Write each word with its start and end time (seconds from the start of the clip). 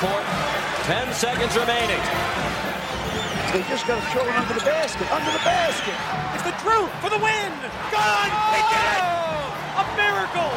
Court. 0.00 0.24
Ten 0.88 1.12
seconds 1.12 1.52
remaining. 1.52 2.00
They 3.52 3.60
just 3.68 3.84
got 3.84 4.00
to 4.00 4.06
throw 4.08 4.24
it 4.24 4.32
under 4.32 4.56
the 4.56 4.64
basket. 4.64 5.04
Under 5.12 5.28
the 5.28 5.44
basket. 5.44 5.92
It's 6.32 6.46
the 6.48 6.56
truth 6.64 6.88
for 7.04 7.12
the 7.12 7.20
win. 7.20 7.52
Gone. 7.92 8.32
They 8.48 8.64
did 8.64 8.86
it. 8.96 9.04
A 9.76 9.84
miracle. 10.00 10.56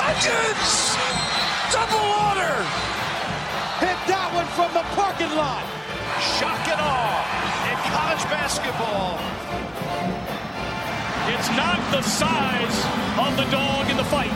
Hudgens. 0.00 0.96
Double 1.76 2.08
order. 2.24 2.56
Hit 3.84 4.00
that 4.08 4.32
one 4.32 4.48
from 4.56 4.72
the 4.72 4.84
parking 4.96 5.32
lot. 5.36 5.60
Shock 6.40 6.64
and 6.64 6.80
awe 6.80 7.20
in 7.68 7.76
college 7.92 8.24
basketball. 8.32 9.20
It's 11.36 11.52
not 11.52 11.84
the 11.92 12.00
size 12.00 12.78
of 13.20 13.36
the 13.36 13.44
dog 13.52 13.90
in 13.90 13.98
the 13.98 14.08
fight. 14.08 14.32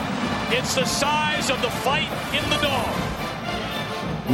It's 0.53 0.75
the 0.75 0.85
size 0.85 1.49
of 1.49 1.63
the 1.63 1.73
fight 1.81 2.13
in 2.37 2.45
the 2.51 2.61
dog. 2.61 3.09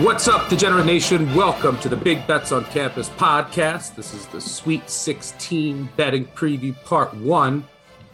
What's 0.03 0.27
up, 0.27 0.49
Degenerate 0.49 0.87
Nation? 0.87 1.33
Welcome 1.37 1.79
to 1.79 1.89
the 1.89 1.97
Big 1.97 2.27
Bets 2.27 2.51
on 2.51 2.65
Campus 2.65 3.11
podcast. 3.11 3.95
This 3.95 4.13
is 4.13 4.27
the 4.27 4.41
Sweet 4.41 4.91
16 4.91 5.89
betting 5.97 6.25
preview 6.25 6.75
part 6.85 7.15
one. 7.15 7.65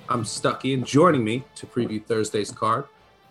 I'm 0.06 0.25
Stuckey, 0.25 0.75
and 0.75 0.84
joining 0.84 1.25
me 1.25 1.42
to 1.55 1.67
preview 1.67 2.05
Thursday's 2.05 2.51
card 2.51 2.84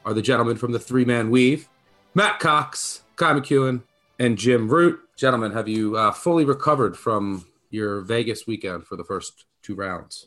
are 0.03 0.16
the 0.16 0.23
gentlemen 0.23 0.58
from 0.58 0.72
the 0.72 0.80
three 0.80 1.05
man 1.05 1.30
weave 1.30 1.70
Matt 2.16 2.39
Cox, 2.39 3.03
Ky 3.20 3.25
McKeon, 3.25 3.83
and 4.17 4.36
Jim 4.36 4.67
Root. 4.67 5.00
Gentlemen, 5.16 5.52
have 5.52 5.67
you 5.67 5.95
uh, 5.95 6.11
fully 6.11 6.44
recovered 6.44 6.97
from 6.97 7.45
your 7.70 8.02
Vegas 8.02 8.47
weekend 8.47 8.88
for 8.88 8.95
the 8.95 9.04
first 9.04 9.45
two 9.61 9.76
rounds? 9.76 10.26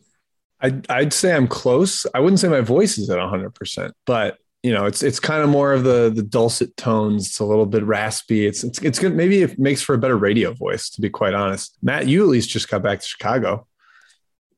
I'd, 0.60 0.88
I'd 0.88 1.12
say 1.12 1.34
I'm 1.34 1.48
close. 1.48 2.06
I 2.14 2.20
wouldn't 2.20 2.38
say 2.38 2.46
my 2.46 2.60
voice 2.60 2.98
is 2.98 3.10
at 3.10 3.18
100%, 3.18 3.90
but 4.06 4.38
you 4.62 4.72
know, 4.72 4.86
it's 4.86 5.02
it's 5.02 5.18
kind 5.18 5.42
of 5.42 5.48
more 5.48 5.72
of 5.72 5.82
the 5.82 6.10
the 6.14 6.22
dulcet 6.22 6.76
tones. 6.76 7.26
It's 7.26 7.40
a 7.40 7.44
little 7.44 7.66
bit 7.66 7.82
raspy. 7.82 8.46
It's 8.46 8.62
it's 8.62 8.80
it's 8.80 8.98
good. 8.98 9.14
Maybe 9.14 9.42
it 9.42 9.58
makes 9.58 9.82
for 9.82 9.94
a 9.94 9.98
better 9.98 10.16
radio 10.16 10.52
voice, 10.52 10.88
to 10.90 11.00
be 11.00 11.10
quite 11.10 11.34
honest. 11.34 11.76
Matt, 11.82 12.06
you 12.06 12.22
at 12.22 12.28
least 12.28 12.48
just 12.48 12.70
got 12.70 12.82
back 12.82 13.00
to 13.00 13.06
Chicago. 13.06 13.66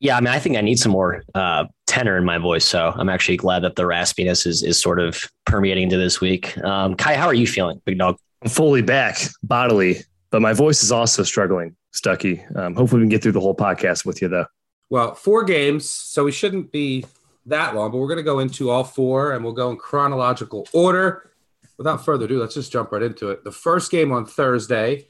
Yeah, 0.01 0.19
I 0.19 0.21
mean, 0.21 0.29
I 0.29 0.39
think 0.39 0.59
I 0.59 0.61
need 0.61 0.79
some 0.79 0.93
more 0.93 1.23
uh, 1.35 1.65
tenor 1.87 2.19
in 2.19 2.25
my 2.25 2.37
voice. 2.37 2.67
So 2.67 2.93
I'm 2.95 3.09
actually 3.09 3.39
glad 3.39 3.61
that 3.61 3.77
the 3.77 3.85
raspiness 3.85 4.47
is 4.47 4.63
is 4.63 4.79
sort 4.79 5.01
of 5.01 5.23
permeating 5.47 5.85
into 5.85 5.97
this 5.97 6.21
week. 6.21 6.59
Um, 6.59 6.95
Ky, 6.97 7.15
how 7.15 7.27
are 7.27 7.35
you 7.35 7.47
feeling, 7.47 7.81
big 7.87 7.99
dog? 7.99 8.19
I'm 8.43 8.51
fully 8.51 8.83
back 8.83 9.19
bodily, 9.43 10.03
but 10.31 10.43
my 10.43 10.53
voice 10.53 10.83
is 10.83 10.93
also 10.93 11.23
struggling, 11.23 11.77
Stuckey. 11.95 12.45
Um, 12.55 12.75
hopefully, 12.75 13.01
we 13.01 13.05
can 13.05 13.11
get 13.11 13.23
through 13.23 13.33
the 13.33 13.41
whole 13.41 13.57
podcast 13.57 14.05
with 14.05 14.21
you, 14.21 14.29
though. 14.29 14.47
Well, 14.91 15.15
four 15.15 15.45
games, 15.45 15.89
so 15.89 16.25
we 16.25 16.33
shouldn't 16.33 16.71
be 16.71 17.07
that 17.47 17.75
long, 17.75 17.91
but 17.91 17.99
we're 17.99 18.09
going 18.09 18.19
to 18.19 18.23
go 18.23 18.39
into 18.39 18.71
all 18.71 18.85
four 18.85 19.33
and 19.33 19.45
we'll 19.45 19.53
go 19.53 19.71
in 19.71 19.77
chronological 19.77 20.67
order. 20.73 21.31
Without 21.77 22.05
further 22.05 22.27
ado, 22.27 22.41
let's 22.41 22.55
just 22.55 22.73
jump 22.73 22.93
right 22.93 23.03
into 23.03 23.31
it. 23.31 23.45
The 23.45 23.53
first 23.53 23.91
game 23.91 24.13
on 24.13 24.27
Thursday 24.27 25.07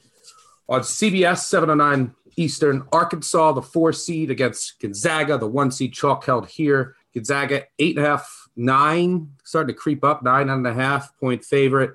on 0.69 0.81
CBS, 0.81 1.41
709 1.41 2.15
Eastern, 2.37 2.87
Arkansas, 2.93 3.53
the 3.53 3.63
four 3.63 3.93
seed 3.93 4.31
against 4.31 4.81
Gonzaga, 4.81 5.39
the 5.39 5.47
one 5.47 5.71
seed 5.71 5.93
chalk 5.93 6.25
held 6.25 6.49
here. 6.49 6.97
Gonzaga, 7.15 7.65
eight 7.79 7.97
and 7.97 8.05
a 8.05 8.09
half, 8.09 8.49
nine, 8.57 9.31
starting 9.45 9.75
to 9.75 9.79
creep 9.79 10.03
up, 10.03 10.23
nine 10.23 10.49
and 10.51 10.67
a 10.67 10.75
half 10.75 11.17
point 11.19 11.45
favorite. 11.45 11.95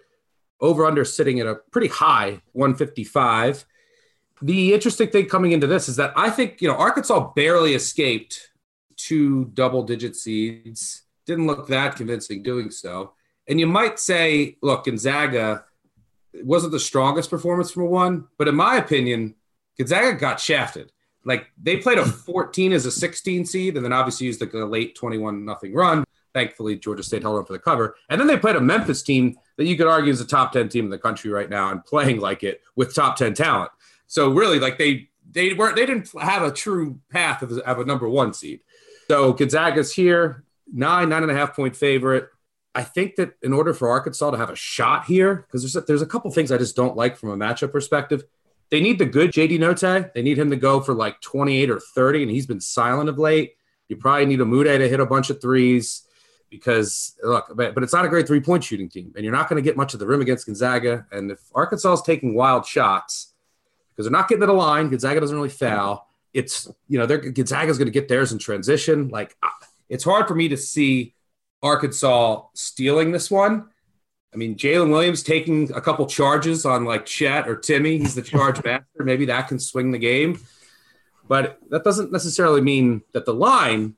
Over 0.61 0.85
under 0.85 1.05
sitting 1.05 1.39
at 1.39 1.47
a 1.47 1.55
pretty 1.71 1.87
high 1.87 2.41
155. 2.53 3.65
The 4.41 4.73
interesting 4.73 5.09
thing 5.09 5.25
coming 5.25 5.51
into 5.51 5.67
this 5.67 5.89
is 5.89 5.95
that 5.97 6.13
I 6.15 6.29
think, 6.29 6.61
you 6.61 6.67
know, 6.67 6.75
Arkansas 6.75 7.31
barely 7.33 7.73
escaped 7.73 8.48
two 8.99 9.45
double 9.53 9.83
digit 9.83 10.15
seeds. 10.15 11.03
Didn't 11.25 11.47
look 11.47 11.67
that 11.67 11.95
convincing 11.95 12.43
doing 12.43 12.69
so. 12.69 13.13
And 13.47 13.59
you 13.59 13.65
might 13.65 13.97
say, 13.97 14.57
look, 14.61 14.85
Gonzaga 14.85 15.65
wasn't 16.33 16.73
the 16.73 16.79
strongest 16.79 17.29
performance 17.29 17.71
from 17.71 17.83
a 17.83 17.87
one, 17.87 18.27
but 18.37 18.47
in 18.47 18.55
my 18.55 18.75
opinion, 18.75 19.35
Gonzaga 19.77 20.13
got 20.13 20.39
shafted. 20.39 20.91
Like 21.25 21.47
they 21.61 21.77
played 21.77 21.97
a 21.97 22.05
14 22.05 22.73
as 22.73 22.85
a 22.85 22.91
16 22.91 23.45
seed, 23.45 23.75
and 23.75 23.83
then 23.83 23.93
obviously 23.93 24.27
used 24.27 24.41
like 24.41 24.53
a 24.53 24.57
late 24.57 24.95
21 24.95 25.45
nothing 25.45 25.73
run. 25.73 26.03
Thankfully, 26.33 26.77
Georgia 26.77 27.01
State 27.01 27.23
held 27.23 27.37
on 27.37 27.45
for 27.45 27.53
the 27.53 27.59
cover. 27.59 27.95
And 28.09 28.19
then 28.19 28.27
they 28.27 28.37
played 28.37 28.55
a 28.55 28.61
Memphis 28.61 29.01
team 29.01 29.37
that 29.57 29.65
you 29.65 29.75
could 29.75 29.87
argue 29.87 30.11
is 30.11 30.21
a 30.21 30.27
top 30.27 30.51
10 30.51 30.69
team 30.69 30.85
in 30.85 30.91
the 30.91 30.99
country 30.99 31.31
right 31.31 31.49
now 31.49 31.71
and 31.71 31.83
playing 31.83 32.19
like 32.19 32.43
it 32.43 32.61
with 32.75 32.93
top 32.93 33.15
10 33.15 33.33
talent. 33.33 33.71
So 34.05 34.29
really, 34.29 34.59
like 34.59 34.77
they 34.77 35.08
they 35.31 35.53
weren't 35.53 35.75
they 35.75 35.85
didn't 35.85 36.09
have 36.19 36.43
a 36.43 36.51
true 36.51 36.99
path 37.11 37.41
of, 37.41 37.57
of 37.59 37.79
a 37.79 37.85
number 37.85 38.09
one 38.09 38.33
seed. 38.33 38.61
So 39.09 39.33
Gonzaga's 39.33 39.93
here, 39.93 40.43
nine, 40.71 41.09
nine 41.09 41.23
and 41.23 41.31
a 41.31 41.35
half 41.35 41.55
point 41.55 41.75
favorite. 41.75 42.29
I 42.75 42.83
think 42.83 43.15
that 43.15 43.33
in 43.41 43.53
order 43.53 43.73
for 43.73 43.89
Arkansas 43.89 44.31
to 44.31 44.37
have 44.37 44.51
a 44.51 44.55
shot 44.55 45.05
here, 45.05 45.35
because 45.47 45.63
there's 45.63 45.75
a, 45.75 45.81
there's 45.81 46.01
a 46.01 46.05
couple 46.05 46.29
things 46.31 46.51
I 46.51 46.57
just 46.57 46.75
don't 46.75 46.95
like 46.95 47.17
from 47.17 47.29
a 47.29 47.37
matchup 47.37 47.71
perspective. 47.71 48.23
They 48.69 48.79
need 48.79 48.99
the 48.99 49.05
good 49.05 49.31
JD 49.31 49.57
Notae. 49.57 50.13
They 50.13 50.21
need 50.21 50.37
him 50.37 50.51
to 50.51 50.55
go 50.55 50.79
for 50.79 50.93
like 50.93 51.19
28 51.21 51.71
or 51.71 51.79
30, 51.79 52.23
and 52.23 52.31
he's 52.31 52.45
been 52.45 52.61
silent 52.61 53.09
of 53.09 53.17
late. 53.17 53.55
You 53.87 53.97
probably 53.97 54.27
need 54.27 54.39
Umude 54.39 54.77
to 54.77 54.87
hit 54.87 54.99
a 54.99 55.05
bunch 55.07 55.31
of 55.31 55.41
threes 55.41 56.03
because 56.51 57.15
look, 57.23 57.51
but, 57.55 57.73
but 57.73 57.83
it's 57.83 57.93
not 57.93 58.05
a 58.05 58.09
great 58.09 58.27
three 58.27 58.39
point 58.39 58.63
shooting 58.63 58.89
team, 58.89 59.11
and 59.15 59.23
you're 59.23 59.33
not 59.33 59.49
going 59.49 59.61
to 59.61 59.67
get 59.67 59.75
much 59.75 59.95
of 59.95 59.99
the 59.99 60.05
rim 60.05 60.21
against 60.21 60.45
Gonzaga. 60.45 61.07
And 61.11 61.31
if 61.31 61.39
Arkansas 61.55 61.93
is 61.93 62.01
taking 62.03 62.35
wild 62.35 62.67
shots 62.67 63.33
because 63.99 64.09
they're 64.09 64.17
not 64.17 64.29
getting 64.29 64.39
to 64.39 64.47
the 64.47 64.53
line, 64.53 64.87
Gonzaga 64.87 65.19
doesn't 65.19 65.35
really 65.35 65.49
foul. 65.49 66.07
It's 66.33 66.71
you 66.87 66.97
know 66.97 67.05
they're 67.05 67.17
Gonzaga's 67.17 67.77
going 67.77 67.87
to 67.87 67.91
get 67.91 68.07
theirs 68.07 68.31
in 68.31 68.39
transition. 68.39 69.09
Like 69.09 69.35
it's 69.89 70.05
hard 70.05 70.25
for 70.25 70.35
me 70.35 70.47
to 70.47 70.55
see 70.55 71.15
Arkansas 71.61 72.43
stealing 72.53 73.11
this 73.11 73.29
one. 73.29 73.65
I 74.33 74.37
mean, 74.37 74.55
Jalen 74.55 74.89
Williams 74.89 75.21
taking 75.21 75.73
a 75.73 75.81
couple 75.81 76.05
charges 76.05 76.65
on 76.65 76.85
like 76.85 77.05
Chet 77.05 77.45
or 77.49 77.57
Timme. 77.57 77.99
He's 77.99 78.15
the 78.15 78.21
charge 78.21 78.63
master. 78.63 79.03
Maybe 79.03 79.25
that 79.25 79.49
can 79.49 79.59
swing 79.59 79.91
the 79.91 79.97
game. 79.97 80.39
But 81.27 81.59
that 81.69 81.83
doesn't 81.83 82.09
necessarily 82.09 82.61
mean 82.61 83.01
that 83.11 83.25
the 83.25 83.33
line, 83.33 83.95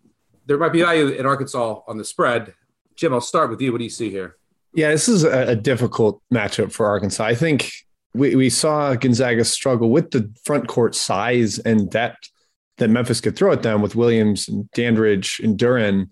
there 0.48 0.58
might 0.58 0.74
be 0.74 0.82
value 0.82 1.10
in 1.10 1.28
Arkansas 1.28 1.82
on 1.88 1.98
the 2.00 2.06
spread. 2.06 2.56
Jim, 2.96 3.14
I'll 3.14 3.22
start 3.22 3.52
with 3.52 3.62
you. 3.62 3.72
What 3.72 3.78
do 3.78 3.84
you 3.84 3.92
see 3.92 4.10
here? 4.10 4.38
Yeah, 4.74 4.90
this 4.90 5.08
is 5.08 5.24
a, 5.24 5.50
a 5.50 5.56
difficult 5.56 6.24
matchup 6.34 6.72
for 6.72 6.88
Arkansas. 6.88 7.24
I 7.24 7.36
think 7.36 7.72
we, 8.14 8.36
we 8.36 8.50
saw 8.50 8.94
Gonzaga 8.96 9.46
struggle 9.46 9.90
with 9.90 10.12
the 10.12 10.32
front 10.44 10.68
court 10.68 10.96
size 10.96 11.60
and 11.60 11.90
depth 11.90 12.30
that 12.78 12.90
Memphis 12.90 13.22
could 13.22 13.36
throw 13.36 13.52
at 13.52 13.64
them 13.64 13.82
with 13.82 13.96
Williams 13.96 14.48
and 14.48 14.70
Dandridge 14.72 15.40
and 15.44 15.58
Duren. 15.58 16.10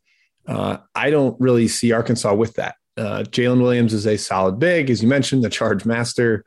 Uh, 0.47 0.77
I 0.95 1.09
don't 1.09 1.39
really 1.39 1.67
see 1.67 1.91
Arkansas 1.91 2.33
with 2.33 2.53
that. 2.55 2.75
Uh, 2.97 3.23
Jalen 3.23 3.61
Williams 3.61 3.93
is 3.93 4.05
a 4.05 4.17
solid 4.17 4.59
big, 4.59 4.89
as 4.89 5.01
you 5.01 5.07
mentioned, 5.07 5.43
the 5.43 5.49
charge 5.49 5.85
master. 5.85 6.43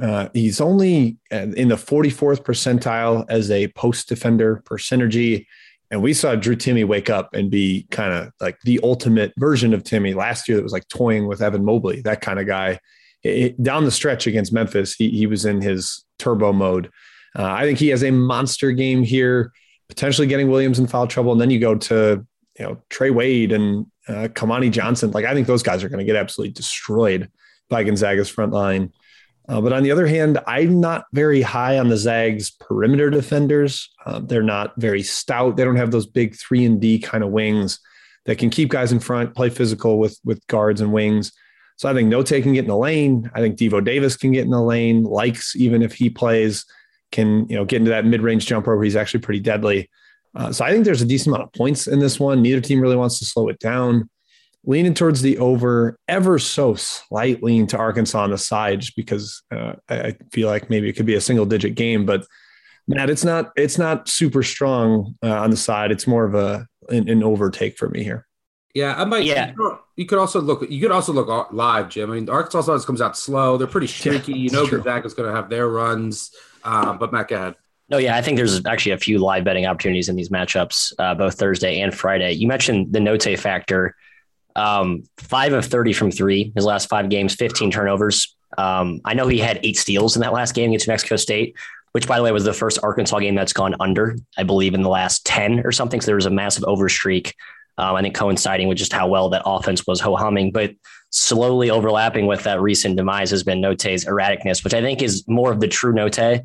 Uh, 0.00 0.28
he's 0.34 0.60
only 0.60 1.16
in 1.30 1.68
the 1.68 1.76
44th 1.76 2.42
percentile 2.42 3.24
as 3.28 3.50
a 3.50 3.68
post 3.68 4.08
defender 4.08 4.62
per 4.64 4.76
synergy. 4.76 5.46
And 5.90 6.02
we 6.02 6.14
saw 6.14 6.34
Drew 6.34 6.56
Timme 6.56 6.86
wake 6.86 7.08
up 7.08 7.34
and 7.34 7.50
be 7.50 7.86
kind 7.90 8.12
of 8.12 8.32
like 8.40 8.58
the 8.64 8.80
ultimate 8.82 9.32
version 9.38 9.72
of 9.72 9.84
Timme 9.84 10.14
last 10.14 10.48
year 10.48 10.56
that 10.56 10.62
was 10.62 10.72
like 10.72 10.88
toying 10.88 11.26
with 11.26 11.40
Evan 11.40 11.64
Mobley, 11.64 12.02
that 12.02 12.20
kind 12.20 12.38
of 12.38 12.46
guy. 12.46 12.78
It, 13.26 13.62
down 13.62 13.84
the 13.84 13.90
stretch 13.90 14.26
against 14.26 14.52
Memphis, 14.52 14.94
he, 14.94 15.10
he 15.10 15.26
was 15.26 15.44
in 15.44 15.60
his 15.60 16.04
turbo 16.18 16.52
mode. 16.52 16.90
Uh, 17.38 17.44
I 17.44 17.64
think 17.64 17.78
he 17.78 17.88
has 17.88 18.02
a 18.02 18.10
monster 18.10 18.72
game 18.72 19.02
here, 19.02 19.52
potentially 19.88 20.26
getting 20.26 20.50
Williams 20.50 20.78
in 20.78 20.86
foul 20.86 21.06
trouble. 21.06 21.32
And 21.32 21.40
then 21.40 21.50
you 21.50 21.58
go 21.58 21.74
to, 21.74 22.26
you 22.58 22.64
know, 22.64 22.82
Trey 22.88 23.10
Wade 23.10 23.52
and 23.52 23.86
uh, 24.08 24.28
Kamani 24.28 24.70
Johnson. 24.70 25.10
Like, 25.10 25.24
I 25.24 25.34
think 25.34 25.46
those 25.46 25.62
guys 25.62 25.84
are 25.84 25.88
going 25.88 25.98
to 25.98 26.04
get 26.04 26.16
absolutely 26.16 26.52
destroyed 26.52 27.30
by 27.68 27.84
Gonzaga's 27.84 28.28
front 28.28 28.52
line. 28.52 28.92
Uh, 29.48 29.60
but 29.60 29.72
on 29.72 29.82
the 29.82 29.92
other 29.92 30.06
hand, 30.06 30.38
I'm 30.46 30.80
not 30.80 31.04
very 31.12 31.40
high 31.40 31.78
on 31.78 31.88
the 31.88 31.96
Zags 31.96 32.50
perimeter 32.50 33.10
defenders. 33.10 33.90
Uh, 34.04 34.20
they're 34.20 34.42
not 34.42 34.72
very 34.76 35.02
stout. 35.02 35.56
They 35.56 35.64
don't 35.64 35.76
have 35.76 35.92
those 35.92 36.06
big 36.06 36.34
three 36.34 36.64
and 36.64 36.80
D 36.80 36.98
kind 36.98 37.22
of 37.22 37.30
wings 37.30 37.78
that 38.24 38.38
can 38.38 38.50
keep 38.50 38.70
guys 38.70 38.90
in 38.90 38.98
front, 38.98 39.36
play 39.36 39.50
physical 39.50 40.00
with 40.00 40.18
with 40.24 40.44
guards 40.48 40.80
and 40.80 40.92
wings. 40.92 41.32
So 41.76 41.88
I 41.88 41.94
think 41.94 42.12
Notae 42.12 42.42
can 42.42 42.54
get 42.54 42.64
in 42.64 42.68
the 42.68 42.76
lane. 42.76 43.30
I 43.34 43.40
think 43.40 43.56
Devo 43.56 43.84
Davis 43.84 44.16
can 44.16 44.32
get 44.32 44.44
in 44.44 44.50
the 44.50 44.62
lane. 44.62 45.04
Likes 45.04 45.54
even 45.56 45.82
if 45.82 45.94
he 45.94 46.08
plays, 46.10 46.64
can 47.12 47.46
you 47.48 47.56
know 47.56 47.64
get 47.64 47.76
into 47.76 47.90
that 47.90 48.04
mid 48.04 48.22
range 48.22 48.46
jumper 48.46 48.74
where 48.74 48.84
he's 48.84 48.96
actually 48.96 49.20
pretty 49.20 49.40
deadly. 49.40 49.90
Uh, 50.34 50.52
so 50.52 50.64
I 50.64 50.70
think 50.70 50.84
there's 50.84 51.02
a 51.02 51.06
decent 51.06 51.34
amount 51.34 51.48
of 51.48 51.52
points 51.52 51.86
in 51.86 51.98
this 51.98 52.20
one. 52.20 52.42
Neither 52.42 52.60
team 52.60 52.80
really 52.80 52.96
wants 52.96 53.18
to 53.18 53.24
slow 53.24 53.48
it 53.48 53.58
down 53.58 54.08
leaning 54.66 54.94
towards 54.94 55.22
the 55.22 55.38
over 55.38 55.96
ever 56.08 56.38
so 56.38 56.74
slightly 56.74 57.64
to 57.66 57.78
Arkansas 57.78 58.22
on 58.22 58.30
the 58.30 58.38
side, 58.38 58.80
just 58.80 58.96
because 58.96 59.42
uh, 59.54 59.74
I 59.88 60.16
feel 60.32 60.48
like 60.48 60.68
maybe 60.68 60.88
it 60.88 60.94
could 60.94 61.06
be 61.06 61.14
a 61.14 61.20
single 61.20 61.46
digit 61.46 61.76
game. 61.76 62.04
But 62.04 62.26
Matt, 62.88 63.08
it's 63.08 63.24
not 63.24 63.52
it's 63.56 63.78
not 63.78 64.08
super 64.08 64.42
strong 64.42 65.14
uh, 65.22 65.40
on 65.40 65.50
the 65.50 65.56
side. 65.56 65.92
It's 65.92 66.06
more 66.06 66.24
of 66.24 66.34
a 66.34 66.66
an, 66.88 67.08
an, 67.08 67.22
overtake 67.22 67.76
for 67.78 67.88
me 67.88 68.04
here. 68.04 68.26
Yeah, 68.76 68.94
I 68.94 69.06
might. 69.06 69.24
Yeah, 69.24 69.54
you 69.96 70.04
could 70.04 70.18
also 70.18 70.38
look. 70.38 70.70
You 70.70 70.82
could 70.82 70.90
also 70.90 71.10
look 71.10 71.50
live, 71.50 71.88
Jim. 71.88 72.10
I 72.10 72.16
mean, 72.16 72.28
Arkansas 72.28 72.70
always 72.70 72.84
comes 72.84 73.00
out 73.00 73.16
slow. 73.16 73.56
They're 73.56 73.66
pretty 73.66 73.86
shaky. 73.86 74.32
Yeah, 74.32 74.38
you 74.38 74.50
know, 74.50 74.66
Gonzaga's 74.66 75.14
going 75.14 75.30
to 75.30 75.34
have 75.34 75.48
their 75.48 75.66
runs. 75.66 76.30
Um, 76.62 76.98
but 76.98 77.10
Matt, 77.10 77.28
go 77.28 77.36
ahead. 77.36 77.54
No, 77.88 77.96
yeah, 77.96 78.18
I 78.18 78.20
think 78.20 78.36
there's 78.36 78.66
actually 78.66 78.92
a 78.92 78.98
few 78.98 79.16
live 79.16 79.44
betting 79.44 79.64
opportunities 79.64 80.10
in 80.10 80.16
these 80.16 80.28
matchups, 80.28 80.92
uh, 80.98 81.14
both 81.14 81.38
Thursday 81.38 81.80
and 81.80 81.94
Friday. 81.94 82.32
You 82.32 82.48
mentioned 82.48 82.92
the 82.92 82.98
Notae 82.98 83.38
factor. 83.38 83.96
Um, 84.54 85.04
five 85.16 85.54
of 85.54 85.64
30 85.64 85.94
from 85.94 86.10
three, 86.10 86.52
his 86.54 86.66
last 86.66 86.90
five 86.90 87.08
games, 87.08 87.34
15 87.34 87.70
turnovers. 87.70 88.36
Um, 88.58 89.00
I 89.06 89.14
know 89.14 89.26
he 89.26 89.38
had 89.38 89.58
eight 89.62 89.78
steals 89.78 90.16
in 90.16 90.20
that 90.20 90.34
last 90.34 90.54
game 90.54 90.68
against 90.68 90.86
New 90.86 90.92
Mexico 90.92 91.16
State, 91.16 91.56
which, 91.92 92.06
by 92.06 92.18
the 92.18 92.22
way, 92.22 92.30
was 92.30 92.44
the 92.44 92.52
first 92.52 92.78
Arkansas 92.82 93.20
game 93.20 93.36
that's 93.36 93.54
gone 93.54 93.74
under, 93.80 94.18
I 94.36 94.42
believe, 94.42 94.74
in 94.74 94.82
the 94.82 94.90
last 94.90 95.24
10 95.24 95.60
or 95.60 95.72
something. 95.72 96.02
So 96.02 96.06
there 96.06 96.16
was 96.16 96.26
a 96.26 96.30
massive 96.30 96.64
overstreak. 96.64 97.32
Um, 97.78 97.96
I 97.96 98.02
think 98.02 98.14
coinciding 98.14 98.68
with 98.68 98.78
just 98.78 98.92
how 98.92 99.06
well 99.06 99.28
that 99.30 99.42
offense 99.44 99.86
was 99.86 100.00
ho 100.00 100.16
humming, 100.16 100.50
but 100.50 100.74
slowly 101.10 101.70
overlapping 101.70 102.26
with 102.26 102.42
that 102.44 102.60
recent 102.60 102.96
demise 102.96 103.30
has 103.30 103.42
been 103.42 103.60
Notae's 103.60 104.04
erraticness, 104.04 104.64
which 104.64 104.74
I 104.74 104.80
think 104.80 105.02
is 105.02 105.24
more 105.28 105.52
of 105.52 105.60
the 105.60 105.68
true 105.68 105.92
Notae. 105.92 106.44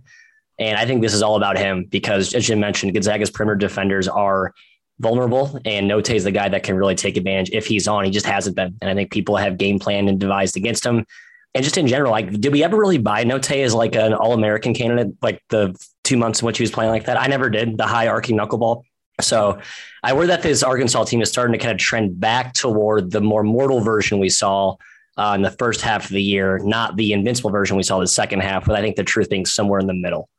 And 0.59 0.77
I 0.77 0.85
think 0.85 1.01
this 1.01 1.13
is 1.13 1.21
all 1.21 1.37
about 1.37 1.57
him 1.57 1.85
because, 1.85 2.33
as 2.33 2.45
Jim 2.45 2.59
mentioned, 2.59 2.93
Gonzaga's 2.93 3.31
perimeter 3.31 3.55
defenders 3.55 4.07
are 4.07 4.53
vulnerable, 4.99 5.59
and 5.65 5.89
Notae 5.89 6.15
is 6.15 6.23
the 6.23 6.31
guy 6.31 6.49
that 6.49 6.63
can 6.63 6.75
really 6.75 6.95
take 6.95 7.17
advantage 7.17 7.49
if 7.51 7.65
he's 7.65 7.87
on. 7.87 8.05
He 8.05 8.11
just 8.11 8.25
hasn't 8.25 8.55
been, 8.55 8.77
and 8.81 8.89
I 8.89 8.93
think 8.93 9.11
people 9.11 9.37
have 9.37 9.57
game 9.57 9.79
planned 9.79 10.09
and 10.09 10.19
devised 10.19 10.55
against 10.57 10.85
him. 10.85 11.05
And 11.53 11.63
just 11.63 11.77
in 11.77 11.87
general, 11.87 12.11
like, 12.11 12.31
did 12.39 12.53
we 12.53 12.63
ever 12.63 12.77
really 12.77 12.97
buy 12.97 13.25
Notae 13.25 13.63
as 13.63 13.73
like 13.73 13.95
an 13.95 14.13
All 14.13 14.33
American 14.33 14.73
candidate? 14.73 15.15
Like 15.21 15.41
the 15.49 15.75
two 16.03 16.15
months 16.15 16.41
in 16.41 16.45
which 16.45 16.57
he 16.57 16.63
was 16.63 16.71
playing 16.71 16.91
like 16.91 17.05
that, 17.05 17.19
I 17.19 17.27
never 17.27 17.49
did. 17.49 17.77
The 17.77 17.87
high 17.87 18.07
arcing 18.07 18.37
knuckleball. 18.37 18.83
So 19.21 19.59
I 20.03 20.13
worry 20.13 20.27
that 20.27 20.41
this 20.41 20.63
Arkansas 20.63 21.05
team 21.05 21.21
is 21.21 21.29
starting 21.29 21.53
to 21.53 21.59
kind 21.59 21.71
of 21.71 21.77
trend 21.77 22.19
back 22.19 22.53
toward 22.53 23.11
the 23.11 23.21
more 23.21 23.43
mortal 23.43 23.81
version 23.81 24.19
we 24.19 24.29
saw 24.29 24.75
uh, 25.17 25.33
in 25.35 25.41
the 25.41 25.51
first 25.51 25.81
half 25.81 26.05
of 26.05 26.11
the 26.11 26.23
year, 26.23 26.59
not 26.59 26.97
the 26.97 27.13
invincible 27.13 27.51
version 27.51 27.77
we 27.77 27.83
saw 27.83 27.99
the 27.99 28.07
second 28.07 28.41
half. 28.41 28.65
But 28.65 28.75
I 28.75 28.81
think 28.81 28.95
the 28.95 29.03
truth 29.03 29.29
being 29.29 29.45
somewhere 29.45 29.79
in 29.79 29.87
the 29.87 29.93
middle. 29.93 30.29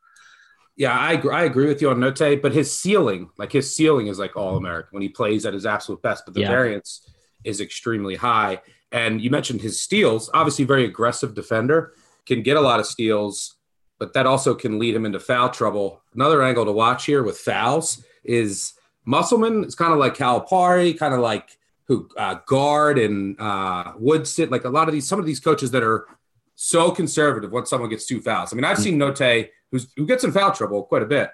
Yeah, 0.77 0.93
I 0.93 1.21
I 1.29 1.43
agree 1.43 1.67
with 1.67 1.83
you 1.83 1.91
on 1.91 1.99
Notae, 1.99 2.41
but 2.41 2.53
his 2.53 2.77
ceiling, 2.77 3.31
like 3.37 3.53
his 3.53 3.75
ceiling, 3.75 4.07
is 4.07 4.19
like 4.19 4.37
all 4.37 4.57
American 4.57 4.89
when 4.93 5.03
he 5.03 5.09
plays 5.09 5.45
at 5.45 5.55
his 5.55 5.67
absolute 5.67 6.03
best. 6.03 6.25
But 6.25 6.35
the 6.35 6.41
yeah. 6.41 6.49
variance 6.49 7.09
is 7.45 7.61
extremely 7.61 8.17
high. 8.17 8.61
And 8.91 9.21
you 9.21 9.31
mentioned 9.31 9.61
his 9.61 9.81
steals, 9.81 10.31
obviously 10.35 10.65
very 10.65 10.85
aggressive 10.85 11.35
defender, 11.35 11.95
can 12.27 12.43
get 12.43 12.57
a 12.57 12.61
lot 12.61 12.79
of 12.79 12.87
steals, 12.87 13.57
but 13.99 14.13
that 14.13 14.27
also 14.27 14.55
can 14.55 14.79
lead 14.79 14.95
him 14.95 15.07
into 15.07 15.19
foul 15.19 15.49
trouble. 15.49 16.03
Another 16.15 16.43
angle 16.43 16.65
to 16.65 16.73
watch 16.73 17.07
here 17.07 17.23
with 17.23 17.39
fouls 17.39 18.05
is 18.25 18.75
Musselman 19.05 19.65
It's 19.65 19.75
kind 19.75 19.93
of 19.93 19.99
like 19.99 20.17
Calipari, 20.17 20.99
kind 20.99 21.15
of 21.15 21.21
like 21.21 21.59
who 21.87 22.09
uh, 22.17 22.37
guard 22.47 22.99
and 22.99 23.41
uh, 23.41 23.93
Woodson, 23.97 24.51
like 24.51 24.65
a 24.65 24.69
lot 24.69 24.89
of 24.89 24.95
these, 24.95 25.07
some 25.07 25.19
of 25.19 25.27
these 25.27 25.41
coaches 25.41 25.71
that 25.73 25.83
are 25.83 26.07
so 26.55 26.91
conservative 26.91 27.51
when 27.51 27.67
someone 27.67 27.91
gets 27.91 28.07
two 28.07 28.21
fouls. 28.21 28.53
I 28.53 28.57
mean, 28.57 28.65
I've 28.65 28.79
mm. 28.79 28.83
seen 28.83 28.99
Notae 28.99 29.49
who's 29.73 29.93
who 29.97 30.07
gets 30.07 30.23
in 30.23 30.31
foul 30.31 30.53
trouble 30.53 30.85
quite 30.85 31.03
a 31.03 31.07
bit. 31.07 31.31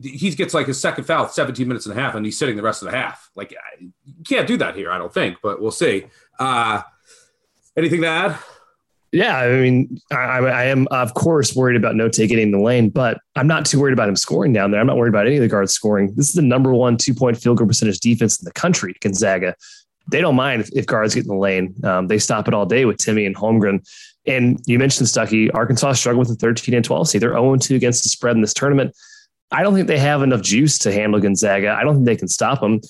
He 0.00 0.30
gets 0.30 0.54
like 0.54 0.68
his 0.68 0.80
second 0.80 1.04
foul, 1.04 1.28
17 1.28 1.66
minutes 1.66 1.86
and 1.86 1.98
a 1.98 2.00
half, 2.00 2.14
and 2.14 2.24
he's 2.24 2.38
sitting 2.38 2.56
the 2.56 2.62
rest 2.62 2.82
of 2.82 2.90
the 2.90 2.96
half. 2.96 3.30
Like, 3.34 3.52
you 3.80 3.92
can't 4.24 4.46
do 4.46 4.56
that 4.58 4.76
here, 4.76 4.92
I 4.92 4.98
don't 4.98 5.12
think, 5.12 5.38
but 5.42 5.60
we'll 5.60 5.72
see. 5.72 6.06
Uh, 6.38 6.82
anything 7.76 8.02
to 8.02 8.06
add? 8.06 8.38
Yeah, 9.10 9.38
I 9.38 9.60
mean, 9.60 10.00
I, 10.10 10.16
I, 10.16 10.64
am 10.64 10.86
of 10.90 11.14
course 11.14 11.56
worried 11.56 11.76
about 11.76 11.94
Notae 11.94 12.28
getting 12.28 12.50
the 12.50 12.58
lane, 12.58 12.90
but 12.90 13.18
I'm 13.36 13.46
not 13.46 13.64
too 13.64 13.80
worried 13.80 13.94
about 13.94 14.08
him 14.08 14.16
scoring 14.16 14.52
down 14.52 14.70
there. 14.70 14.80
I'm 14.80 14.86
not 14.86 14.98
worried 14.98 15.08
about 15.08 15.26
any 15.26 15.36
of 15.36 15.42
the 15.42 15.48
guards 15.48 15.72
scoring. 15.72 16.14
This 16.14 16.28
is 16.28 16.34
the 16.34 16.42
number 16.42 16.74
one 16.74 16.98
two 16.98 17.14
point 17.14 17.38
field 17.38 17.56
goal 17.56 17.66
percentage 17.66 18.00
defense 18.00 18.38
in 18.38 18.44
the 18.44 18.52
country, 18.52 18.94
Gonzaga. 19.00 19.54
They 20.10 20.20
don't 20.20 20.36
mind 20.36 20.60
if, 20.62 20.70
if 20.74 20.86
guards 20.86 21.14
get 21.14 21.24
in 21.24 21.28
the 21.28 21.36
lane. 21.36 21.74
Um, 21.84 22.06
they 22.08 22.18
stop 22.18 22.48
it 22.48 22.54
all 22.54 22.66
day 22.66 22.84
with 22.84 22.98
Timme 22.98 23.26
and 23.26 23.34
Holmgren. 23.34 23.86
And 24.26 24.60
you 24.66 24.78
mentioned 24.78 25.08
Stuckey, 25.08 25.50
Arkansas 25.54 25.92
struggled 25.94 26.28
with 26.28 26.38
the 26.38 26.46
13 26.46 26.74
and 26.74 26.84
12 26.84 27.08
seed. 27.08 27.22
They're 27.22 27.32
0 27.32 27.56
2 27.56 27.76
against 27.76 28.02
the 28.02 28.10
spread 28.10 28.36
in 28.36 28.42
this 28.42 28.54
tournament. 28.54 28.94
I 29.50 29.62
don't 29.62 29.74
think 29.74 29.86
they 29.86 29.98
have 29.98 30.22
enough 30.22 30.42
juice 30.42 30.78
to 30.80 30.92
handle 30.92 31.18
Gonzaga. 31.18 31.70
I 31.70 31.82
don't 31.82 31.94
think 31.94 32.06
they 32.06 32.16
can 32.16 32.28
stop 32.28 32.60
them. 32.60 32.80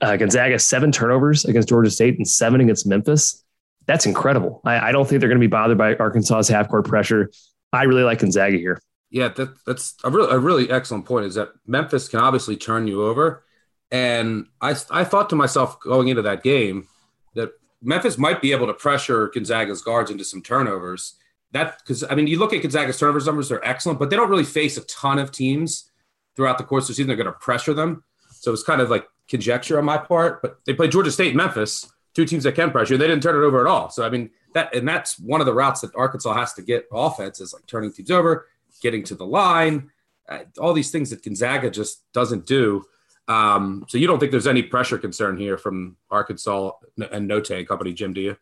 Uh, 0.00 0.16
Gonzaga, 0.16 0.58
seven 0.60 0.92
turnovers 0.92 1.44
against 1.44 1.68
Georgia 1.68 1.90
State 1.90 2.16
and 2.18 2.28
seven 2.28 2.60
against 2.60 2.86
Memphis. 2.86 3.42
That's 3.86 4.06
incredible. 4.06 4.60
I, 4.64 4.88
I 4.88 4.92
don't 4.92 5.08
think 5.08 5.20
they're 5.20 5.28
going 5.28 5.40
to 5.40 5.46
be 5.46 5.50
bothered 5.50 5.78
by 5.78 5.94
Arkansas's 5.94 6.48
half 6.48 6.68
court 6.68 6.86
pressure. 6.86 7.30
I 7.72 7.84
really 7.84 8.02
like 8.02 8.18
Gonzaga 8.18 8.56
here. 8.56 8.80
Yeah, 9.10 9.28
that, 9.28 9.54
that's 9.64 9.94
a 10.02 10.10
really, 10.10 10.30
a 10.32 10.38
really 10.38 10.70
excellent 10.70 11.06
point 11.06 11.26
is 11.26 11.36
that 11.36 11.50
Memphis 11.66 12.08
can 12.08 12.20
obviously 12.20 12.56
turn 12.56 12.88
you 12.88 13.04
over. 13.04 13.44
And 13.90 14.46
I, 14.60 14.74
I 14.90 15.04
thought 15.04 15.30
to 15.30 15.36
myself 15.36 15.78
going 15.80 16.08
into 16.08 16.22
that 16.22 16.42
game 16.42 16.88
that 17.34 17.52
Memphis 17.80 18.18
might 18.18 18.42
be 18.42 18.52
able 18.52 18.66
to 18.66 18.74
pressure 18.74 19.30
Gonzaga's 19.32 19.82
guards 19.82 20.10
into 20.10 20.24
some 20.24 20.42
turnovers. 20.42 21.14
That 21.52 21.78
because 21.78 22.02
I 22.02 22.16
mean, 22.16 22.26
you 22.26 22.38
look 22.38 22.52
at 22.52 22.62
Gonzaga's 22.62 22.98
turnovers 22.98 23.26
numbers; 23.26 23.48
they're 23.48 23.64
excellent, 23.64 24.00
but 24.00 24.10
they 24.10 24.16
don't 24.16 24.28
really 24.28 24.44
face 24.44 24.76
a 24.76 24.84
ton 24.86 25.20
of 25.20 25.30
teams 25.30 25.88
throughout 26.34 26.58
the 26.58 26.64
course 26.64 26.84
of 26.84 26.88
the 26.88 26.94
season. 26.94 27.06
They're 27.06 27.16
going 27.16 27.26
to 27.26 27.32
pressure 27.32 27.72
them, 27.72 28.02
so 28.32 28.52
it's 28.52 28.64
kind 28.64 28.80
of 28.80 28.90
like 28.90 29.06
conjecture 29.28 29.78
on 29.78 29.84
my 29.84 29.96
part. 29.96 30.42
But 30.42 30.58
they 30.66 30.74
played 30.74 30.90
Georgia 30.90 31.12
State, 31.12 31.36
Memphis, 31.36 31.88
two 32.16 32.24
teams 32.24 32.44
that 32.44 32.54
can 32.54 32.70
pressure. 32.70 32.96
They 32.96 33.06
didn't 33.06 33.22
turn 33.22 33.36
it 33.36 33.46
over 33.46 33.60
at 33.60 33.70
all. 33.70 33.90
So 33.90 34.04
I 34.04 34.08
mean, 34.08 34.30
that 34.54 34.74
and 34.74 34.88
that's 34.88 35.18
one 35.18 35.40
of 35.40 35.46
the 35.46 35.52
routes 35.52 35.82
that 35.82 35.94
Arkansas 35.94 36.32
has 36.32 36.54
to 36.54 36.62
get 36.62 36.86
offense 36.90 37.40
is 37.40 37.52
like 37.52 37.66
turning 37.66 37.92
teams 37.92 38.10
over, 38.10 38.48
getting 38.80 39.04
to 39.04 39.14
the 39.14 39.26
line, 39.26 39.90
uh, 40.26 40.38
all 40.58 40.72
these 40.72 40.90
things 40.90 41.10
that 41.10 41.22
Gonzaga 41.22 41.70
just 41.70 42.10
doesn't 42.14 42.46
do. 42.46 42.84
Um, 43.28 43.84
so 43.88 43.98
you 43.98 44.06
don't 44.06 44.18
think 44.18 44.30
there's 44.30 44.46
any 44.46 44.62
pressure 44.62 44.96
concern 44.96 45.36
here 45.36 45.58
from 45.58 45.96
Arkansas 46.10 46.70
and 46.96 47.28
Notae 47.28 47.58
and 47.58 47.68
company, 47.68 47.92
Jim? 47.92 48.14
Do 48.14 48.22
you? 48.22 48.36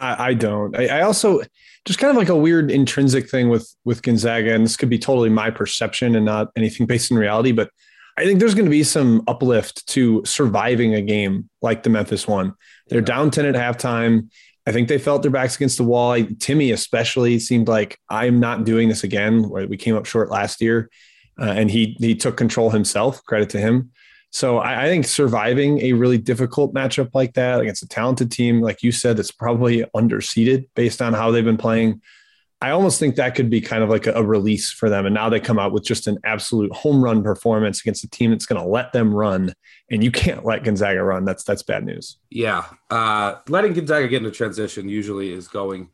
I, 0.00 0.30
I 0.30 0.34
don't. 0.34 0.76
I, 0.76 0.86
I, 0.88 1.00
also 1.02 1.40
just 1.84 2.00
kind 2.00 2.10
of 2.10 2.16
like 2.16 2.30
a 2.30 2.36
weird 2.36 2.70
intrinsic 2.70 3.30
thing 3.30 3.48
with 3.48 3.72
with 3.84 4.02
Gonzaga, 4.02 4.54
and 4.54 4.64
this 4.64 4.76
could 4.76 4.90
be 4.90 4.98
totally 4.98 5.30
my 5.30 5.50
perception 5.50 6.16
and 6.16 6.24
not 6.24 6.50
anything 6.56 6.86
based 6.86 7.12
in 7.12 7.16
reality, 7.16 7.52
but 7.52 7.70
I 8.16 8.24
think 8.24 8.38
there's 8.38 8.54
going 8.54 8.66
to 8.66 8.70
be 8.70 8.84
some 8.84 9.22
uplift 9.26 9.86
to 9.88 10.22
surviving 10.24 10.94
a 10.94 11.02
game 11.02 11.48
like 11.62 11.82
the 11.82 11.90
Memphis 11.90 12.28
one. 12.28 12.54
They're 12.88 13.00
yeah. 13.00 13.06
down 13.06 13.30
10 13.30 13.46
at 13.46 13.54
halftime. 13.54 14.28
I 14.66 14.72
think 14.72 14.88
they 14.88 14.98
felt 14.98 15.22
their 15.22 15.30
backs 15.30 15.56
against 15.56 15.76
the 15.76 15.84
wall. 15.84 16.12
I, 16.12 16.22
Timme 16.22 16.72
especially 16.72 17.38
seemed 17.38 17.68
like 17.68 17.98
I'm 18.08 18.40
not 18.40 18.64
doing 18.64 18.88
this 18.88 19.04
again. 19.04 19.50
We 19.50 19.76
came 19.76 19.96
up 19.96 20.06
short 20.06 20.30
last 20.30 20.60
year, 20.60 20.90
uh, 21.38 21.44
and 21.44 21.70
he 21.70 21.96
he 22.00 22.14
took 22.14 22.36
control 22.36 22.70
himself. 22.70 23.22
Credit 23.24 23.50
to 23.50 23.58
him. 23.58 23.90
So 24.30 24.58
I, 24.58 24.84
I, 24.84 24.86
think 24.86 25.06
surviving 25.06 25.80
a 25.80 25.92
really 25.92 26.18
difficult 26.18 26.74
matchup 26.74 27.10
like 27.14 27.34
that 27.34 27.60
against 27.60 27.84
a 27.84 27.88
talented 27.88 28.32
team, 28.32 28.60
like 28.60 28.82
you 28.82 28.90
said, 28.90 29.16
that's 29.16 29.30
probably 29.30 29.84
underseeded 29.94 30.66
based 30.74 31.00
on 31.00 31.12
how 31.12 31.30
they've 31.30 31.44
been 31.44 31.56
playing. 31.56 32.02
I 32.64 32.70
almost 32.70 32.98
think 32.98 33.16
that 33.16 33.34
could 33.34 33.50
be 33.50 33.60
kind 33.60 33.82
of 33.82 33.90
like 33.90 34.06
a, 34.06 34.12
a 34.12 34.22
release 34.22 34.70
for 34.70 34.88
them. 34.88 35.04
And 35.04 35.14
now 35.14 35.28
they 35.28 35.38
come 35.38 35.58
out 35.58 35.72
with 35.72 35.84
just 35.84 36.06
an 36.06 36.16
absolute 36.24 36.72
home 36.72 37.04
run 37.04 37.22
performance 37.22 37.82
against 37.82 38.04
a 38.04 38.08
team 38.08 38.30
that's 38.30 38.46
going 38.46 38.58
to 38.58 38.66
let 38.66 38.90
them 38.94 39.14
run. 39.14 39.52
And 39.90 40.02
you 40.02 40.10
can't 40.10 40.46
let 40.46 40.64
Gonzaga 40.64 41.04
run. 41.04 41.26
That's 41.26 41.44
that's 41.44 41.62
bad 41.62 41.84
news. 41.84 42.16
Yeah, 42.30 42.64
uh, 42.88 43.34
letting 43.48 43.74
Gonzaga 43.74 44.08
get 44.08 44.18
into 44.24 44.30
transition 44.30 44.88
usually 44.88 45.30
is 45.30 45.46
going 45.46 45.90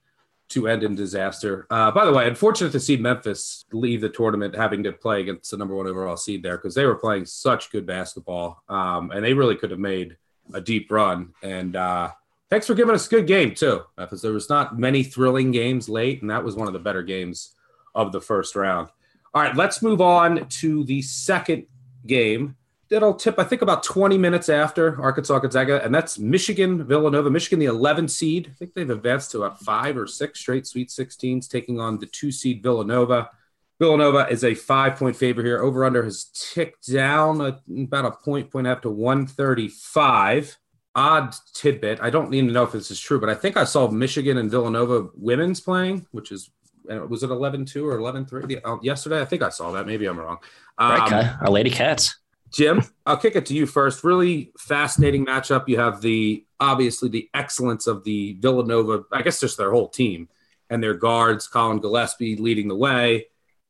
to 0.51 0.69
end 0.69 0.85
in 0.85 0.95
disaster. 0.95 1.67
Uh, 1.71 1.91
by 1.91 2.05
the 2.05 2.13
way, 2.13 2.29
unfortunate 2.29 2.71
to 2.71 2.81
see 2.81 2.97
Memphis 2.97 3.65
leave 3.73 4.01
the 4.01 4.09
tournament 4.09 4.55
having 4.55 4.85
to 4.85 4.93
play 4.93 5.23
against 5.23 5.51
the 5.51 5.57
number 5.57 5.75
one 5.75 5.89
overall 5.89 6.17
seed 6.17 6.45
there 6.45 6.57
because 6.57 6.77
they 6.77 6.87
were 6.87 6.95
playing 6.95 7.27
such 7.27 7.73
good 7.73 7.85
basketball 7.85 8.63
um, 8.69 9.11
and 9.11 9.25
they 9.25 9.33
really 9.33 9.57
could 9.57 9.73
have 9.73 9.81
made 9.81 10.17
a 10.55 10.61
deep 10.61 10.89
run. 10.93 11.33
And 11.43 11.75
uh, 11.75 12.11
thanks 12.51 12.67
for 12.67 12.75
giving 12.75 12.95
us 12.95 13.07
a 13.07 13.11
good 13.11 13.27
game 13.27 13.55
too, 13.55 13.83
uh, 13.97 14.05
because 14.05 14.23
there 14.23 14.33
was 14.33 14.49
not 14.49 14.79
many 14.79 15.03
thrilling 15.03 15.51
games 15.51 15.89
late, 15.89 16.21
and 16.21 16.31
that 16.31 16.45
was 16.45 16.57
one 16.57 16.67
of 16.67 16.73
the 16.73 16.79
better 16.79 17.03
games 17.03 17.55
of 17.95 18.13
the 18.13 18.21
first 18.21 18.57
round. 18.57 18.89
All 19.33 19.43
right, 19.43 19.55
let's 19.55 19.83
move 19.83 20.01
on 20.01 20.49
to 20.49 20.85
the 20.85 21.03
second 21.03 21.67
game. 22.07 22.57
That'll 22.89 23.15
tip, 23.15 23.39
I 23.39 23.45
think, 23.45 23.63
about 23.63 23.85
20 23.85 24.19
minutes 24.19 24.49
after 24.49 25.01
Arkansas 25.01 25.39
Gonzaga, 25.39 25.85
and 25.85 25.95
that's 25.95 26.19
Michigan 26.19 26.85
Villanova. 26.85 27.31
Michigan, 27.31 27.61
the 27.61 27.67
11 27.67 28.09
seed. 28.09 28.49
I 28.51 28.55
think 28.55 28.75
they've 28.75 28.91
advanced 28.91 29.31
to 29.31 29.45
a 29.45 29.55
five 29.55 29.97
or 29.97 30.09
six 30.09 30.41
straight 30.41 30.67
Sweet 30.67 30.89
16s, 30.89 31.49
taking 31.49 31.79
on 31.79 31.99
the 31.99 32.07
two 32.07 32.33
seed 32.33 32.65
Villanova. 32.65 33.31
Villanova 33.79 34.27
is 34.29 34.43
a 34.43 34.55
five 34.55 34.97
point 34.97 35.15
favorite 35.15 35.47
here. 35.47 35.63
Over 35.63 35.85
under 35.85 36.03
has 36.03 36.25
ticked 36.25 36.93
down 36.93 37.41
a, 37.41 37.61
about 37.85 38.05
a 38.05 38.11
point, 38.11 38.51
point 38.51 38.67
up 38.67 38.83
to 38.83 38.91
135. 38.91 40.59
Odd 40.95 41.35
tidbit. 41.55 42.01
I 42.03 42.11
don't 42.11 42.33
even 42.35 42.53
know 42.53 42.65
if 42.65 42.73
this 42.73 42.91
is 42.91 42.99
true, 42.99 43.21
but 43.21 43.29
I 43.29 43.35
think 43.35 43.57
I 43.57 43.65
saw 43.65 43.89
Michigan 43.89 44.39
and 44.39 44.51
Villanova 44.51 45.09
women's 45.15 45.61
playing, 45.61 46.07
which 46.11 46.33
is 46.33 46.51
was 46.85 47.23
it 47.23 47.31
11 47.31 47.67
2 47.67 47.87
or 47.87 47.99
11 47.99 48.27
3 48.27 48.57
uh, 48.65 48.77
yesterday? 48.83 49.21
I 49.21 49.25
think 49.25 49.43
I 49.43 49.51
saw 49.51 49.71
that. 49.73 49.87
Maybe 49.87 50.07
I'm 50.07 50.19
wrong. 50.19 50.39
Um, 50.79 51.01
our 51.41 51.51
Lady 51.51 51.71
Cats. 51.71 52.17
Jim, 52.53 52.83
I'll 53.07 53.17
kick 53.17 53.37
it 53.37 53.47
to 53.47 53.55
you 53.55 53.67
first. 53.67 54.03
Really 54.03 54.53
fascinating 54.59 55.25
matchup. 55.25 55.69
You 55.69 55.79
have 55.79 56.01
the 56.01 56.45
obviously 56.59 57.09
the 57.09 57.29
excellence 57.33 57.87
of 57.87 58.03
the 58.03 58.37
Villanova, 58.41 59.05
I 59.13 59.23
guess 59.23 59.41
just 59.41 59.57
their 59.57 59.71
whole 59.71 59.89
team 59.89 60.29
and 60.69 60.83
their 60.83 60.95
guards, 60.95 61.47
Collin 61.47 61.81
Gillespie 61.81 62.37
leading 62.37 62.69
the 62.69 62.77
way. 62.77 63.27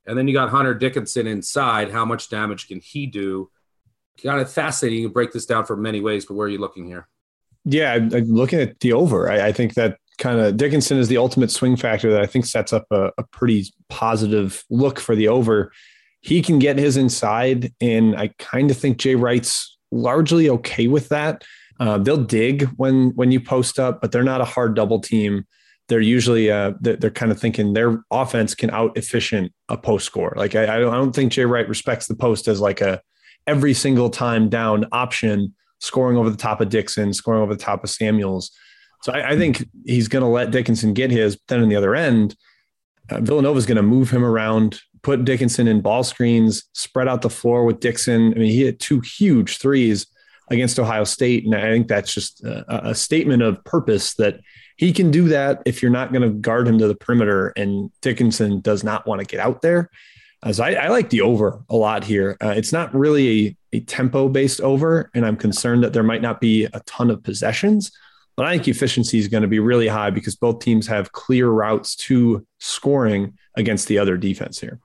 And 0.06 0.16
then 0.16 0.26
you 0.26 0.34
got 0.34 0.48
Hunter 0.48 0.74
Dickinson 0.74 1.26
inside. 1.26 1.90
How 1.90 2.04
much 2.04 2.30
damage 2.30 2.68
can 2.68 2.80
he 2.80 3.06
do? 3.06 3.50
Kind 4.22 4.40
of 4.40 4.52
fascinating. 4.52 5.00
You 5.00 5.08
can 5.08 5.12
break 5.12 5.32
this 5.32 5.46
down 5.46 5.64
for 5.64 5.76
many 5.76 6.00
ways, 6.00 6.26
but 6.26 6.34
where 6.34 6.46
are 6.46 6.50
you 6.50 6.58
looking 6.58 6.86
here? 6.86 7.08
Yeah, 7.64 7.98
looking 8.10 8.60
at 8.60 8.80
the 8.80 8.92
over. 8.92 9.30
I, 9.30 9.48
I 9.48 9.52
think 9.52 9.74
that 9.74 9.98
kind 10.18 10.40
of 10.40 10.56
Dickinson 10.56 10.98
is 10.98 11.08
the 11.08 11.16
ultimate 11.16 11.50
swing 11.50 11.76
factor 11.76 12.10
that 12.10 12.20
I 12.20 12.26
think 12.26 12.46
sets 12.46 12.72
up 12.72 12.86
a, 12.90 13.10
a 13.18 13.22
pretty 13.32 13.72
positive 13.88 14.64
look 14.70 15.00
for 15.00 15.14
the 15.14 15.28
over 15.28 15.72
he 16.22 16.42
can 16.42 16.58
get 16.58 16.78
his 16.78 16.96
inside, 16.96 17.72
and 17.80 18.16
I 18.16 18.28
kind 18.38 18.70
of 18.70 18.76
think 18.76 18.98
Jay 18.98 19.14
Wright's 19.14 19.78
largely 19.90 20.48
okay 20.50 20.86
with 20.86 21.08
that. 21.08 21.44
Uh, 21.78 21.96
they'll 21.96 22.22
dig 22.22 22.64
when 22.76 23.10
when 23.16 23.32
you 23.32 23.40
post 23.40 23.78
up, 23.78 24.00
but 24.00 24.12
they're 24.12 24.22
not 24.22 24.42
a 24.42 24.46
hard 24.46 24.74
double 24.74 25.00
team. 25.00 25.46
They're 25.88 26.00
usually 26.00 26.50
uh, 26.50 26.74
they're, 26.80 26.96
they're 26.96 27.10
kind 27.10 27.32
of 27.32 27.40
thinking 27.40 27.72
their 27.72 28.02
offense 28.10 28.54
can 28.54 28.70
out 28.70 28.96
efficient 28.96 29.52
a 29.68 29.78
post 29.78 30.04
score. 30.04 30.34
Like 30.36 30.54
I, 30.54 30.76
I 30.76 30.78
don't, 30.78 30.92
I 30.92 30.96
don't 30.96 31.14
think 31.14 31.32
Jay 31.32 31.46
Wright 31.46 31.68
respects 31.68 32.06
the 32.06 32.14
post 32.14 32.48
as 32.48 32.60
like 32.60 32.82
a 32.82 33.00
every 33.46 33.74
single 33.74 34.10
time 34.10 34.48
down 34.48 34.86
option, 34.92 35.54
scoring 35.78 36.16
over 36.16 36.30
the 36.30 36.36
top 36.36 36.60
of 36.60 36.68
Dixon, 36.68 37.12
scoring 37.12 37.42
over 37.42 37.54
the 37.54 37.62
top 37.62 37.84
of 37.84 37.90
Samuels. 37.90 38.50
So 39.02 39.12
I, 39.12 39.30
I 39.30 39.36
think 39.36 39.66
he's 39.86 40.08
going 40.08 40.22
to 40.22 40.28
let 40.28 40.50
Dickinson 40.50 40.94
get 40.94 41.10
his. 41.10 41.36
But 41.36 41.46
then 41.48 41.62
on 41.62 41.68
the 41.68 41.76
other 41.76 41.94
end, 41.94 42.36
uh, 43.10 43.20
Villanova 43.20 43.58
is 43.58 43.66
going 43.66 43.76
to 43.76 43.82
move 43.82 44.10
him 44.10 44.24
around 44.24 44.80
put 45.02 45.24
Dickinson 45.24 45.68
in 45.68 45.80
ball 45.80 46.02
screens, 46.02 46.64
spread 46.72 47.08
out 47.08 47.22
the 47.22 47.30
floor 47.30 47.64
with 47.64 47.80
Dixon. 47.80 48.32
I 48.34 48.38
mean, 48.38 48.50
he 48.50 48.64
hit 48.64 48.80
two 48.80 49.00
huge 49.00 49.58
threes 49.58 50.06
against 50.50 50.78
Ohio 50.78 51.04
State. 51.04 51.44
And 51.44 51.54
I 51.54 51.70
think 51.70 51.88
that's 51.88 52.12
just 52.12 52.42
a, 52.44 52.90
a 52.90 52.94
statement 52.94 53.42
of 53.42 53.62
purpose 53.64 54.14
that 54.14 54.40
he 54.76 54.92
can 54.92 55.10
do 55.10 55.28
that 55.28 55.62
if 55.64 55.82
you're 55.82 55.90
not 55.90 56.12
going 56.12 56.22
to 56.22 56.30
guard 56.30 56.66
him 56.66 56.78
to 56.78 56.88
the 56.88 56.94
perimeter. 56.94 57.48
And 57.56 57.90
Dickinson 58.02 58.60
does 58.60 58.82
not 58.82 59.06
want 59.06 59.20
to 59.20 59.26
get 59.26 59.40
out 59.40 59.62
there. 59.62 59.90
Uh, 60.42 60.52
so 60.52 60.64
I, 60.64 60.72
I, 60.72 60.88
like 60.88 61.10
the 61.10 61.20
over 61.20 61.62
a 61.68 61.76
lot 61.76 62.02
here. 62.02 62.36
Uh, 62.42 62.54
it's 62.56 62.72
not 62.72 62.94
really 62.94 63.46
a, 63.72 63.76
a 63.76 63.80
tempo 63.80 64.28
based 64.28 64.60
over, 64.60 65.10
and 65.14 65.26
I'm 65.26 65.36
concerned 65.36 65.84
that 65.84 65.92
there 65.92 66.02
might 66.02 66.22
not 66.22 66.40
be 66.40 66.64
a 66.64 66.80
ton 66.86 67.10
of 67.10 67.22
possessions. 67.22 67.92
But 68.36 68.46
I 68.46 68.52
think 68.52 68.68
efficiency 68.68 69.18
is 69.18 69.28
going 69.28 69.42
to 69.42 69.48
be 69.48 69.58
really 69.58 69.88
high 69.88 70.08
because 70.08 70.34
both 70.34 70.60
teams 70.60 70.86
have 70.86 71.12
clear 71.12 71.48
routes 71.48 71.94
to 71.96 72.46
scoring 72.58 73.36
against 73.54 73.86
the 73.86 73.98
other 73.98 74.16
defense 74.16 74.58
here 74.58 74.80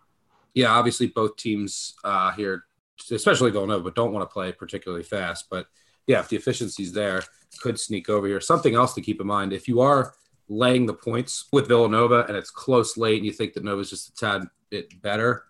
yeah, 0.56 0.72
obviously 0.72 1.08
both 1.08 1.36
teams 1.36 1.94
uh, 2.04 2.32
here, 2.32 2.64
especially 3.12 3.52
Villanova, 3.52 3.84
but 3.84 3.96
don't 3.96 4.14
want 4.14 4.28
to 4.28 4.34
play 4.34 4.52
particularly 4.54 5.04
fast. 5.04 5.48
But 5.52 5.68
yeah, 6.08 6.22
if 6.22 6.30
the 6.30 6.38
efficiency's 6.38 6.94
there, 6.94 7.22
could 7.62 7.80
sneak 7.80 8.10
over 8.10 8.26
here. 8.26 8.42
Something 8.42 8.74
else 8.74 8.94
to 8.96 9.02
keep 9.02 9.22
in 9.22 9.28
mind: 9.28 9.54
if 9.54 9.68
you 9.68 9.82
are 9.82 10.14
laying 10.48 10.86
the 10.86 10.94
points 10.94 11.48
with 11.52 11.68
Villanova 11.68 12.26
and 12.28 12.38
it's 12.38 12.50
close 12.50 12.98
late, 12.98 13.18
and 13.18 13.26
you 13.26 13.32
think 13.32 13.54
that 13.54 13.64
Nova's 13.64 13.90
just 13.90 14.10
a 14.10 14.16
tad 14.16 14.48
bit 14.76 15.02
better, 15.02 15.44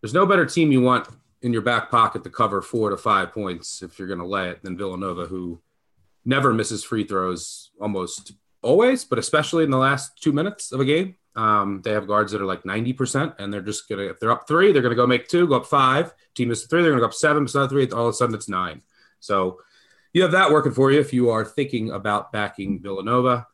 there's 0.00 0.14
no 0.14 0.26
better 0.26 0.46
team 0.46 0.72
you 0.72 0.80
want 0.80 1.08
in 1.42 1.52
your 1.52 1.62
back 1.62 1.90
pocket 1.90 2.24
to 2.24 2.30
cover 2.30 2.60
four 2.62 2.90
to 2.90 2.96
five 2.96 3.32
points 3.32 3.82
if 3.82 3.98
you're 3.98 4.08
going 4.08 4.20
to 4.20 4.26
lay 4.26 4.48
it 4.48 4.62
than 4.62 4.76
Villanova, 4.76 5.26
who 5.26 5.60
never 6.24 6.52
misses 6.52 6.82
free 6.84 7.04
throws 7.04 7.70
almost 7.80 8.32
always, 8.62 9.04
but 9.04 9.18
especially 9.18 9.64
in 9.64 9.70
the 9.70 9.78
last 9.78 10.20
two 10.20 10.32
minutes 10.32 10.72
of 10.72 10.80
a 10.80 10.84
game. 10.84 11.16
Um, 11.34 11.80
they 11.82 11.92
have 11.92 12.06
guards 12.06 12.32
that 12.32 12.42
are 12.42 12.46
like 12.46 12.62
90%, 12.64 13.36
and 13.38 13.52
they're 13.52 13.62
just 13.62 13.88
gonna 13.88 14.02
if 14.02 14.20
they're 14.20 14.30
up 14.30 14.46
three, 14.46 14.70
they're 14.70 14.82
gonna 14.82 14.94
go 14.94 15.06
make 15.06 15.28
two, 15.28 15.46
go 15.46 15.56
up 15.56 15.66
five. 15.66 16.12
Team 16.34 16.50
is 16.50 16.66
three, 16.66 16.82
they're 16.82 16.90
gonna 16.90 17.00
go 17.00 17.06
up 17.06 17.14
seven, 17.14 17.48
so 17.48 17.66
three, 17.66 17.88
all 17.90 18.06
of 18.06 18.10
a 18.10 18.12
sudden 18.12 18.34
it's 18.34 18.50
nine. 18.50 18.82
So 19.18 19.60
you 20.12 20.22
have 20.22 20.32
that 20.32 20.50
working 20.50 20.72
for 20.72 20.92
you 20.92 21.00
if 21.00 21.12
you 21.12 21.30
are 21.30 21.44
thinking 21.44 21.90
about 21.90 22.32
backing 22.32 22.82
Villanova. 22.82 23.46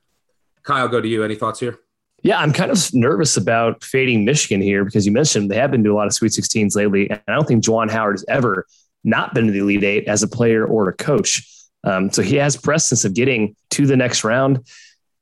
Kyle, 0.64 0.88
go 0.88 1.00
to 1.00 1.08
you. 1.08 1.22
Any 1.22 1.36
thoughts 1.36 1.60
here? 1.60 1.78
Yeah, 2.22 2.38
I'm 2.38 2.52
kind 2.52 2.70
of 2.70 2.94
nervous 2.94 3.36
about 3.36 3.84
fading 3.84 4.24
Michigan 4.24 4.60
here 4.60 4.84
because 4.84 5.06
you 5.06 5.12
mentioned 5.12 5.50
they 5.50 5.56
have 5.56 5.70
been 5.70 5.84
to 5.84 5.92
a 5.92 5.94
lot 5.94 6.06
of 6.06 6.14
Sweet 6.14 6.32
16s 6.32 6.74
lately, 6.74 7.08
and 7.10 7.20
I 7.28 7.32
don't 7.32 7.46
think 7.46 7.64
Juwan 7.64 7.90
Howard 7.90 8.14
has 8.14 8.24
ever 8.28 8.66
not 9.04 9.34
been 9.34 9.46
to 9.46 9.52
the 9.52 9.60
Elite 9.60 9.84
Eight 9.84 10.08
as 10.08 10.22
a 10.22 10.28
player 10.28 10.66
or 10.66 10.88
a 10.88 10.92
coach. 10.92 11.48
Um, 11.84 12.10
so 12.10 12.22
he 12.22 12.36
has 12.36 12.56
presence 12.56 13.04
of 13.04 13.14
getting 13.14 13.54
to 13.70 13.86
the 13.86 13.96
next 13.96 14.24
round 14.24 14.64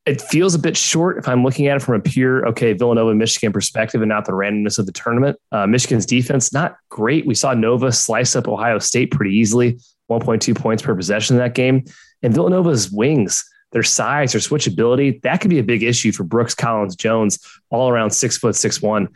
it 0.07 0.23
feels 0.23 0.55
a 0.55 0.59
bit 0.59 0.77
short 0.77 1.19
if 1.19 1.29
I'm 1.29 1.43
looking 1.43 1.67
at 1.67 1.77
it 1.77 1.83
from 1.83 1.97
a 1.97 2.01
pure, 2.01 2.47
okay, 2.49 2.73
Villanova, 2.73 3.13
Michigan 3.15 3.53
perspective 3.53 4.01
and 4.03 4.09
not 4.09 4.25
the 4.25 4.33
randomness 4.33 4.79
of 4.79 4.87
the 4.87 4.93
tournament. 4.93 5.37
Uh, 5.51 5.67
Michigan's 5.67 6.07
defense, 6.07 6.53
not 6.53 6.77
great. 6.89 7.27
We 7.27 7.35
saw 7.35 7.55
Nova 7.55 7.91
slice 7.91 8.37
up 8.37 8.47
Ohio 8.47 8.79
State 8.79 9.11
pretty 9.11 9.37
easily, 9.37 9.81
1.2 10.09 10.57
points 10.57 10.83
per 10.85 10.95
possession 10.95 11.35
in 11.35 11.43
that 11.43 11.55
game. 11.55 11.85
And 12.23 12.33
Villanova's 12.33 12.91
wings, 12.91 13.45
their 13.77 13.83
size, 13.83 14.33
their 14.33 14.41
switchability, 14.41 15.21
that 15.21 15.43
could 15.43 15.51
be 15.51 15.59
a 15.59 15.63
big 15.63 15.83
issue 15.83 16.11
for 16.11 16.25
Brooks 16.25 16.55
Collins 16.55 16.97
Jones, 16.97 17.39
all 17.69 17.91
around 17.91 18.11
six 18.11 18.39
foot, 18.39 18.57
six 18.57 18.81
one. 18.81 19.09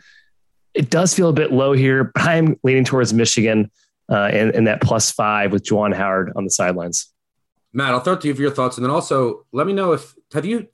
It 0.75 0.91
does 0.91 1.15
feel 1.15 1.29
a 1.29 1.33
bit 1.33 1.51
low 1.51 1.73
here, 1.73 2.11
but 2.13 2.21
I'm 2.21 2.59
leaning 2.61 2.85
towards 2.85 3.11
Michigan 3.11 3.71
uh, 4.07 4.29
and, 4.31 4.51
and 4.51 4.67
that 4.67 4.79
plus 4.79 5.09
five 5.09 5.51
with 5.51 5.63
Juwan 5.63 5.95
Howard 5.95 6.33
on 6.35 6.43
the 6.43 6.51
sidelines. 6.51 7.11
Matt, 7.73 7.95
I'll 7.95 8.01
throw 8.01 8.13
it 8.13 8.21
to 8.21 8.27
you 8.27 8.35
for 8.35 8.41
your 8.43 8.51
thoughts. 8.51 8.77
And 8.77 8.85
then 8.85 8.91
also 8.91 9.47
let 9.51 9.65
me 9.65 9.73
know 9.73 9.93
if 9.93 10.13
have 10.31 10.45
you 10.45 10.67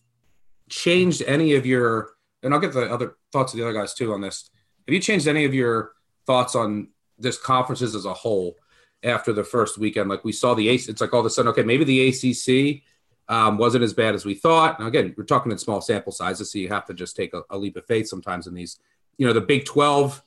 changed 0.67 1.24
any 1.25 1.56
of 1.56 1.65
your 1.65 2.10
and 2.44 2.53
I'll 2.53 2.60
get 2.60 2.74
the 2.74 2.91
other 2.94 3.15
thoughts 3.32 3.53
of 3.53 3.58
the 3.58 3.63
other 3.63 3.74
guys 3.74 3.94
too 3.94 4.12
on 4.12 4.20
this. 4.20 4.50
Have 4.86 4.94
you 4.94 5.00
changed 5.00 5.29
any 5.29 5.46
of 5.46 5.53
your 5.53 5.94
thoughts 6.25 6.56
on 6.56 6.89
this 7.17 7.39
conferences 7.39 7.96
as 7.96 8.03
a 8.03 8.13
whole 8.13 8.58
after 9.01 9.32
the 9.32 9.46
first 9.46 9.77
weekend? 9.77 10.10
Like 10.10 10.25
we 10.25 10.34
saw 10.34 10.56
the 10.56 10.67
ace, 10.67 10.89
it's 10.89 11.00
like 11.00 11.13
all 11.13 11.22
of 11.22 11.25
a 11.25 11.29
sudden, 11.29 11.51
okay, 11.51 11.63
maybe 11.63 11.86
the 11.86 12.10
ACC 12.10 12.84
um, 13.29 13.57
wasn't 13.57 13.84
as 13.84 13.93
bad 13.93 14.15
as 14.15 14.25
we 14.25 14.34
thought. 14.34 14.79
Now 14.79 14.88
again, 14.88 15.13
we're 15.17 15.24
talking 15.25 15.51
in 15.51 15.57
small 15.57 15.81
sample 15.81 16.12
sizes, 16.12 16.51
so 16.51 16.60
you 16.60 16.69
have 16.69 16.86
to 16.86 16.93
just 16.93 17.15
take 17.15 17.34
a, 17.34 17.43
a 17.50 17.57
leap 17.57 17.75
of 17.77 17.86
faith 17.86 18.07
sometimes 18.07 18.48
in 18.48 18.53
these. 18.53 18.79
You 19.17 19.27
know, 19.27 19.34
the 19.34 19.41
Big 19.41 19.65
Twelve 19.65 20.24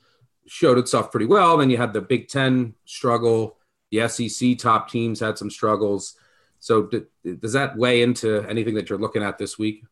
showed 0.47 0.79
itself 0.79 1.11
pretty 1.11 1.27
well. 1.27 1.57
Then 1.57 1.71
you 1.71 1.77
had 1.77 1.93
the 1.93 2.01
Big 2.01 2.29
Ten 2.29 2.75
struggle. 2.85 3.57
The 3.91 4.09
SEC 4.09 4.59
top 4.59 4.91
teams 4.91 5.21
had 5.21 5.39
some 5.39 5.51
struggles. 5.51 6.17
So, 6.59 6.83
d- 6.83 7.05
does 7.41 7.55
that 7.55 7.77
weigh 7.77 8.03
into 8.03 8.45
anything 8.49 8.75
that 8.75 8.89
you're 8.89 8.99
looking 8.99 9.23
at 9.23 9.39
this 9.39 9.59
week? 9.59 9.85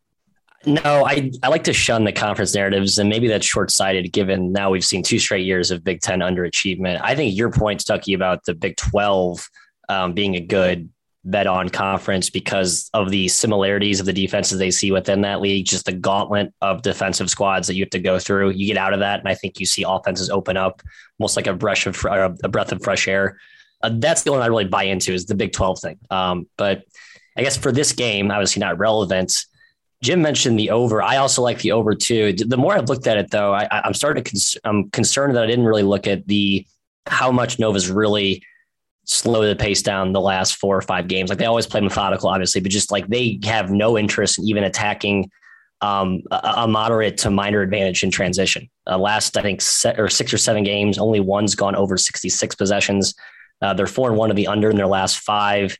No, 0.66 1.04
I, 1.06 1.30
I 1.42 1.48
like 1.48 1.64
to 1.64 1.72
shun 1.72 2.04
the 2.04 2.12
conference 2.12 2.54
narratives, 2.54 2.98
and 2.98 3.08
maybe 3.08 3.28
that's 3.28 3.46
short 3.46 3.70
sighted 3.70 4.12
given 4.12 4.52
now 4.52 4.70
we've 4.70 4.84
seen 4.84 5.02
two 5.02 5.18
straight 5.18 5.46
years 5.46 5.70
of 5.70 5.84
Big 5.84 6.00
Ten 6.00 6.20
underachievement. 6.20 7.00
I 7.02 7.14
think 7.14 7.36
your 7.36 7.50
point, 7.50 7.80
Stuckey, 7.80 8.14
about 8.14 8.44
the 8.44 8.54
Big 8.54 8.76
12 8.76 9.48
um, 9.88 10.12
being 10.14 10.34
a 10.34 10.40
good 10.40 10.90
bet 11.24 11.46
on 11.46 11.68
conference 11.68 12.30
because 12.30 12.88
of 12.94 13.10
the 13.10 13.28
similarities 13.28 14.00
of 14.00 14.06
the 14.06 14.12
defenses 14.12 14.58
they 14.58 14.70
see 14.70 14.92
within 14.92 15.20
that 15.22 15.40
league, 15.40 15.66
just 15.66 15.86
the 15.86 15.92
gauntlet 15.92 16.52
of 16.60 16.82
defensive 16.82 17.28
squads 17.28 17.66
that 17.66 17.74
you 17.74 17.82
have 17.82 17.90
to 17.90 17.98
go 17.98 18.18
through. 18.18 18.50
You 18.50 18.66
get 18.66 18.76
out 18.76 18.92
of 18.92 19.00
that, 19.00 19.18
and 19.20 19.28
I 19.28 19.34
think 19.34 19.60
you 19.60 19.66
see 19.66 19.84
offenses 19.86 20.30
open 20.30 20.56
up 20.56 20.82
almost 21.18 21.36
like 21.36 21.46
a 21.46 21.54
brush 21.54 21.86
of 21.86 22.02
a 22.04 22.48
breath 22.48 22.72
of 22.72 22.82
fresh 22.82 23.08
air. 23.08 23.38
Uh, 23.82 23.90
that's 23.94 24.22
the 24.22 24.32
one 24.32 24.42
I 24.42 24.46
really 24.46 24.64
buy 24.64 24.84
into 24.84 25.12
is 25.12 25.26
the 25.26 25.34
Big 25.34 25.52
12 25.52 25.80
thing. 25.80 25.98
Um, 26.10 26.48
but 26.56 26.84
I 27.36 27.42
guess 27.42 27.56
for 27.56 27.72
this 27.72 27.92
game, 27.92 28.30
obviously 28.30 28.60
not 28.60 28.78
relevant. 28.78 29.36
Jim 30.02 30.22
mentioned 30.22 30.58
the 30.58 30.70
over. 30.70 31.02
I 31.02 31.16
also 31.16 31.42
like 31.42 31.58
the 31.60 31.72
over 31.72 31.94
too. 31.94 32.32
The 32.32 32.56
more 32.56 32.74
I've 32.74 32.88
looked 32.88 33.06
at 33.06 33.18
it, 33.18 33.30
though, 33.30 33.52
I, 33.52 33.86
am 33.86 33.94
starting 33.94 34.22
to. 34.22 34.30
Cons- 34.30 34.56
I'm 34.64 34.90
concerned 34.90 35.34
that 35.34 35.42
I 35.42 35.46
didn't 35.46 35.64
really 35.64 35.82
look 35.82 36.06
at 36.06 36.26
the 36.26 36.66
how 37.06 37.32
much 37.32 37.58
Nova's 37.58 37.90
really 37.90 38.42
slowed 39.08 39.48
the 39.48 39.56
pace 39.56 39.82
down 39.82 40.12
the 40.12 40.20
last 40.20 40.56
four 40.56 40.76
or 40.76 40.82
five 40.82 41.08
games. 41.08 41.30
Like 41.30 41.38
they 41.38 41.46
always 41.46 41.66
play 41.66 41.80
methodical, 41.80 42.28
obviously, 42.28 42.60
but 42.60 42.70
just 42.70 42.92
like 42.92 43.08
they 43.08 43.40
have 43.44 43.70
no 43.70 43.98
interest 43.98 44.38
in 44.38 44.44
even 44.46 44.64
attacking 44.64 45.30
um, 45.80 46.22
a, 46.30 46.52
a, 46.56 46.68
moderate 46.68 47.16
to 47.18 47.30
minor 47.30 47.62
advantage 47.62 48.02
in 48.02 48.10
transition. 48.10 48.68
Uh, 48.86 48.98
last, 48.98 49.36
I 49.36 49.42
think, 49.42 49.60
set, 49.60 49.98
or 49.98 50.08
six 50.08 50.32
or 50.32 50.38
seven 50.38 50.64
games, 50.64 50.98
only 50.98 51.20
one's 51.20 51.54
gone 51.54 51.76
over 51.76 51.96
66 51.96 52.54
possessions. 52.56 53.14
Uh, 53.62 53.74
they're 53.74 53.86
four 53.86 54.08
and 54.08 54.18
one 54.18 54.30
of 54.30 54.36
the 54.36 54.48
under 54.48 54.70
in 54.70 54.76
their 54.76 54.88
last 54.88 55.20
five. 55.20 55.78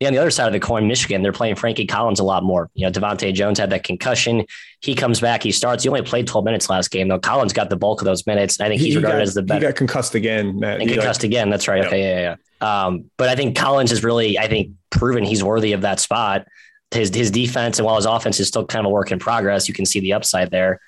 Yeah, 0.00 0.08
on 0.08 0.14
the 0.14 0.20
other 0.20 0.30
side 0.30 0.46
of 0.46 0.52
the 0.52 0.60
coin, 0.60 0.86
Michigan, 0.86 1.22
they're 1.22 1.32
playing 1.32 1.56
Frankie 1.56 1.86
Collins 1.86 2.20
a 2.20 2.24
lot 2.24 2.44
more. 2.44 2.70
You 2.74 2.86
know, 2.86 2.92
DeVante' 2.92 3.34
Jones 3.34 3.58
had 3.58 3.70
that 3.70 3.82
concussion. 3.82 4.44
He 4.80 4.94
comes 4.94 5.20
back, 5.20 5.42
he 5.42 5.50
starts. 5.50 5.82
He 5.82 5.88
only 5.88 6.02
played 6.02 6.28
12 6.28 6.44
minutes 6.44 6.70
last 6.70 6.90
game, 6.90 7.08
though. 7.08 7.18
Collins 7.18 7.52
got 7.52 7.68
the 7.68 7.76
bulk 7.76 8.00
of 8.00 8.04
those 8.04 8.24
minutes. 8.24 8.60
I 8.60 8.68
think 8.68 8.80
he's 8.80 8.92
he 8.92 8.96
regarded 8.98 9.18
got, 9.18 9.22
as 9.22 9.34
the 9.34 9.42
best. 9.42 9.62
He 9.62 9.66
got 9.66 9.74
concussed 9.74 10.14
again, 10.14 10.60
Matt. 10.60 10.80
And 10.80 10.88
concussed 10.88 11.22
got, 11.22 11.26
again. 11.26 11.50
That's 11.50 11.66
right. 11.66 11.84
Okay, 11.84 12.00
yeah, 12.02 12.20
yeah. 12.20 12.36
Um, 12.60 13.10
but 13.16 13.28
I 13.28 13.36
think 13.36 13.56
Collins 13.56 13.90
has 13.90 14.02
really, 14.02 14.38
I 14.38 14.48
think, 14.48 14.72
proven 14.90 15.24
he's 15.24 15.44
worthy 15.44 15.72
of 15.72 15.82
that 15.82 16.00
spot. 16.00 16.46
His 16.90 17.14
his 17.14 17.30
defense 17.30 17.78
and 17.78 17.86
while 17.86 17.96
his 17.96 18.06
offense 18.06 18.40
is 18.40 18.48
still 18.48 18.64
kind 18.64 18.86
of 18.86 18.90
a 18.90 18.92
work 18.92 19.12
in 19.12 19.18
progress, 19.18 19.68
you 19.68 19.74
can 19.74 19.84
see 19.84 20.00
the 20.00 20.14
upside 20.14 20.50
there. 20.50 20.80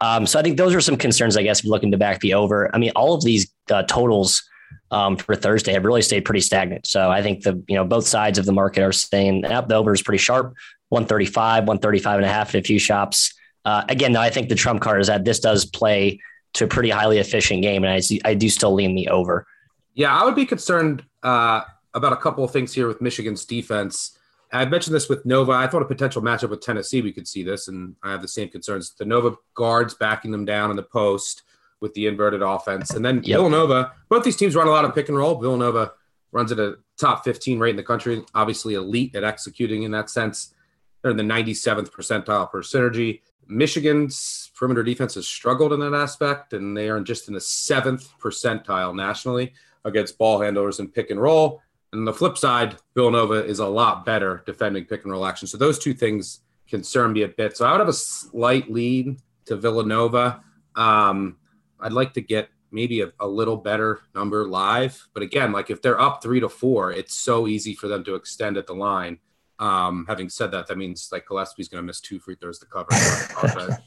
Um, 0.00 0.26
so 0.26 0.38
I 0.38 0.42
think 0.42 0.56
those 0.56 0.74
are 0.74 0.80
some 0.80 0.96
concerns, 0.96 1.36
I 1.36 1.42
guess, 1.42 1.60
if 1.60 1.64
you're 1.64 1.72
looking 1.72 1.92
to 1.92 1.98
back 1.98 2.20
the 2.20 2.34
over. 2.34 2.74
I 2.74 2.78
mean, 2.78 2.90
all 2.96 3.14
of 3.14 3.22
these 3.22 3.52
uh, 3.70 3.84
totals 3.84 4.42
um, 4.90 5.16
for 5.16 5.34
Thursday 5.34 5.72
have 5.72 5.84
really 5.84 6.02
stayed 6.02 6.24
pretty 6.24 6.40
stagnant. 6.40 6.86
So 6.86 7.10
I 7.10 7.22
think 7.22 7.44
the, 7.44 7.62
you 7.68 7.76
know, 7.76 7.84
both 7.84 8.06
sides 8.06 8.38
of 8.38 8.44
the 8.44 8.52
market 8.52 8.82
are 8.82 8.92
staying 8.92 9.44
up. 9.44 9.68
The 9.68 9.76
over 9.76 9.92
is 9.92 10.02
pretty 10.02 10.18
sharp, 10.18 10.54
135, 10.88 11.64
135 11.64 12.16
and 12.16 12.24
a 12.24 12.28
half 12.28 12.54
in 12.54 12.60
a 12.60 12.64
few 12.64 12.78
shops. 12.78 13.32
Uh, 13.64 13.84
again, 13.88 14.12
though, 14.12 14.20
I 14.20 14.30
think 14.30 14.48
the 14.48 14.54
trump 14.54 14.80
card 14.80 15.00
is 15.00 15.06
that 15.06 15.24
this 15.24 15.40
does 15.40 15.64
play 15.64 16.20
to 16.54 16.64
a 16.64 16.68
pretty 16.68 16.90
highly 16.90 17.18
efficient 17.18 17.62
game. 17.62 17.84
And 17.84 17.92
I, 17.92 18.28
I 18.28 18.34
do 18.34 18.48
still 18.48 18.74
lean 18.74 18.94
the 18.94 19.08
over. 19.08 19.46
Yeah, 19.94 20.16
I 20.16 20.24
would 20.24 20.34
be 20.34 20.46
concerned 20.46 21.04
uh, 21.22 21.62
about 21.94 22.12
a 22.12 22.16
couple 22.16 22.44
of 22.44 22.50
things 22.50 22.72
here 22.72 22.88
with 22.88 23.00
Michigan's 23.00 23.44
defense. 23.44 24.16
I 24.52 24.64
mentioned 24.66 24.94
this 24.94 25.08
with 25.08 25.24
Nova. 25.24 25.52
I 25.52 25.66
thought 25.66 25.82
a 25.82 25.86
potential 25.86 26.20
matchup 26.20 26.50
with 26.50 26.60
Tennessee, 26.60 27.00
we 27.00 27.12
could 27.12 27.26
see 27.26 27.42
this, 27.42 27.68
and 27.68 27.96
I 28.02 28.10
have 28.10 28.22
the 28.22 28.28
same 28.28 28.48
concerns. 28.48 28.94
The 28.94 29.04
Nova 29.04 29.36
guards 29.54 29.94
backing 29.94 30.30
them 30.30 30.44
down 30.44 30.70
in 30.70 30.76
the 30.76 30.82
post 30.82 31.42
with 31.80 31.94
the 31.94 32.06
inverted 32.06 32.42
offense. 32.42 32.90
And 32.90 33.04
then 33.04 33.22
yep. 33.24 33.38
Villanova, 33.38 33.92
both 34.08 34.24
these 34.24 34.36
teams 34.36 34.54
run 34.54 34.68
a 34.68 34.70
lot 34.70 34.84
of 34.84 34.94
pick 34.94 35.08
and 35.08 35.16
roll. 35.16 35.40
Villanova 35.40 35.92
runs 36.30 36.52
at 36.52 36.58
a 36.58 36.76
top 36.98 37.24
15 37.24 37.58
rate 37.58 37.70
in 37.70 37.76
the 37.76 37.82
country, 37.82 38.22
obviously 38.34 38.74
elite 38.74 39.14
at 39.14 39.24
executing 39.24 39.82
in 39.82 39.90
that 39.92 40.10
sense. 40.10 40.54
They're 41.00 41.10
in 41.10 41.16
the 41.16 41.22
97th 41.22 41.90
percentile 41.90 42.50
per 42.50 42.62
synergy. 42.62 43.22
Michigan's 43.48 44.50
perimeter 44.54 44.82
defense 44.82 45.14
has 45.14 45.26
struggled 45.26 45.72
in 45.72 45.80
that 45.80 45.94
aspect, 45.94 46.52
and 46.52 46.76
they 46.76 46.88
are 46.88 47.00
just 47.00 47.26
in 47.26 47.34
the 47.34 47.40
seventh 47.40 48.08
percentile 48.20 48.94
nationally 48.94 49.52
against 49.84 50.18
ball 50.18 50.40
handlers 50.40 50.78
and 50.78 50.92
pick 50.92 51.10
and 51.10 51.20
roll. 51.20 51.60
And 51.92 52.00
on 52.00 52.04
the 52.04 52.12
flip 52.12 52.38
side, 52.38 52.76
Villanova 52.94 53.44
is 53.44 53.58
a 53.58 53.66
lot 53.66 54.04
better 54.04 54.42
defending 54.46 54.84
pick 54.84 55.02
and 55.04 55.12
roll 55.12 55.26
action. 55.26 55.46
So 55.46 55.58
those 55.58 55.78
two 55.78 55.94
things 55.94 56.40
concern 56.68 57.12
me 57.12 57.22
a 57.22 57.28
bit. 57.28 57.56
So 57.56 57.66
I 57.66 57.72
would 57.72 57.80
have 57.80 57.88
a 57.88 57.92
slight 57.92 58.70
lead 58.70 59.18
to 59.46 59.56
Villanova. 59.56 60.42
Um, 60.74 61.36
I'd 61.80 61.92
like 61.92 62.14
to 62.14 62.20
get 62.20 62.48
maybe 62.70 63.02
a, 63.02 63.12
a, 63.20 63.26
little 63.26 63.58
better 63.58 64.00
number 64.14 64.48
live. 64.48 65.06
But 65.12 65.22
again, 65.22 65.52
like 65.52 65.68
if 65.68 65.82
they're 65.82 66.00
up 66.00 66.22
three 66.22 66.40
to 66.40 66.48
four, 66.48 66.90
it's 66.90 67.14
so 67.14 67.46
easy 67.46 67.74
for 67.74 67.88
them 67.88 68.02
to 68.04 68.14
extend 68.14 68.56
at 68.56 68.66
the 68.66 68.74
line. 68.74 69.18
Um, 69.58 70.06
having 70.08 70.30
said 70.30 70.50
that, 70.52 70.66
that 70.68 70.78
means 70.78 71.10
like 71.12 71.28
Gillespie's 71.28 71.68
going 71.68 71.82
to 71.82 71.86
miss 71.86 72.00
two 72.00 72.18
free 72.18 72.36
throws 72.36 72.58
to 72.60 72.66
cover. 72.66 72.88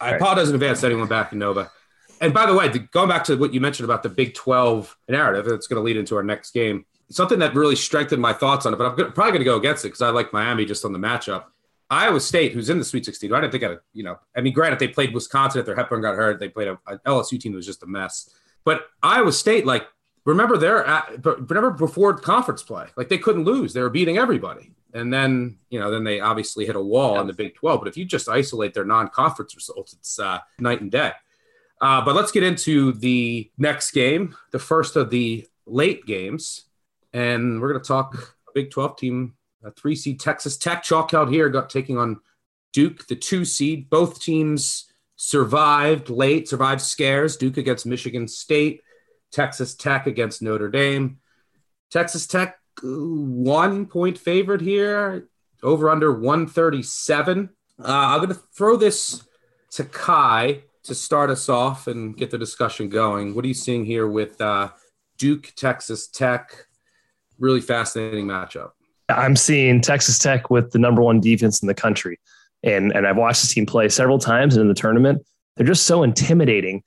I 0.00 0.16
apologize 0.16 0.48
in 0.48 0.56
advance 0.56 0.80
to 0.80 0.86
anyone 0.86 1.06
back 1.06 1.32
in 1.32 1.38
Nova. 1.38 1.70
And 2.24 2.32
by 2.32 2.46
the 2.46 2.54
way, 2.54 2.68
going 2.68 3.08
back 3.08 3.24
to 3.24 3.36
what 3.36 3.52
you 3.52 3.60
mentioned 3.60 3.84
about 3.84 4.02
the 4.02 4.08
Big 4.08 4.32
12 4.32 4.96
narrative, 5.10 5.44
that's 5.44 5.66
going 5.66 5.76
to 5.76 5.82
lead 5.82 5.98
into 5.98 6.16
our 6.16 6.22
next 6.22 6.52
game 6.52 6.86
something 7.10 7.38
that 7.38 7.54
really 7.54 7.76
strengthened 7.76 8.22
my 8.22 8.32
thoughts 8.32 8.64
on 8.64 8.72
it, 8.72 8.76
but 8.76 8.86
I'm 8.86 9.12
probably 9.12 9.32
going 9.32 9.40
to 9.40 9.44
go 9.44 9.56
against 9.56 9.84
it 9.84 9.88
because 9.88 10.00
I 10.00 10.08
like 10.08 10.32
Miami 10.32 10.64
just 10.64 10.86
on 10.86 10.92
the 10.94 10.98
matchup. 10.98 11.44
Iowa 11.90 12.18
State, 12.18 12.52
who's 12.52 12.70
in 12.70 12.78
the 12.78 12.84
Sweet 12.84 13.04
16, 13.04 13.30
I 13.30 13.42
didn't 13.42 13.52
think, 13.52 13.64
I, 13.64 13.76
you 13.92 14.02
know, 14.02 14.18
I 14.34 14.40
mean, 14.40 14.54
granted, 14.54 14.78
they 14.78 14.88
played 14.88 15.12
Wisconsin 15.12 15.60
if 15.60 15.66
their 15.66 15.76
Hepburn 15.76 16.00
got 16.00 16.16
hurt. 16.16 16.40
They 16.40 16.48
played 16.48 16.68
a, 16.68 16.78
a 16.86 16.98
LSU 17.00 17.38
team 17.38 17.52
that 17.52 17.56
was 17.56 17.66
just 17.66 17.82
a 17.82 17.86
mess. 17.86 18.30
But 18.64 18.86
Iowa 19.02 19.32
State, 19.32 19.66
like, 19.66 19.86
remember 20.24 20.56
they're 20.56 20.84
at, 20.84 21.20
but 21.20 21.48
remember 21.50 21.70
before 21.72 22.14
conference 22.14 22.62
play, 22.62 22.86
like 22.96 23.10
they 23.10 23.18
couldn't 23.18 23.44
lose. 23.44 23.74
They 23.74 23.82
were 23.82 23.90
beating 23.90 24.16
everybody. 24.16 24.72
And 24.94 25.12
then, 25.12 25.58
you 25.68 25.78
know, 25.78 25.90
then 25.90 26.04
they 26.04 26.20
obviously 26.20 26.64
hit 26.64 26.76
a 26.76 26.80
wall 26.80 27.20
in 27.20 27.26
the 27.26 27.34
Big 27.34 27.54
12. 27.54 27.80
But 27.80 27.88
if 27.88 27.96
you 27.96 28.06
just 28.06 28.28
isolate 28.28 28.72
their 28.72 28.84
non 28.84 29.08
conference 29.08 29.54
results, 29.54 29.92
it's 29.92 30.18
uh, 30.18 30.38
night 30.58 30.80
and 30.80 30.90
day. 30.90 31.12
Uh, 31.84 32.02
but 32.04 32.14
let's 32.14 32.32
get 32.32 32.42
into 32.42 32.92
the 32.92 33.50
next 33.58 33.90
game, 33.90 34.34
the 34.52 34.58
first 34.58 34.96
of 34.96 35.10
the 35.10 35.46
late 35.66 36.06
games 36.06 36.64
and 37.14 37.60
we're 37.60 37.68
going 37.68 37.80
to 37.80 37.88
talk 37.88 38.36
Big 38.54 38.70
12 38.70 38.96
team, 38.96 39.34
a 39.64 39.70
three 39.70 39.96
seed 39.96 40.20
Texas 40.20 40.56
Tech 40.58 40.82
chalk 40.82 41.14
out 41.14 41.30
here, 41.30 41.48
got 41.48 41.70
taking 41.70 41.96
on 41.96 42.20
Duke, 42.72 43.06
the 43.06 43.16
two 43.16 43.44
seed. 43.44 43.88
Both 43.88 44.20
teams 44.20 44.92
survived 45.16 46.10
late, 46.10 46.48
survived 46.48 46.80
scares. 46.80 47.36
Duke 47.36 47.56
against 47.56 47.86
Michigan 47.86 48.28
State, 48.28 48.82
Texas 49.30 49.74
Tech 49.74 50.06
against 50.06 50.42
Notre 50.42 50.68
Dame. 50.68 51.18
Texas 51.90 52.26
Tech 52.26 52.58
one 52.82 53.86
point 53.86 54.18
favorite 54.18 54.60
here, 54.60 55.28
over 55.62 55.88
under 55.88 56.12
137. 56.12 57.48
Uh, 57.78 57.84
I'm 57.86 58.18
going 58.18 58.28
to 58.28 58.42
throw 58.52 58.76
this 58.76 59.22
to 59.70 59.84
Ky 59.84 60.64
to 60.84 60.94
start 60.94 61.30
us 61.30 61.48
off 61.48 61.86
and 61.86 62.16
get 62.16 62.30
the 62.30 62.38
discussion 62.38 62.88
going. 62.88 63.34
What 63.34 63.44
are 63.44 63.48
you 63.48 63.54
seeing 63.54 63.84
here 63.84 64.06
with 64.06 64.40
uh, 64.40 64.70
Duke, 65.18 65.52
Texas 65.56 66.06
Tech? 66.06 66.66
really 67.38 67.60
fascinating 67.60 68.26
matchup. 68.26 68.70
I'm 69.08 69.36
seeing 69.36 69.80
Texas 69.80 70.18
Tech 70.18 70.50
with 70.50 70.70
the 70.70 70.78
number 70.78 71.02
one 71.02 71.20
defense 71.20 71.62
in 71.62 71.68
the 71.68 71.74
country. 71.74 72.18
And, 72.62 72.92
and 72.92 73.06
I've 73.06 73.16
watched 73.16 73.42
this 73.42 73.52
team 73.52 73.66
play 73.66 73.88
several 73.88 74.18
times 74.18 74.56
in 74.56 74.68
the 74.68 74.74
tournament. 74.74 75.22
They're 75.56 75.66
just 75.66 75.86
so 75.86 76.02
intimidating. 76.02 76.82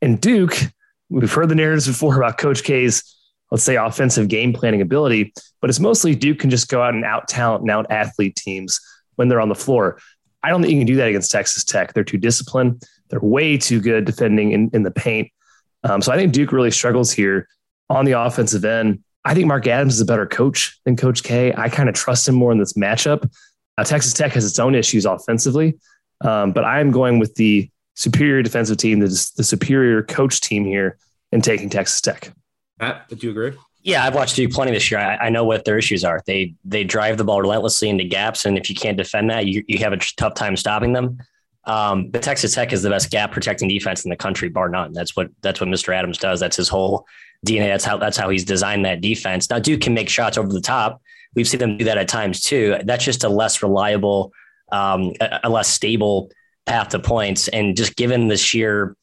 And 0.00 0.20
Duke, 0.20 0.56
we've 1.10 1.32
heard 1.32 1.50
the 1.50 1.54
narratives 1.54 1.86
before 1.86 2.16
about 2.16 2.38
Coach 2.38 2.64
K's, 2.64 3.02
let's 3.50 3.64
say, 3.64 3.76
offensive 3.76 4.28
game 4.28 4.52
planning 4.52 4.80
ability, 4.80 5.32
but 5.60 5.68
it's 5.68 5.80
mostly 5.80 6.14
Duke 6.14 6.38
can 6.38 6.50
just 6.50 6.68
go 6.68 6.82
out 6.82 6.94
and 6.94 7.04
out 7.04 7.28
talent 7.28 7.62
and 7.62 7.70
out 7.70 7.90
athlete 7.90 8.36
teams 8.36 8.80
when 9.16 9.28
they're 9.28 9.40
on 9.40 9.48
the 9.48 9.54
floor. 9.54 9.98
I 10.42 10.48
don't 10.48 10.62
think 10.62 10.72
you 10.72 10.78
can 10.78 10.86
do 10.86 10.96
that 10.96 11.08
against 11.08 11.30
Texas 11.30 11.64
Tech. 11.64 11.92
They're 11.92 12.04
too 12.04 12.18
disciplined. 12.18 12.82
They're 13.08 13.20
way 13.20 13.56
too 13.56 13.80
good 13.80 14.04
defending 14.04 14.52
in, 14.52 14.70
in 14.72 14.82
the 14.82 14.90
paint. 14.90 15.30
Um, 15.84 16.02
so 16.02 16.12
I 16.12 16.16
think 16.16 16.32
Duke 16.32 16.52
really 16.52 16.70
struggles 16.70 17.12
here 17.12 17.48
on 17.88 18.04
the 18.04 18.12
offensive 18.12 18.64
end. 18.64 19.02
I 19.24 19.34
think 19.34 19.46
Mark 19.46 19.66
Adams 19.66 19.94
is 19.94 20.00
a 20.00 20.06
better 20.06 20.26
coach 20.26 20.78
than 20.84 20.96
Coach 20.96 21.22
K. 21.22 21.52
I 21.56 21.68
kind 21.68 21.88
of 21.88 21.94
trust 21.94 22.28
him 22.28 22.34
more 22.34 22.52
in 22.52 22.58
this 22.58 22.74
matchup. 22.74 23.30
Uh, 23.76 23.84
Texas 23.84 24.12
Tech 24.12 24.32
has 24.32 24.44
its 24.44 24.58
own 24.58 24.74
issues 24.74 25.04
offensively, 25.04 25.78
um, 26.22 26.52
but 26.52 26.64
I'm 26.64 26.90
going 26.90 27.18
with 27.18 27.34
the 27.36 27.70
superior 27.94 28.42
defensive 28.42 28.76
team, 28.76 29.00
the, 29.00 29.06
the 29.36 29.44
superior 29.44 30.02
coach 30.02 30.40
team 30.40 30.64
here, 30.64 30.98
in 31.30 31.42
taking 31.42 31.68
Texas 31.68 32.00
Tech. 32.00 32.32
Matt, 32.80 33.08
did 33.08 33.22
you 33.22 33.30
agree? 33.30 33.52
Yeah, 33.82 34.04
I've 34.04 34.14
watched 34.14 34.36
Duke 34.36 34.50
plenty 34.50 34.72
this 34.72 34.90
year. 34.90 35.00
I, 35.00 35.16
I, 35.16 35.30
know 35.30 35.44
what 35.44 35.64
their 35.64 35.78
issues 35.78 36.04
are. 36.04 36.22
They 36.26 36.54
they 36.64 36.84
drive 36.84 37.16
the 37.16 37.24
ball 37.24 37.40
relentlessly 37.40 37.88
into 37.88 38.04
gaps, 38.04 38.44
and 38.44 38.58
if 38.58 38.68
you 38.68 38.74
can't 38.74 38.96
defend 38.96 39.30
that, 39.30 39.46
you, 39.46 39.64
you 39.68 39.78
have 39.78 39.92
a 39.92 39.98
tough 40.16 40.34
time 40.34 40.56
stopping 40.56 40.92
them. 40.92 41.18
Um, 41.68 42.08
but 42.08 42.22
Texas 42.22 42.54
Tech 42.54 42.72
is 42.72 42.82
the 42.82 42.88
best 42.88 43.10
gap 43.10 43.30
protecting 43.30 43.68
defense 43.68 44.04
in 44.04 44.08
the 44.08 44.16
country, 44.16 44.48
bar 44.48 44.70
none. 44.70 44.92
That's 44.92 45.14
what 45.14 45.28
that's 45.42 45.60
what 45.60 45.68
Mr. 45.68 45.94
Adams 45.94 46.16
does. 46.16 46.40
That's 46.40 46.56
his 46.56 46.68
whole 46.68 47.06
DNA. 47.46 47.68
That's 47.68 47.84
how 47.84 47.98
that's 47.98 48.16
how 48.16 48.30
he's 48.30 48.44
designed 48.44 48.86
that 48.86 49.02
defense. 49.02 49.50
Now 49.50 49.58
Duke 49.58 49.82
can 49.82 49.94
make 49.94 50.08
shots 50.08 50.38
over 50.38 50.48
the 50.48 50.62
top. 50.62 51.02
We've 51.34 51.46
seen 51.46 51.60
them 51.60 51.76
do 51.76 51.84
that 51.84 51.98
at 51.98 52.08
times 52.08 52.40
too. 52.40 52.78
That's 52.84 53.04
just 53.04 53.22
a 53.22 53.28
less 53.28 53.62
reliable, 53.62 54.32
um, 54.72 55.12
a, 55.20 55.40
a 55.44 55.50
less 55.50 55.68
stable 55.68 56.30
path 56.64 56.88
to 56.88 56.98
points. 56.98 57.48
And 57.48 57.76
just 57.76 57.96
given 57.96 58.28
the 58.28 58.38
sheer 58.38 58.96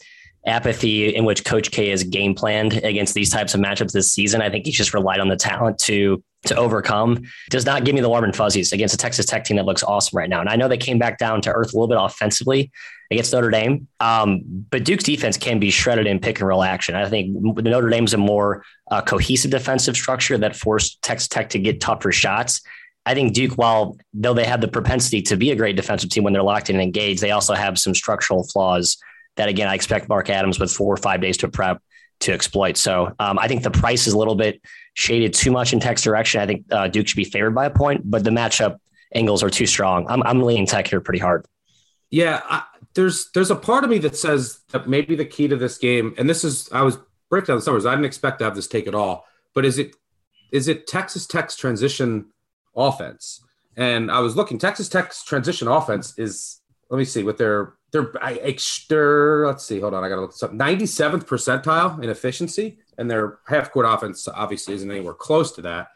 apathy 0.45 1.15
in 1.15 1.25
which 1.25 1.43
Coach 1.43 1.71
K 1.71 1.91
is 1.91 2.03
game 2.03 2.35
planned 2.35 2.73
against 2.83 3.13
these 3.13 3.29
types 3.29 3.53
of 3.53 3.61
matchups 3.61 3.91
this 3.91 4.11
season, 4.11 4.41
I 4.41 4.49
think 4.49 4.65
he's 4.65 4.75
just 4.75 4.93
relied 4.93 5.19
on 5.19 5.27
the 5.27 5.35
talent 5.35 5.79
to 5.79 6.23
to 6.45 6.55
overcome. 6.55 7.23
Does 7.49 7.65
not 7.65 7.85
give 7.85 7.95
me 7.95 8.01
the 8.01 8.09
warm 8.09 8.23
and 8.23 8.35
fuzzies 8.35 8.71
against 8.71 8.93
a 8.93 8.97
Texas 8.97 9.25
Tech 9.25 9.45
team 9.45 9.57
that 9.57 9.65
looks 9.65 9.83
awesome 9.83 10.17
right 10.17 10.29
now. 10.29 10.39
And 10.39 10.49
I 10.49 10.55
know 10.55 10.67
they 10.67 10.77
came 10.77 10.99
back 10.99 11.17
down 11.17 11.41
to 11.41 11.51
earth 11.51 11.73
a 11.73 11.75
little 11.75 11.87
bit 11.87 11.97
offensively 11.99 12.71
against 13.11 13.33
Notre 13.33 13.49
Dame, 13.49 13.87
um, 13.99 14.41
but 14.69 14.83
Duke's 14.83 15.03
defense 15.03 15.37
can 15.37 15.59
be 15.59 15.69
shredded 15.69 16.07
in 16.07 16.19
pick 16.19 16.39
and 16.39 16.47
roll 16.47 16.63
action. 16.63 16.95
I 16.95 17.09
think 17.09 17.35
Notre 17.35 17.89
Dame's 17.89 18.13
a 18.13 18.17
more 18.17 18.63
uh, 18.89 19.01
cohesive 19.01 19.51
defensive 19.51 19.95
structure 19.95 20.37
that 20.37 20.55
forced 20.55 21.01
Texas 21.01 21.27
Tech 21.27 21.49
to 21.49 21.59
get 21.59 21.81
tougher 21.81 22.11
shots. 22.11 22.61
I 23.07 23.13
think 23.13 23.33
Duke, 23.33 23.53
while 23.53 23.97
though 24.13 24.33
they 24.33 24.45
have 24.45 24.61
the 24.61 24.67
propensity 24.67 25.21
to 25.23 25.37
be 25.37 25.51
a 25.51 25.55
great 25.55 25.75
defensive 25.75 26.09
team 26.09 26.23
when 26.23 26.33
they're 26.33 26.43
locked 26.43 26.69
in 26.69 26.75
and 26.75 26.83
engaged, 26.83 27.21
they 27.21 27.31
also 27.31 27.53
have 27.53 27.77
some 27.77 27.93
structural 27.93 28.43
flaws 28.43 28.97
that 29.35 29.49
again, 29.49 29.67
I 29.67 29.75
expect 29.75 30.09
Mark 30.09 30.29
Adams 30.29 30.59
with 30.59 30.71
four 30.71 30.93
or 30.93 30.97
five 30.97 31.21
days 31.21 31.37
to 31.37 31.47
prep 31.47 31.81
to 32.21 32.31
exploit. 32.31 32.77
So 32.77 33.13
um, 33.19 33.37
I 33.39 33.47
think 33.47 33.63
the 33.63 33.71
price 33.71 34.07
is 34.07 34.13
a 34.13 34.17
little 34.17 34.35
bit 34.35 34.61
shaded 34.93 35.33
too 35.33 35.51
much 35.51 35.73
in 35.73 35.79
Tech's 35.79 36.01
direction. 36.01 36.41
I 36.41 36.45
think 36.45 36.65
uh, 36.71 36.87
Duke 36.87 37.07
should 37.07 37.17
be 37.17 37.25
favored 37.25 37.53
by 37.53 37.65
a 37.65 37.69
point, 37.69 38.09
but 38.09 38.23
the 38.23 38.29
matchup 38.29 38.77
angles 39.13 39.43
are 39.43 39.49
too 39.49 39.65
strong. 39.65 40.05
I'm, 40.09 40.23
I'm 40.23 40.41
leaning 40.41 40.65
Tech 40.65 40.87
here 40.87 41.01
pretty 41.01 41.19
hard. 41.19 41.45
Yeah, 42.09 42.41
I, 42.45 42.63
there's 42.93 43.29
there's 43.33 43.51
a 43.51 43.55
part 43.55 43.83
of 43.83 43.89
me 43.89 43.97
that 43.99 44.15
says 44.15 44.59
that 44.71 44.87
maybe 44.87 45.15
the 45.15 45.25
key 45.25 45.47
to 45.47 45.55
this 45.57 45.77
game, 45.77 46.13
and 46.17 46.29
this 46.29 46.43
is 46.43 46.69
I 46.71 46.81
was 46.81 46.97
breaking 47.29 47.47
down 47.47 47.59
the 47.59 47.65
numbers. 47.65 47.85
I 47.85 47.91
didn't 47.91 48.05
expect 48.05 48.39
to 48.39 48.45
have 48.45 48.55
this 48.55 48.67
take 48.67 48.87
at 48.87 48.95
all, 48.95 49.25
but 49.53 49.65
is 49.65 49.77
it 49.77 49.95
is 50.51 50.67
it 50.67 50.87
Texas 50.87 51.27
Tech's 51.27 51.55
transition 51.55 52.27
offense? 52.75 53.41
And 53.75 54.09
I 54.09 54.19
was 54.19 54.37
looking, 54.37 54.57
Texas 54.57 54.87
Tech's 54.87 55.23
transition 55.25 55.67
offense 55.67 56.17
is 56.17 56.61
let 56.89 56.97
me 56.97 57.05
see 57.05 57.23
what 57.23 57.37
their 57.37 57.73
their 57.91 58.11
extra. 58.21 59.47
Let's 59.47 59.65
see. 59.65 59.79
Hold 59.79 59.93
on, 59.93 60.03
I 60.03 60.09
got 60.09 60.15
to 60.15 60.21
look 60.21 60.31
this 60.31 60.43
up. 60.43 60.53
Ninety 60.53 60.85
seventh 60.85 61.25
percentile 61.27 62.03
in 62.03 62.09
efficiency, 62.09 62.77
and 62.97 63.09
their 63.09 63.39
half 63.47 63.71
court 63.71 63.85
offense 63.87 64.27
obviously 64.27 64.75
isn't 64.75 64.91
anywhere 64.91 65.13
close 65.13 65.51
to 65.53 65.61
that. 65.63 65.89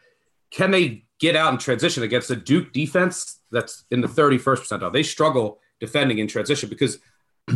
Can 0.50 0.70
they 0.70 1.04
get 1.18 1.36
out 1.36 1.50
and 1.50 1.60
transition 1.60 2.02
against 2.02 2.30
a 2.30 2.36
Duke 2.36 2.72
defense 2.72 3.40
that's 3.50 3.84
in 3.90 4.00
the 4.00 4.08
thirty 4.08 4.38
first 4.38 4.64
percentile? 4.64 4.92
They 4.92 5.02
struggle 5.02 5.60
defending 5.78 6.18
in 6.18 6.26
transition 6.26 6.68
because 6.68 6.98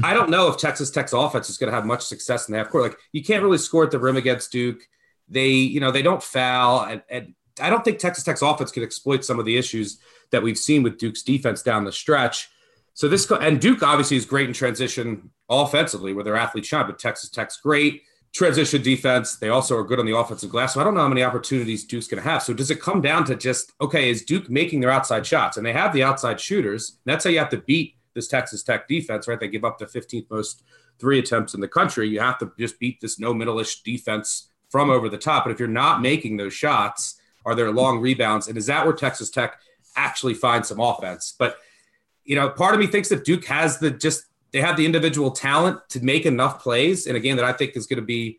I 0.02 0.14
don't 0.14 0.30
know 0.30 0.48
if 0.48 0.56
Texas 0.56 0.90
Tech's 0.90 1.12
offense 1.12 1.48
is 1.48 1.58
going 1.58 1.70
to 1.70 1.74
have 1.74 1.86
much 1.86 2.02
success 2.02 2.48
in 2.48 2.52
the 2.52 2.58
half 2.58 2.70
court. 2.70 2.84
Like 2.84 2.98
you 3.12 3.22
can't 3.22 3.42
really 3.42 3.58
score 3.58 3.84
at 3.84 3.90
the 3.90 3.98
rim 3.98 4.16
against 4.16 4.52
Duke. 4.52 4.80
They, 5.28 5.48
you 5.48 5.80
know, 5.80 5.90
they 5.90 6.02
don't 6.02 6.22
foul, 6.22 6.84
and, 6.84 7.02
and 7.08 7.34
I 7.60 7.70
don't 7.70 7.84
think 7.84 7.98
Texas 7.98 8.24
Tech's 8.24 8.42
offense 8.42 8.70
can 8.70 8.82
exploit 8.82 9.24
some 9.24 9.38
of 9.38 9.46
the 9.46 9.56
issues 9.56 9.98
that 10.32 10.42
we've 10.42 10.58
seen 10.58 10.82
with 10.82 10.98
Duke's 10.98 11.22
defense 11.22 11.62
down 11.62 11.84
the 11.84 11.92
stretch. 11.92 12.50
So 12.94 13.08
this 13.08 13.30
and 13.30 13.60
Duke 13.60 13.82
obviously 13.82 14.16
is 14.16 14.24
great 14.24 14.48
in 14.48 14.54
transition 14.54 15.30
offensively, 15.50 16.12
where 16.12 16.24
their 16.24 16.36
athletes 16.36 16.68
shine, 16.68 16.86
but 16.86 16.98
Texas 16.98 17.28
Tech's 17.28 17.58
great 17.58 18.02
transition 18.32 18.82
defense. 18.82 19.36
They 19.36 19.48
also 19.48 19.76
are 19.76 19.84
good 19.84 20.00
on 20.00 20.06
the 20.06 20.16
offensive 20.16 20.50
glass. 20.50 20.74
So 20.74 20.80
I 20.80 20.84
don't 20.84 20.94
know 20.94 21.00
how 21.00 21.08
many 21.08 21.22
opportunities 21.22 21.84
Duke's 21.84 22.08
going 22.08 22.22
to 22.22 22.28
have. 22.28 22.42
So 22.42 22.52
does 22.52 22.70
it 22.70 22.80
come 22.80 23.00
down 23.00 23.24
to 23.26 23.36
just 23.36 23.72
okay? 23.80 24.10
Is 24.10 24.24
Duke 24.24 24.50
making 24.50 24.80
their 24.80 24.90
outside 24.90 25.26
shots? 25.26 25.56
And 25.56 25.64
they 25.64 25.72
have 25.72 25.92
the 25.92 26.02
outside 26.02 26.40
shooters. 26.40 26.98
that's 27.04 27.24
how 27.24 27.30
you 27.30 27.38
have 27.38 27.50
to 27.50 27.58
beat 27.58 27.96
this 28.14 28.28
Texas 28.28 28.62
Tech 28.62 28.86
defense, 28.88 29.26
right? 29.26 29.40
They 29.40 29.48
give 29.48 29.64
up 29.64 29.78
the 29.78 29.86
15th 29.86 30.30
most 30.30 30.62
three 31.00 31.18
attempts 31.18 31.54
in 31.54 31.60
the 31.60 31.68
country. 31.68 32.08
You 32.08 32.20
have 32.20 32.38
to 32.38 32.52
just 32.58 32.78
beat 32.78 33.00
this 33.00 33.18
no 33.18 33.34
middle-ish 33.34 33.82
defense 33.82 34.48
from 34.68 34.90
over 34.90 35.08
the 35.08 35.18
top. 35.18 35.44
But 35.44 35.50
if 35.50 35.58
you're 35.58 35.68
not 35.68 36.00
making 36.00 36.36
those 36.36 36.54
shots, 36.54 37.20
are 37.44 37.54
there 37.54 37.72
long 37.72 38.00
rebounds? 38.00 38.48
And 38.48 38.56
is 38.56 38.66
that 38.66 38.84
where 38.84 38.94
Texas 38.94 39.30
Tech 39.30 39.58
actually 39.96 40.34
finds 40.34 40.68
some 40.68 40.80
offense? 40.80 41.34
But 41.36 41.56
you 42.24 42.36
know, 42.36 42.48
part 42.50 42.74
of 42.74 42.80
me 42.80 42.86
thinks 42.86 43.08
that 43.10 43.24
Duke 43.24 43.44
has 43.46 43.78
the 43.78 43.90
just 43.90 44.24
they 44.52 44.60
have 44.60 44.76
the 44.76 44.86
individual 44.86 45.30
talent 45.30 45.80
to 45.90 46.04
make 46.04 46.26
enough 46.26 46.62
plays 46.62 47.06
in 47.06 47.16
a 47.16 47.20
game 47.20 47.36
that 47.36 47.44
I 47.44 47.52
think 47.52 47.76
is 47.76 47.86
going 47.86 47.98
to 47.98 48.06
be 48.06 48.38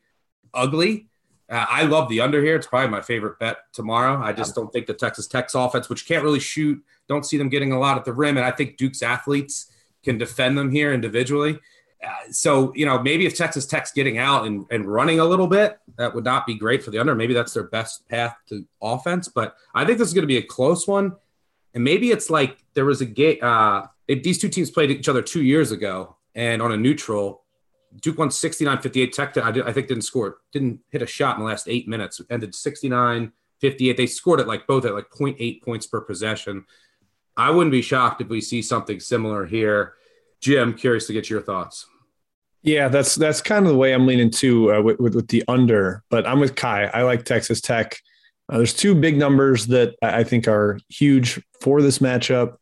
ugly. 0.53 1.07
Uh, 1.49 1.65
I 1.69 1.83
love 1.83 2.09
the 2.09 2.21
under 2.21 2.41
here. 2.41 2.55
It's 2.55 2.65
probably 2.65 2.89
my 2.89 3.01
favorite 3.01 3.37
bet 3.37 3.57
tomorrow. 3.73 4.19
I 4.23 4.33
just 4.33 4.55
don't 4.55 4.71
think 4.71 4.87
the 4.87 4.93
Texas 4.93 5.27
Tech's 5.27 5.53
offense, 5.53 5.89
which 5.89 6.07
can't 6.07 6.23
really 6.23 6.39
shoot, 6.39 6.81
don't 7.07 7.25
see 7.25 7.37
them 7.37 7.49
getting 7.49 7.71
a 7.71 7.79
lot 7.79 7.97
at 7.97 8.05
the 8.05 8.13
rim. 8.13 8.37
And 8.37 8.45
I 8.45 8.51
think 8.51 8.77
Duke's 8.77 9.03
athletes 9.03 9.71
can 10.03 10.17
defend 10.17 10.57
them 10.57 10.71
here 10.71 10.93
individually. 10.93 11.59
Uh, 12.03 12.31
so, 12.31 12.73
you 12.75 12.85
know, 12.85 13.01
maybe 13.01 13.25
if 13.25 13.35
Texas 13.35 13.65
Tech's 13.65 13.91
getting 13.91 14.17
out 14.17 14.45
and, 14.45 14.65
and 14.71 14.85
running 14.85 15.19
a 15.19 15.25
little 15.25 15.47
bit, 15.47 15.79
that 15.97 16.15
would 16.15 16.23
not 16.23 16.47
be 16.47 16.55
great 16.55 16.83
for 16.83 16.91
the 16.91 16.97
under. 16.97 17.13
Maybe 17.13 17.33
that's 17.33 17.53
their 17.53 17.63
best 17.63 18.07
path 18.07 18.35
to 18.49 18.65
offense. 18.81 19.27
But 19.27 19.55
I 19.73 19.85
think 19.85 19.97
this 19.97 20.07
is 20.07 20.13
going 20.13 20.23
to 20.23 20.27
be 20.27 20.37
a 20.37 20.43
close 20.43 20.87
one. 20.87 21.15
And 21.75 21.83
maybe 21.83 22.09
it's 22.09 22.29
like 22.29 22.57
there 22.73 22.85
was 22.85 23.01
a 23.01 23.05
game, 23.05 23.37
uh, 23.41 23.83
if 24.07 24.23
these 24.23 24.39
two 24.39 24.49
teams 24.49 24.71
played 24.71 24.89
each 24.89 25.09
other 25.09 25.21
two 25.21 25.43
years 25.43 25.71
ago 25.71 26.15
and 26.33 26.61
on 26.61 26.71
a 26.71 26.77
neutral. 26.77 27.43
Duke 28.01 28.17
won 28.17 28.29
69 28.29 28.79
58. 28.79 29.13
Tech, 29.13 29.37
I, 29.37 29.51
did, 29.51 29.65
I 29.65 29.71
think, 29.71 29.87
didn't 29.87 30.03
score, 30.03 30.39
didn't 30.51 30.79
hit 30.89 31.01
a 31.01 31.07
shot 31.07 31.37
in 31.37 31.43
the 31.43 31.47
last 31.47 31.67
eight 31.67 31.87
minutes, 31.87 32.19
ended 32.29 32.53
69 32.53 33.31
58. 33.61 33.97
They 33.97 34.07
scored 34.07 34.39
it 34.39 34.47
like 34.47 34.67
both 34.67 34.85
at 34.85 34.93
like 34.93 35.09
0.8 35.09 35.61
points 35.61 35.87
per 35.87 36.01
possession. 36.01 36.65
I 37.37 37.51
wouldn't 37.51 37.71
be 37.71 37.81
shocked 37.81 38.21
if 38.21 38.27
we 38.27 38.41
see 38.41 38.61
something 38.61 38.99
similar 38.99 39.45
here. 39.45 39.93
Jim, 40.41 40.73
curious 40.73 41.07
to 41.07 41.13
get 41.13 41.29
your 41.29 41.41
thoughts. 41.41 41.85
Yeah, 42.63 42.87
that's 42.87 43.15
that's 43.15 43.41
kind 43.41 43.65
of 43.65 43.71
the 43.71 43.77
way 43.77 43.93
I'm 43.93 44.07
leaning 44.07 44.31
to 44.31 44.73
uh, 44.73 44.81
with, 44.81 44.99
with, 44.99 45.15
with 45.15 45.27
the 45.27 45.43
under, 45.47 46.03
but 46.09 46.27
I'm 46.27 46.39
with 46.39 46.55
Ky. 46.55 46.67
I 46.67 47.03
like 47.03 47.23
Texas 47.23 47.61
Tech. 47.61 47.99
Uh, 48.49 48.57
there's 48.57 48.73
two 48.73 48.93
big 48.95 49.17
numbers 49.17 49.67
that 49.67 49.95
I 50.01 50.23
think 50.23 50.47
are 50.47 50.79
huge 50.89 51.41
for 51.61 51.81
this 51.81 51.99
matchup. 51.99 52.57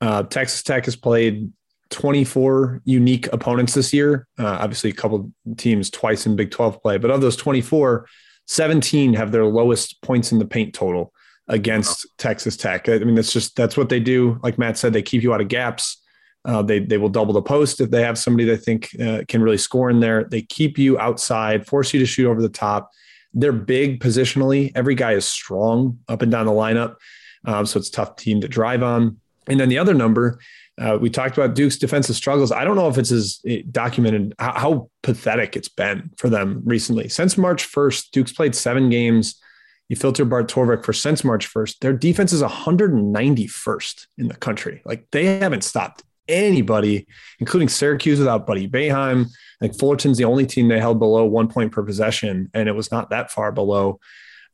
Uh, 0.00 0.22
Texas 0.24 0.62
Tech 0.62 0.84
has 0.86 0.96
played 0.96 1.50
24 1.90 2.82
unique 2.84 3.32
opponents 3.32 3.74
this 3.74 3.92
year. 3.92 4.26
Uh, 4.38 4.46
obviously, 4.46 4.90
a 4.90 4.94
couple 4.94 5.30
teams 5.56 5.90
twice 5.90 6.26
in 6.26 6.36
Big 6.36 6.50
12 6.50 6.82
play, 6.82 6.98
but 6.98 7.10
of 7.10 7.20
those 7.20 7.36
24, 7.36 8.06
17 8.46 9.14
have 9.14 9.32
their 9.32 9.44
lowest 9.44 10.00
points 10.02 10.32
in 10.32 10.38
the 10.38 10.44
paint 10.44 10.74
total 10.74 11.12
against 11.48 12.06
Texas 12.18 12.56
Tech. 12.56 12.88
I 12.88 12.98
mean, 12.98 13.14
that's 13.14 13.32
just 13.32 13.56
that's 13.56 13.76
what 13.76 13.88
they 13.88 14.00
do. 14.00 14.40
Like 14.42 14.58
Matt 14.58 14.78
said, 14.78 14.92
they 14.92 15.02
keep 15.02 15.22
you 15.22 15.32
out 15.32 15.40
of 15.40 15.48
gaps. 15.48 16.02
Uh, 16.44 16.62
they 16.62 16.78
they 16.78 16.98
will 16.98 17.08
double 17.08 17.32
the 17.32 17.42
post 17.42 17.80
if 17.80 17.90
they 17.90 18.02
have 18.02 18.18
somebody 18.18 18.44
they 18.44 18.56
think 18.56 18.88
uh, 19.00 19.22
can 19.28 19.42
really 19.42 19.58
score 19.58 19.90
in 19.90 20.00
there. 20.00 20.24
They 20.24 20.42
keep 20.42 20.78
you 20.78 20.98
outside, 20.98 21.66
force 21.66 21.92
you 21.92 22.00
to 22.00 22.06
shoot 22.06 22.28
over 22.28 22.40
the 22.40 22.48
top. 22.48 22.90
They're 23.36 23.52
big 23.52 24.00
positionally. 24.00 24.72
Every 24.74 24.94
guy 24.94 25.12
is 25.12 25.26
strong 25.26 25.98
up 26.08 26.22
and 26.22 26.32
down 26.32 26.46
the 26.46 26.52
lineup, 26.52 26.96
um, 27.44 27.66
so 27.66 27.78
it's 27.78 27.90
tough 27.90 28.16
team 28.16 28.40
to 28.40 28.48
drive 28.48 28.82
on. 28.82 29.18
And 29.46 29.60
then 29.60 29.68
the 29.68 29.78
other 29.78 29.94
number, 29.94 30.40
uh, 30.80 30.98
we 31.00 31.10
talked 31.10 31.38
about 31.38 31.54
Duke's 31.54 31.76
defensive 31.76 32.16
struggles. 32.16 32.50
I 32.50 32.64
don't 32.64 32.76
know 32.76 32.88
if 32.88 32.98
it's 32.98 33.12
as 33.12 33.40
eh, 33.46 33.62
documented 33.70 34.34
how, 34.38 34.52
how 34.52 34.90
pathetic 35.02 35.54
it's 35.54 35.68
been 35.68 36.10
for 36.16 36.28
them 36.28 36.62
recently. 36.64 37.08
Since 37.08 37.38
March 37.38 37.70
1st, 37.70 38.10
Duke's 38.10 38.32
played 38.32 38.54
seven 38.54 38.90
games. 38.90 39.40
You 39.88 39.96
filter 39.96 40.24
Bart 40.24 40.50
Torvik 40.50 40.84
for 40.84 40.92
since 40.92 41.22
March 41.22 41.52
1st, 41.52 41.78
their 41.78 41.92
defense 41.92 42.32
is 42.32 42.42
191st 42.42 44.06
in 44.18 44.28
the 44.28 44.34
country. 44.34 44.82
Like 44.84 45.06
they 45.12 45.38
haven't 45.38 45.62
stopped 45.62 46.02
anybody, 46.28 47.06
including 47.38 47.68
Syracuse 47.68 48.18
without 48.18 48.46
Buddy 48.46 48.68
Boeheim. 48.68 49.26
Like 49.60 49.74
Fullerton's 49.74 50.18
the 50.18 50.24
only 50.24 50.46
team 50.46 50.68
they 50.68 50.78
held 50.78 50.98
below 50.98 51.24
one 51.24 51.48
point 51.48 51.72
per 51.72 51.82
possession, 51.82 52.50
and 52.54 52.68
it 52.68 52.72
was 52.72 52.90
not 52.90 53.10
that 53.10 53.30
far 53.30 53.52
below. 53.52 54.00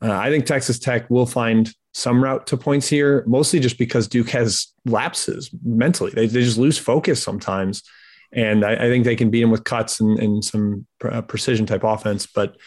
Uh, 0.01 0.11
I 0.11 0.29
think 0.29 0.45
Texas 0.45 0.79
Tech 0.79 1.09
will 1.09 1.25
find 1.25 1.73
some 1.93 2.23
route 2.23 2.47
to 2.47 2.57
points 2.57 2.87
here, 2.87 3.23
mostly 3.27 3.59
just 3.59 3.77
because 3.77 4.07
Duke 4.07 4.29
has 4.29 4.67
lapses 4.85 5.49
mentally. 5.63 6.11
They, 6.11 6.27
they 6.27 6.41
just 6.41 6.57
lose 6.57 6.77
focus 6.77 7.21
sometimes. 7.21 7.83
And 8.31 8.65
I, 8.65 8.73
I 8.73 8.89
think 8.89 9.05
they 9.05 9.15
can 9.15 9.29
beat 9.29 9.41
them 9.41 9.51
with 9.51 9.63
cuts 9.63 9.99
and, 9.99 10.17
and 10.19 10.43
some 10.43 10.87
uh, 11.05 11.21
precision 11.21 11.65
type 11.65 11.83
offense. 11.83 12.25
But 12.25 12.57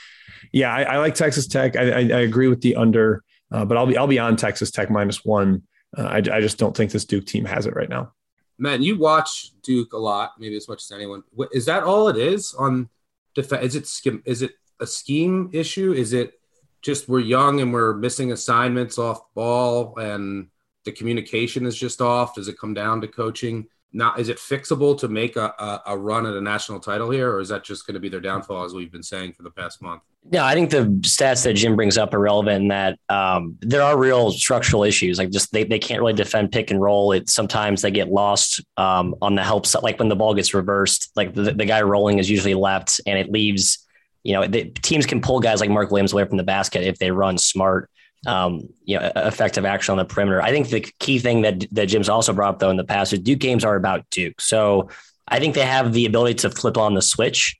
yeah, 0.52 0.72
I, 0.72 0.82
I 0.82 0.98
like 0.98 1.14
Texas 1.14 1.48
Tech. 1.48 1.76
I, 1.76 1.90
I, 1.90 1.98
I, 1.98 2.20
agree 2.20 2.46
with 2.46 2.60
the 2.60 2.76
under, 2.76 3.24
uh, 3.50 3.64
but 3.64 3.76
I'll 3.76 3.86
be 3.86 3.96
I'll 3.96 4.06
be 4.06 4.18
on 4.18 4.36
Texas 4.36 4.70
Tech 4.70 4.90
minus 4.90 5.24
one. 5.24 5.62
Uh, 5.96 6.04
I, 6.04 6.16
I 6.18 6.40
just 6.40 6.58
don't 6.58 6.76
think 6.76 6.92
this 6.92 7.04
Duke 7.04 7.26
team 7.26 7.44
has 7.46 7.66
it 7.66 7.74
right 7.74 7.88
now. 7.88 8.12
Man, 8.58 8.82
you 8.82 8.98
watch 8.98 9.52
Duke 9.62 9.92
a 9.92 9.98
lot, 9.98 10.32
maybe 10.38 10.56
as 10.56 10.68
much 10.68 10.82
as 10.82 10.92
anyone. 10.92 11.22
Is 11.52 11.66
that 11.66 11.82
all 11.82 12.08
it 12.08 12.16
is 12.16 12.54
on 12.54 12.88
defense? 13.34 13.74
Is 13.74 14.04
it 14.04 14.22
is 14.24 14.42
it 14.42 14.52
a 14.80 14.86
scheme 14.86 15.50
issue? 15.52 15.92
Is 15.92 16.12
it 16.12 16.34
just 16.82 17.08
we're 17.08 17.20
young 17.20 17.60
and 17.60 17.72
we're 17.72 17.94
missing 17.94 18.32
assignments 18.32 18.98
off 18.98 19.20
ball 19.34 19.98
and 19.98 20.48
the 20.84 20.92
communication 20.92 21.66
is 21.66 21.76
just 21.76 22.00
off? 22.00 22.34
Does 22.34 22.48
it 22.48 22.58
come 22.58 22.74
down 22.74 23.00
to 23.02 23.08
coaching? 23.08 23.66
Now, 23.92 24.14
is 24.16 24.28
it 24.28 24.38
fixable 24.38 24.98
to 24.98 25.08
make 25.08 25.36
a, 25.36 25.54
a, 25.58 25.82
a 25.86 25.98
run 25.98 26.26
at 26.26 26.34
a 26.34 26.40
national 26.40 26.80
title 26.80 27.10
here, 27.10 27.32
or 27.32 27.40
is 27.40 27.48
that 27.48 27.64
just 27.64 27.86
going 27.86 27.94
to 27.94 28.00
be 28.00 28.08
their 28.08 28.20
downfall, 28.20 28.64
as 28.64 28.74
we've 28.74 28.92
been 28.92 29.02
saying 29.02 29.32
for 29.32 29.42
the 29.42 29.50
past 29.50 29.80
month? 29.80 30.02
Yeah, 30.32 30.44
I 30.44 30.54
think 30.54 30.70
the 30.70 30.86
stats 31.02 31.44
that 31.44 31.54
Jim 31.54 31.76
brings 31.76 31.96
up 31.96 32.12
are 32.12 32.18
relevant 32.18 32.62
in 32.62 32.68
that 32.68 32.98
um, 33.08 33.56
there 33.60 33.82
are 33.82 33.96
real 33.96 34.32
structural 34.32 34.82
issues. 34.82 35.18
Like 35.18 35.30
just 35.30 35.52
they, 35.52 35.62
they 35.62 35.78
can't 35.78 36.00
really 36.00 36.14
defend 36.14 36.50
pick 36.50 36.70
and 36.70 36.80
roll. 36.80 37.12
It 37.12 37.28
sometimes 37.28 37.82
they 37.82 37.92
get 37.92 38.08
lost 38.08 38.60
um, 38.76 39.14
on 39.22 39.36
the 39.36 39.44
help 39.44 39.66
side. 39.66 39.84
Like 39.84 39.98
when 39.98 40.08
the 40.08 40.16
ball 40.16 40.34
gets 40.34 40.52
reversed, 40.52 41.12
like 41.14 41.34
the, 41.34 41.52
the 41.52 41.64
guy 41.64 41.82
rolling 41.82 42.18
is 42.18 42.28
usually 42.28 42.54
left, 42.54 43.00
and 43.06 43.18
it 43.18 43.30
leaves. 43.30 43.78
You 44.24 44.32
know, 44.32 44.46
the 44.46 44.64
teams 44.82 45.06
can 45.06 45.20
pull 45.20 45.38
guys 45.38 45.60
like 45.60 45.70
Mark 45.70 45.92
Williams 45.92 46.12
away 46.12 46.24
from 46.24 46.36
the 46.36 46.42
basket 46.42 46.82
if 46.82 46.98
they 46.98 47.12
run 47.12 47.38
smart 47.38 47.88
um, 48.26 48.68
you 48.84 48.98
know, 48.98 49.10
effective 49.14 49.64
action 49.64 49.92
on 49.92 49.98
the 49.98 50.04
perimeter. 50.04 50.42
I 50.42 50.50
think 50.50 50.68
the 50.68 50.80
key 50.98 51.18
thing 51.18 51.42
that 51.42 51.64
that 51.72 51.86
Jim's 51.86 52.08
also 52.08 52.32
brought 52.32 52.54
up 52.54 52.58
though 52.58 52.70
in 52.70 52.76
the 52.76 52.84
past 52.84 53.12
is 53.12 53.20
Duke 53.20 53.38
games 53.38 53.64
are 53.64 53.76
about 53.76 54.08
Duke. 54.10 54.40
So 54.40 54.90
I 55.28 55.38
think 55.38 55.54
they 55.54 55.64
have 55.64 55.92
the 55.92 56.06
ability 56.06 56.34
to 56.34 56.50
flip 56.50 56.76
on 56.76 56.94
the 56.94 57.02
switch, 57.02 57.56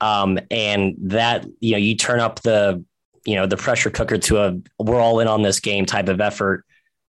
um, 0.00 0.38
and 0.50 0.94
that 0.98 1.46
you 1.60 1.72
know 1.72 1.78
you 1.78 1.96
turn 1.96 2.20
up 2.20 2.40
the 2.42 2.84
you 3.24 3.36
know 3.36 3.46
the 3.46 3.56
pressure 3.56 3.90
cooker 3.90 4.18
to 4.18 4.38
a 4.38 4.58
we're 4.78 5.00
all 5.00 5.20
in 5.20 5.28
on 5.28 5.42
this 5.42 5.60
game 5.60 5.86
type 5.86 6.08
of 6.08 6.20
effort. 6.20 6.64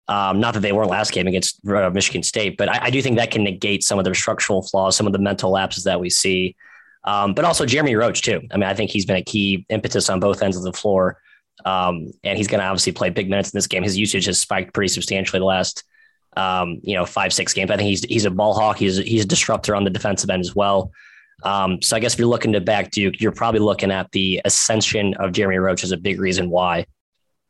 Um, 0.07 0.39
not 0.39 0.53
that 0.55 0.59
they 0.59 0.73
weren't 0.73 0.89
last 0.89 1.13
game 1.13 1.27
against 1.27 1.65
uh, 1.67 1.89
Michigan 1.89 2.23
State, 2.23 2.57
but 2.57 2.67
I, 2.67 2.85
I, 2.85 2.89
do 2.89 3.01
think 3.01 3.15
that 3.15 3.31
can 3.31 3.45
negate 3.45 3.81
some 3.81 3.97
of 3.97 4.03
the 4.03 4.13
structural 4.13 4.61
flaws, 4.61 4.97
some 4.97 5.07
of 5.07 5.13
the 5.13 5.19
mental 5.19 5.51
lapses 5.51 5.85
that 5.85 6.01
we 6.01 6.09
see. 6.09 6.55
Um, 7.05 7.33
but 7.33 7.45
also 7.45 7.65
Jeremy 7.65 7.95
Roach 7.95 8.21
too. 8.21 8.41
I 8.51 8.57
mean, 8.57 8.65
I 8.67 8.73
think 8.73 8.91
he's 8.91 9.05
been 9.05 9.15
a 9.15 9.23
key 9.23 9.65
impetus 9.69 10.09
on 10.09 10.19
both 10.19 10.41
ends 10.41 10.57
of 10.57 10.63
the 10.63 10.73
floor. 10.73 11.17
Um, 11.65 12.11
and 12.23 12.37
he's 12.37 12.47
going 12.47 12.59
to 12.59 12.65
obviously 12.65 12.91
play 12.91 13.09
big 13.09 13.29
minutes 13.29 13.51
in 13.51 13.57
this 13.57 13.67
game. 13.67 13.83
His 13.83 13.97
usage 13.97 14.25
has 14.25 14.39
spiked 14.39 14.73
pretty 14.73 14.89
substantially 14.89 15.39
the 15.39 15.45
last, 15.45 15.83
um, 16.35 16.79
you 16.83 16.95
know, 16.95 17.05
five 17.05 17.31
six 17.31 17.53
games. 17.53 17.71
I 17.71 17.77
think 17.77 17.87
he's 17.87 18.03
he's 18.03 18.25
a 18.25 18.31
ball 18.31 18.53
hawk. 18.53 18.77
He's 18.77 18.97
he's 18.97 19.23
a 19.23 19.27
disruptor 19.27 19.75
on 19.75 19.83
the 19.83 19.89
defensive 19.89 20.29
end 20.29 20.41
as 20.41 20.55
well. 20.55 20.91
Um, 21.43 21.81
so 21.81 21.95
I 21.95 21.99
guess 21.99 22.13
if 22.13 22.19
you're 22.19 22.27
looking 22.27 22.53
to 22.53 22.61
back 22.61 22.91
Duke, 22.91 23.19
you're 23.21 23.31
probably 23.31 23.59
looking 23.59 23.91
at 23.91 24.11
the 24.11 24.41
ascension 24.45 25.13
of 25.15 25.31
Jeremy 25.31 25.57
Roach 25.57 25.83
as 25.83 25.91
a 25.91 25.97
big 25.97 26.19
reason 26.19 26.49
why. 26.49 26.85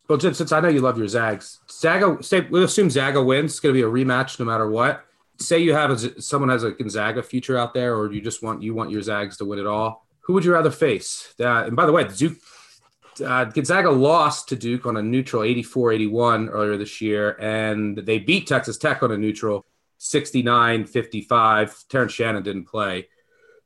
Well, 0.08 0.18
Jim, 0.18 0.34
since 0.34 0.52
I 0.52 0.60
know 0.60 0.68
you 0.68 0.82
love 0.82 0.98
your 0.98 1.08
Zags, 1.08 1.60
Zaga, 1.70 2.22
say 2.22 2.42
we'll 2.42 2.66
assume 2.66 2.90
Zaga 2.90 3.24
wins. 3.24 3.52
It's 3.52 3.60
going 3.60 3.74
to 3.74 3.80
be 3.80 3.86
a 3.86 3.90
rematch 3.90 4.40
no 4.40 4.46
matter 4.46 4.70
what. 4.70 5.06
Say 5.40 5.60
you 5.60 5.74
have 5.74 5.92
a, 5.92 6.22
someone 6.22 6.50
has 6.50 6.64
a 6.64 6.72
Gonzaga 6.72 7.24
future 7.24 7.58
out 7.58 7.74
there, 7.74 7.96
or 7.96 8.12
you 8.12 8.22
just 8.22 8.44
want 8.44 8.62
you 8.62 8.74
want 8.74 8.92
your 8.92 9.02
Zags 9.02 9.38
to 9.38 9.46
win 9.46 9.58
it 9.58 9.66
all. 9.66 10.06
Who 10.22 10.34
would 10.34 10.46
you 10.46 10.54
rather 10.54 10.70
face? 10.70 11.34
Uh, 11.40 11.64
and 11.64 11.76
by 11.76 11.86
the 11.86 11.92
way, 11.92 12.04
Duke 12.04 12.38
uh, 13.26 13.46
Gonzaga 13.46 13.90
lost 13.90 14.50
to 14.50 14.56
Duke 14.56 14.86
on 14.86 14.98
a 14.98 15.02
neutral 15.02 15.44
84 15.44 15.94
81 15.94 16.50
earlier 16.50 16.78
this 16.78 17.02
year, 17.02 17.38
and 17.40 17.98
they 17.98 18.20
beat 18.20 18.48
Texas 18.48 18.78
Tech 18.78 19.04
on 19.04 19.12
a 19.12 19.18
neutral 19.18 19.66
69 19.98 20.86
55. 20.86 21.84
Terrence 21.90 22.14
Shannon 22.14 22.44
didn't 22.44 22.66
play. 22.66 23.08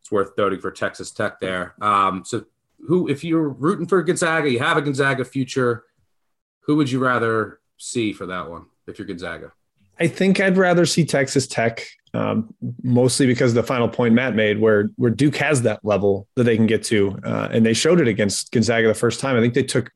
It's 0.05 0.11
worth 0.11 0.37
noting 0.37 0.59
for 0.59 0.69
Texas 0.69 1.09
Tech 1.09 1.39
there. 1.39 1.73
Um, 1.81 2.23
so, 2.23 2.45
who, 2.87 3.07
if 3.07 3.23
you're 3.23 3.49
rooting 3.49 3.87
for 3.87 4.03
Gonzaga, 4.03 4.47
you 4.47 4.59
have 4.59 4.77
a 4.77 4.81
Gonzaga 4.83 5.25
future, 5.25 5.85
who 6.59 6.75
would 6.75 6.91
you 6.91 6.99
rather 6.99 7.59
see 7.77 8.13
for 8.13 8.27
that 8.27 8.47
one 8.47 8.67
if 8.85 8.99
you're 8.99 9.07
Gonzaga? 9.07 9.51
I 9.99 10.07
think 10.07 10.39
I'd 10.39 10.57
rather 10.57 10.85
see 10.85 11.05
Texas 11.05 11.47
Tech, 11.47 11.87
um, 12.13 12.53
mostly 12.83 13.25
because 13.25 13.53
of 13.53 13.55
the 13.55 13.63
final 13.63 13.89
point 13.89 14.13
Matt 14.13 14.35
made, 14.35 14.61
where 14.61 14.91
where 14.97 15.09
Duke 15.09 15.37
has 15.37 15.63
that 15.63 15.83
level 15.83 16.27
that 16.35 16.43
they 16.43 16.55
can 16.55 16.67
get 16.67 16.83
to, 16.83 17.17
uh, 17.23 17.49
and 17.51 17.65
they 17.65 17.73
showed 17.73 17.99
it 17.99 18.07
against 18.07 18.51
Gonzaga 18.51 18.87
the 18.87 18.93
first 18.93 19.19
time. 19.19 19.35
I 19.35 19.41
think 19.41 19.55
they 19.55 19.63
took 19.63 19.91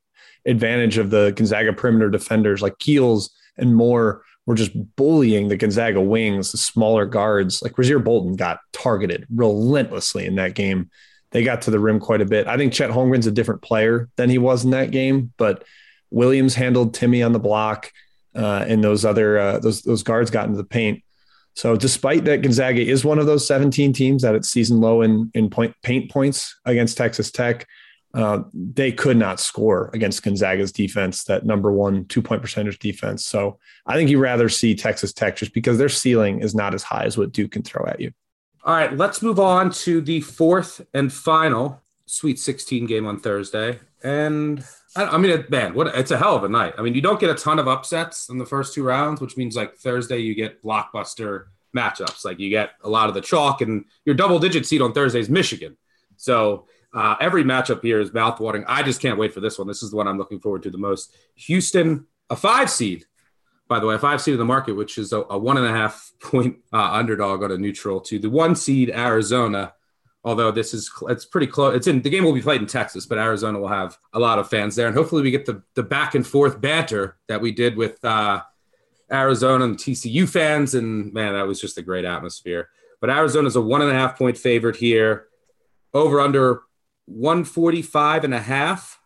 advantage 0.47 0.97
of 0.97 1.11
the 1.11 1.33
Gonzaga 1.35 1.71
perimeter 1.71 2.09
defenders 2.09 2.63
like 2.63 2.79
Keels 2.79 3.29
and 3.57 3.75
Moore 3.75 4.23
were 4.49 4.55
just 4.55 4.71
bullying 4.95 5.47
the 5.47 5.55
Gonzaga 5.55 6.01
wings, 6.01 6.51
the 6.51 6.57
smaller 6.57 7.05
guards. 7.05 7.61
Like 7.61 7.73
Rasir 7.73 8.03
Bolton 8.03 8.35
got 8.35 8.57
targeted 8.73 9.27
relentlessly 9.29 10.25
in 10.25 10.33
that 10.35 10.55
game. 10.55 10.89
They 11.29 11.43
got 11.43 11.61
to 11.61 11.71
the 11.71 11.79
rim 11.79 11.99
quite 11.99 12.19
a 12.19 12.25
bit. 12.25 12.47
I 12.47 12.57
think 12.57 12.73
Chet 12.73 12.89
Holmgren's 12.89 13.27
a 13.27 13.31
different 13.31 13.61
player 13.61 14.09
than 14.15 14.27
he 14.27 14.39
was 14.39 14.65
in 14.65 14.71
that 14.71 14.89
game, 14.89 15.33
but 15.37 15.65
Williams 16.09 16.55
handled 16.55 16.95
Timme 16.95 17.23
on 17.23 17.31
the 17.31 17.39
block, 17.39 17.91
uh, 18.33 18.65
and 18.67 18.83
those 18.83 19.05
other 19.05 19.37
uh, 19.37 19.59
those 19.59 19.83
those 19.83 20.01
guards 20.01 20.31
got 20.31 20.47
into 20.47 20.57
the 20.57 20.63
paint. 20.63 21.03
So 21.53 21.75
despite 21.75 22.25
that, 22.25 22.41
Gonzaga 22.41 22.81
is 22.81 23.05
one 23.05 23.19
of 23.19 23.27
those 23.27 23.45
17 23.45 23.93
teams 23.93 24.23
that 24.23 24.33
it's 24.33 24.49
season 24.49 24.81
low 24.81 25.03
in 25.03 25.29
in 25.35 25.51
point 25.51 25.75
paint 25.83 26.09
points 26.09 26.59
against 26.65 26.97
Texas 26.97 27.29
Tech. 27.29 27.67
Uh, 28.13 28.41
they 28.53 28.91
could 28.91 29.17
not 29.17 29.39
score 29.39 29.91
against 29.93 30.23
Gonzaga's 30.23 30.71
defense, 30.71 31.25
that 31.25 31.45
number 31.45 31.71
one 31.71 32.05
two 32.05 32.21
point 32.21 32.41
percentage 32.41 32.79
defense. 32.79 33.25
So 33.25 33.59
I 33.85 33.95
think 33.95 34.09
you 34.09 34.17
rather 34.17 34.49
see 34.49 34.73
Texas 34.73 35.13
Tech 35.13 35.35
just 35.35 35.53
because 35.53 35.77
their 35.77 35.89
ceiling 35.89 36.41
is 36.41 36.55
not 36.55 36.73
as 36.73 36.81
high 36.81 37.03
as 37.03 37.17
what 37.17 37.31
Duke 37.31 37.51
can 37.51 37.61
throw 37.61 37.85
at 37.85 37.99
you. 37.99 38.11
All 38.63 38.73
right, 38.73 38.95
let's 38.97 39.21
move 39.21 39.39
on 39.39 39.71
to 39.71 40.01
the 40.01 40.21
fourth 40.21 40.81
and 40.93 41.13
final 41.13 41.81
Sweet 42.07 42.39
16 42.39 42.87
game 42.87 43.05
on 43.05 43.19
Thursday. 43.19 43.79
And 44.03 44.63
I, 44.95 45.05
I 45.05 45.17
mean, 45.17 45.45
man, 45.49 45.75
what 45.75 45.87
it's 45.95 46.11
a 46.11 46.17
hell 46.17 46.35
of 46.35 46.43
a 46.43 46.49
night. 46.49 46.73
I 46.77 46.81
mean, 46.81 46.95
you 46.95 47.01
don't 47.01 47.19
get 47.19 47.29
a 47.29 47.35
ton 47.35 47.59
of 47.59 47.67
upsets 47.67 48.29
in 48.29 48.39
the 48.39 48.45
first 48.45 48.73
two 48.73 48.83
rounds, 48.83 49.21
which 49.21 49.37
means 49.37 49.55
like 49.55 49.75
Thursday 49.75 50.17
you 50.17 50.33
get 50.33 50.63
blockbuster 50.63 51.45
matchups. 51.75 52.25
Like 52.25 52.39
you 52.39 52.49
get 52.49 52.71
a 52.83 52.89
lot 52.89 53.09
of 53.09 53.15
the 53.15 53.21
chalk, 53.21 53.61
and 53.61 53.85
your 54.05 54.15
double 54.15 54.39
digit 54.39 54.65
seed 54.65 54.81
on 54.81 54.93
Thursday 54.93 55.19
is 55.19 55.29
Michigan. 55.29 55.77
So 56.17 56.65
uh, 56.93 57.15
every 57.19 57.43
matchup 57.43 57.81
here 57.81 57.99
is 57.99 58.11
mouthwatering. 58.11 58.65
I 58.67 58.83
just 58.83 59.01
can't 59.01 59.17
wait 59.17 59.33
for 59.33 59.41
this 59.41 59.59
one. 59.59 59.67
This 59.67 59.83
is 59.83 59.91
the 59.91 59.97
one 59.97 60.07
I'm 60.07 60.17
looking 60.17 60.39
forward 60.39 60.63
to 60.63 60.71
the 60.71 60.77
most. 60.77 61.13
Houston, 61.35 62.07
a 62.29 62.35
five 62.35 62.69
seed, 62.69 63.05
by 63.67 63.79
the 63.79 63.85
way, 63.85 63.95
a 63.95 63.99
five 63.99 64.21
seed 64.21 64.33
in 64.33 64.39
the 64.39 64.45
market, 64.45 64.73
which 64.73 64.97
is 64.97 65.13
a, 65.13 65.23
a 65.29 65.37
one 65.37 65.57
and 65.57 65.67
a 65.67 65.71
half 65.71 66.11
point 66.21 66.57
uh, 66.73 66.91
underdog 66.91 67.43
on 67.43 67.51
a 67.51 67.57
neutral 67.57 68.01
to 68.01 68.19
the 68.19 68.29
one 68.29 68.55
seed 68.55 68.89
Arizona. 68.89 69.73
Although 70.23 70.51
this 70.51 70.73
is 70.73 70.91
it's 71.07 71.25
pretty 71.25 71.47
close. 71.47 71.75
It's 71.75 71.87
in 71.87 72.01
the 72.01 72.09
game 72.09 72.25
will 72.25 72.33
be 72.33 72.41
played 72.41 72.59
in 72.59 72.67
Texas, 72.67 73.05
but 73.05 73.17
Arizona 73.17 73.57
will 73.57 73.69
have 73.69 73.97
a 74.11 74.19
lot 74.19 74.37
of 74.37 74.49
fans 74.49 74.75
there, 74.75 74.87
and 74.87 74.95
hopefully 74.95 75.21
we 75.21 75.31
get 75.31 75.45
the 75.45 75.63
the 75.75 75.83
back 75.83 76.13
and 76.13 76.27
forth 76.27 76.59
banter 76.59 77.17
that 77.29 77.39
we 77.39 77.53
did 77.53 77.77
with 77.77 78.03
uh, 78.03 78.41
Arizona 79.11 79.63
and 79.63 79.77
TCU 79.77 80.27
fans. 80.27 80.73
And 80.73 81.13
man, 81.13 81.33
that 81.33 81.47
was 81.47 81.61
just 81.61 81.77
a 81.77 81.81
great 81.81 82.03
atmosphere. 82.03 82.69
But 82.99 83.09
Arizona's 83.09 83.55
a 83.55 83.61
one 83.61 83.81
and 83.81 83.91
a 83.91 83.93
half 83.93 84.17
point 84.17 84.37
favorite 84.37 84.75
here. 84.75 85.27
Over 85.93 86.19
under 86.19 86.63
145 87.09 88.23
and 88.23 88.33
a 88.33 88.39
half. 88.39 88.99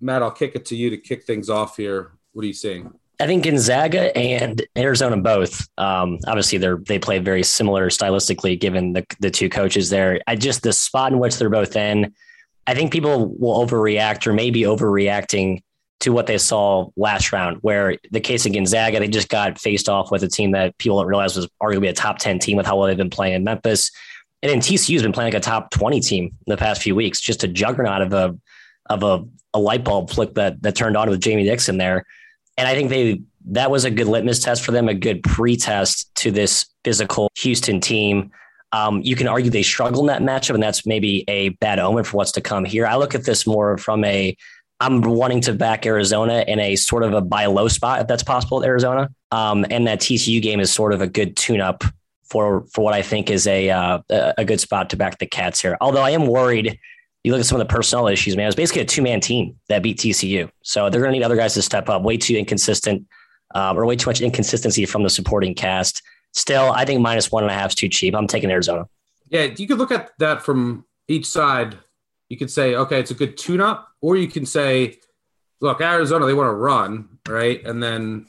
Matt, 0.00 0.22
I'll 0.22 0.30
kick 0.30 0.54
it 0.54 0.64
to 0.66 0.76
you 0.76 0.90
to 0.90 0.96
kick 0.96 1.24
things 1.24 1.50
off 1.50 1.76
here. 1.76 2.12
What 2.32 2.44
are 2.44 2.46
you 2.46 2.52
seeing? 2.52 2.92
I 3.20 3.26
think 3.26 3.44
Gonzaga 3.44 4.16
and 4.16 4.62
Arizona 4.76 5.16
both. 5.16 5.68
Um, 5.78 6.18
obviously, 6.26 6.58
they're 6.58 6.78
they 6.78 6.98
play 6.98 7.20
very 7.20 7.44
similar 7.44 7.88
stylistically, 7.88 8.58
given 8.58 8.92
the 8.92 9.06
the 9.20 9.30
two 9.30 9.48
coaches 9.48 9.90
there. 9.90 10.20
I 10.26 10.34
just 10.36 10.62
the 10.62 10.72
spot 10.72 11.12
in 11.12 11.18
which 11.18 11.38
they're 11.38 11.48
both 11.48 11.76
in. 11.76 12.12
I 12.66 12.74
think 12.74 12.92
people 12.92 13.34
will 13.38 13.64
overreact 13.64 14.26
or 14.26 14.32
maybe 14.32 14.62
overreacting 14.62 15.62
to 16.00 16.12
what 16.12 16.26
they 16.26 16.38
saw 16.38 16.88
last 16.96 17.32
round, 17.32 17.58
where 17.62 17.96
the 18.10 18.20
case 18.20 18.46
of 18.46 18.52
Gonzaga, 18.52 18.98
they 18.98 19.08
just 19.08 19.28
got 19.28 19.58
faced 19.58 19.88
off 19.88 20.10
with 20.10 20.22
a 20.22 20.28
team 20.28 20.50
that 20.50 20.76
people 20.78 20.98
don't 20.98 21.06
realize 21.06 21.36
was 21.36 21.48
arguably 21.62 21.88
a 21.88 21.92
top 21.92 22.18
10 22.18 22.38
team 22.40 22.56
with 22.56 22.66
how 22.66 22.76
well 22.76 22.88
they've 22.88 22.96
been 22.96 23.10
playing 23.10 23.34
in 23.34 23.44
Memphis. 23.44 23.90
And 24.44 24.50
then 24.50 24.60
TCU's 24.60 25.00
been 25.00 25.12
playing 25.12 25.32
like 25.32 25.40
a 25.40 25.44
top 25.44 25.70
20 25.70 26.00
team 26.00 26.24
in 26.26 26.50
the 26.50 26.58
past 26.58 26.82
few 26.82 26.94
weeks, 26.94 27.18
just 27.18 27.44
a 27.44 27.48
juggernaut 27.48 28.02
of 28.02 28.12
a 28.12 28.38
of 28.90 29.02
a, 29.02 29.24
a 29.54 29.58
light 29.58 29.82
bulb 29.82 30.10
flick 30.10 30.34
that 30.34 30.60
that 30.60 30.76
turned 30.76 30.98
on 30.98 31.08
with 31.08 31.22
Jamie 31.22 31.44
Dixon 31.44 31.78
there. 31.78 32.04
And 32.58 32.68
I 32.68 32.74
think 32.74 32.90
they 32.90 33.22
that 33.46 33.70
was 33.70 33.86
a 33.86 33.90
good 33.90 34.06
litmus 34.06 34.40
test 34.40 34.62
for 34.62 34.70
them, 34.70 34.86
a 34.86 34.94
good 34.94 35.22
pre-test 35.22 36.14
to 36.16 36.30
this 36.30 36.66
physical 36.84 37.30
Houston 37.38 37.80
team. 37.80 38.32
Um, 38.72 39.00
you 39.00 39.16
can 39.16 39.28
argue 39.28 39.50
they 39.50 39.62
struggle 39.62 40.02
in 40.02 40.08
that 40.08 40.20
matchup, 40.20 40.52
and 40.52 40.62
that's 40.62 40.84
maybe 40.84 41.24
a 41.26 41.48
bad 41.48 41.78
omen 41.78 42.04
for 42.04 42.18
what's 42.18 42.32
to 42.32 42.42
come 42.42 42.66
here. 42.66 42.86
I 42.86 42.96
look 42.96 43.14
at 43.14 43.24
this 43.24 43.46
more 43.46 43.78
from 43.78 44.04
a 44.04 44.36
I'm 44.78 45.00
wanting 45.00 45.40
to 45.42 45.54
back 45.54 45.86
Arizona 45.86 46.44
in 46.46 46.60
a 46.60 46.76
sort 46.76 47.02
of 47.02 47.14
a 47.14 47.22
buy 47.22 47.46
low 47.46 47.68
spot, 47.68 48.02
if 48.02 48.08
that's 48.08 48.22
possible 48.22 48.62
at 48.62 48.66
Arizona. 48.66 49.08
Um, 49.30 49.64
and 49.70 49.86
that 49.86 50.00
TCU 50.00 50.42
game 50.42 50.60
is 50.60 50.70
sort 50.70 50.92
of 50.92 51.00
a 51.00 51.06
good 51.06 51.34
tune 51.34 51.62
up 51.62 51.82
for 52.24 52.64
for 52.72 52.84
what 52.84 52.94
I 52.94 53.02
think 53.02 53.30
is 53.30 53.46
a 53.46 53.70
uh, 53.70 53.98
a 54.08 54.44
good 54.44 54.60
spot 54.60 54.90
to 54.90 54.96
back 54.96 55.18
the 55.18 55.26
Cats 55.26 55.60
here. 55.60 55.76
Although 55.80 56.02
I 56.02 56.10
am 56.10 56.26
worried. 56.26 56.78
You 57.22 57.32
look 57.32 57.40
at 57.40 57.46
some 57.46 57.58
of 57.58 57.66
the 57.66 57.72
personnel 57.72 58.06
issues, 58.08 58.36
man. 58.36 58.48
It's 58.48 58.54
basically 58.54 58.82
a 58.82 58.84
two 58.84 59.00
man 59.00 59.18
team 59.18 59.56
that 59.70 59.82
beat 59.82 59.96
TCU, 59.96 60.50
so 60.62 60.90
they're 60.90 61.00
going 61.00 61.14
to 61.14 61.18
need 61.18 61.24
other 61.24 61.36
guys 61.36 61.54
to 61.54 61.62
step 61.62 61.88
up. 61.88 62.02
Way 62.02 62.18
too 62.18 62.36
inconsistent, 62.36 63.06
um, 63.54 63.78
or 63.78 63.86
way 63.86 63.96
too 63.96 64.10
much 64.10 64.20
inconsistency 64.20 64.84
from 64.84 65.04
the 65.04 65.08
supporting 65.08 65.54
cast. 65.54 66.02
Still, 66.34 66.70
I 66.72 66.84
think 66.84 67.00
minus 67.00 67.32
one 67.32 67.42
and 67.42 67.50
a 67.50 67.54
half 67.54 67.70
is 67.70 67.74
too 67.76 67.88
cheap. 67.88 68.14
I'm 68.14 68.26
taking 68.26 68.50
Arizona. 68.50 68.86
Yeah, 69.30 69.44
you 69.56 69.66
could 69.66 69.78
look 69.78 69.90
at 69.90 70.10
that 70.18 70.42
from 70.42 70.84
each 71.08 71.24
side. 71.24 71.78
You 72.28 72.36
could 72.36 72.50
say, 72.50 72.74
okay, 72.74 73.00
it's 73.00 73.10
a 73.10 73.14
good 73.14 73.38
tune 73.38 73.60
up, 73.62 73.88
or 74.02 74.16
you 74.16 74.28
can 74.28 74.44
say, 74.44 74.98
look, 75.62 75.80
Arizona, 75.80 76.26
they 76.26 76.34
want 76.34 76.48
to 76.48 76.54
run, 76.54 77.08
right? 77.26 77.64
And 77.64 77.82
then 77.82 78.26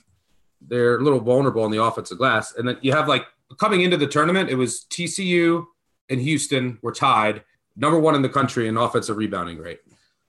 they're 0.61 0.95
a 0.95 1.03
little 1.03 1.19
vulnerable 1.19 1.65
in 1.65 1.71
the 1.71 1.83
offensive 1.83 2.17
glass. 2.17 2.55
And 2.55 2.67
then 2.67 2.77
you 2.81 2.91
have 2.93 3.07
like 3.07 3.25
coming 3.57 3.81
into 3.81 3.97
the 3.97 4.07
tournament, 4.07 4.49
it 4.49 4.55
was 4.55 4.85
TCU 4.89 5.65
and 6.09 6.21
Houston 6.21 6.79
were 6.81 6.91
tied 6.91 7.43
number 7.75 7.99
one 7.99 8.15
in 8.15 8.21
the 8.21 8.29
country 8.29 8.67
in 8.67 8.77
offensive 8.77 9.17
rebounding 9.17 9.57
rate. 9.57 9.79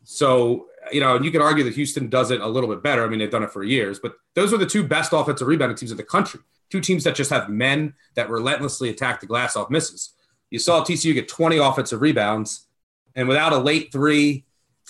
So, 0.05 0.67
you 0.93 1.01
know, 1.01 1.21
you 1.21 1.31
can 1.31 1.43
argue 1.43 1.65
that 1.65 1.75
Houston 1.75 2.09
does 2.09 2.31
it 2.31 2.41
a 2.41 2.47
little 2.47 2.69
bit 2.69 2.83
better. 2.83 3.05
I 3.05 3.09
mean, 3.09 3.19
they've 3.19 3.31
done 3.31 3.43
it 3.43 3.51
for 3.51 3.63
years, 3.63 3.99
but 3.99 4.15
those 4.35 4.53
are 4.53 4.57
the 4.57 4.67
two 4.67 4.87
best 4.87 5.13
offensive 5.13 5.49
rebounding 5.49 5.77
teams 5.77 5.91
in 5.91 5.97
the 5.97 6.05
country. 6.05 6.41
Two 6.71 6.81
teams 6.81 7.05
that 7.05 7.15
just 7.15 7.31
have 7.31 7.49
men 7.49 7.95
that 8.15 8.29
relentlessly 8.29 8.91
attack 8.91 9.21
the 9.21 9.27
glass 9.27 9.57
off 9.57 9.71
misses. 9.71 10.13
You 10.51 10.59
saw 10.59 10.83
TCU 10.83 11.15
get 11.15 11.29
20 11.29 11.59
offensive 11.59 12.01
rebounds, 12.01 12.67
and 13.15 13.29
without 13.29 13.53
a 13.53 13.59
late 13.59 13.93
three, 13.93 14.45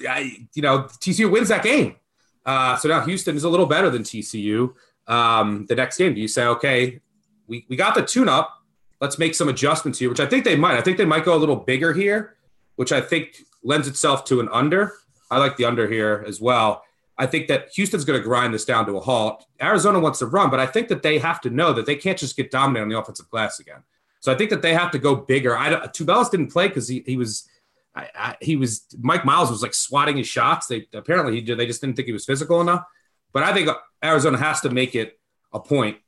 I, 0.06 0.46
you 0.54 0.62
know, 0.62 0.80
TCU 0.80 1.30
wins 1.30 1.48
that 1.48 1.62
game. 1.62 1.96
Uh, 2.44 2.76
so 2.76 2.88
now 2.88 3.00
Houston 3.00 3.36
is 3.36 3.44
a 3.44 3.48
little 3.48 3.66
better 3.66 3.90
than 3.90 4.02
TCU. 4.02 4.74
Um, 5.06 5.66
the 5.66 5.74
next 5.74 5.98
game, 5.98 6.14
do 6.14 6.20
you 6.20 6.28
say, 6.28 6.44
okay, 6.46 7.00
we, 7.46 7.66
we 7.68 7.76
got 7.76 7.94
the 7.94 8.02
tune 8.02 8.28
up. 8.28 8.52
Let's 9.00 9.18
make 9.18 9.34
some 9.34 9.48
adjustments 9.48 9.98
here, 9.98 10.08
which 10.08 10.20
I 10.20 10.26
think 10.26 10.44
they 10.44 10.56
might. 10.56 10.76
I 10.76 10.80
think 10.80 10.96
they 10.96 11.04
might 11.04 11.24
go 11.24 11.34
a 11.34 11.38
little 11.38 11.56
bigger 11.56 11.92
here, 11.92 12.36
which 12.76 12.92
I 12.92 13.00
think 13.00 13.42
lends 13.62 13.88
itself 13.88 14.24
to 14.26 14.40
an 14.40 14.48
under. 14.50 14.94
I 15.30 15.38
like 15.38 15.56
the 15.56 15.64
under 15.64 15.88
here 15.88 16.24
as 16.26 16.40
well. 16.40 16.82
I 17.18 17.26
think 17.26 17.48
that 17.48 17.70
Houston's 17.74 18.04
going 18.04 18.18
to 18.18 18.24
grind 18.24 18.52
this 18.52 18.64
down 18.64 18.86
to 18.86 18.96
a 18.96 19.00
halt. 19.00 19.46
Arizona 19.60 19.98
wants 20.00 20.18
to 20.20 20.26
run, 20.26 20.50
but 20.50 20.60
I 20.60 20.66
think 20.66 20.88
that 20.88 21.02
they 21.02 21.18
have 21.18 21.40
to 21.42 21.50
know 21.50 21.72
that 21.72 21.86
they 21.86 21.96
can't 21.96 22.18
just 22.18 22.36
get 22.36 22.50
dominated 22.50 22.82
on 22.82 22.88
the 22.90 22.98
offensive 22.98 23.28
glass 23.30 23.58
again. 23.58 23.82
So 24.20 24.32
I 24.32 24.34
think 24.34 24.50
that 24.50 24.62
they 24.62 24.74
have 24.74 24.90
to 24.90 24.98
go 24.98 25.14
bigger. 25.14 25.56
I 25.56 25.70
Tubelis 25.86 26.30
didn't 26.30 26.48
play 26.48 26.68
because 26.68 26.88
he, 26.88 27.02
he 27.06 27.16
was 27.16 27.48
I, 27.94 28.08
I, 28.14 28.36
he 28.40 28.56
was 28.56 28.86
Mike 29.00 29.24
Miles 29.24 29.50
was 29.50 29.62
like 29.62 29.74
swatting 29.74 30.16
his 30.16 30.26
shots. 30.26 30.66
They 30.66 30.86
apparently 30.92 31.34
he 31.34 31.40
did. 31.40 31.58
They 31.58 31.66
just 31.66 31.80
didn't 31.80 31.96
think 31.96 32.06
he 32.06 32.12
was 32.12 32.26
physical 32.26 32.60
enough. 32.60 32.84
But 33.32 33.42
I 33.42 33.54
think 33.54 33.70
Arizona 34.04 34.38
has 34.38 34.60
to 34.62 34.70
make 34.70 34.94
it 34.94 35.18
a 35.52 35.60
point 35.60 35.98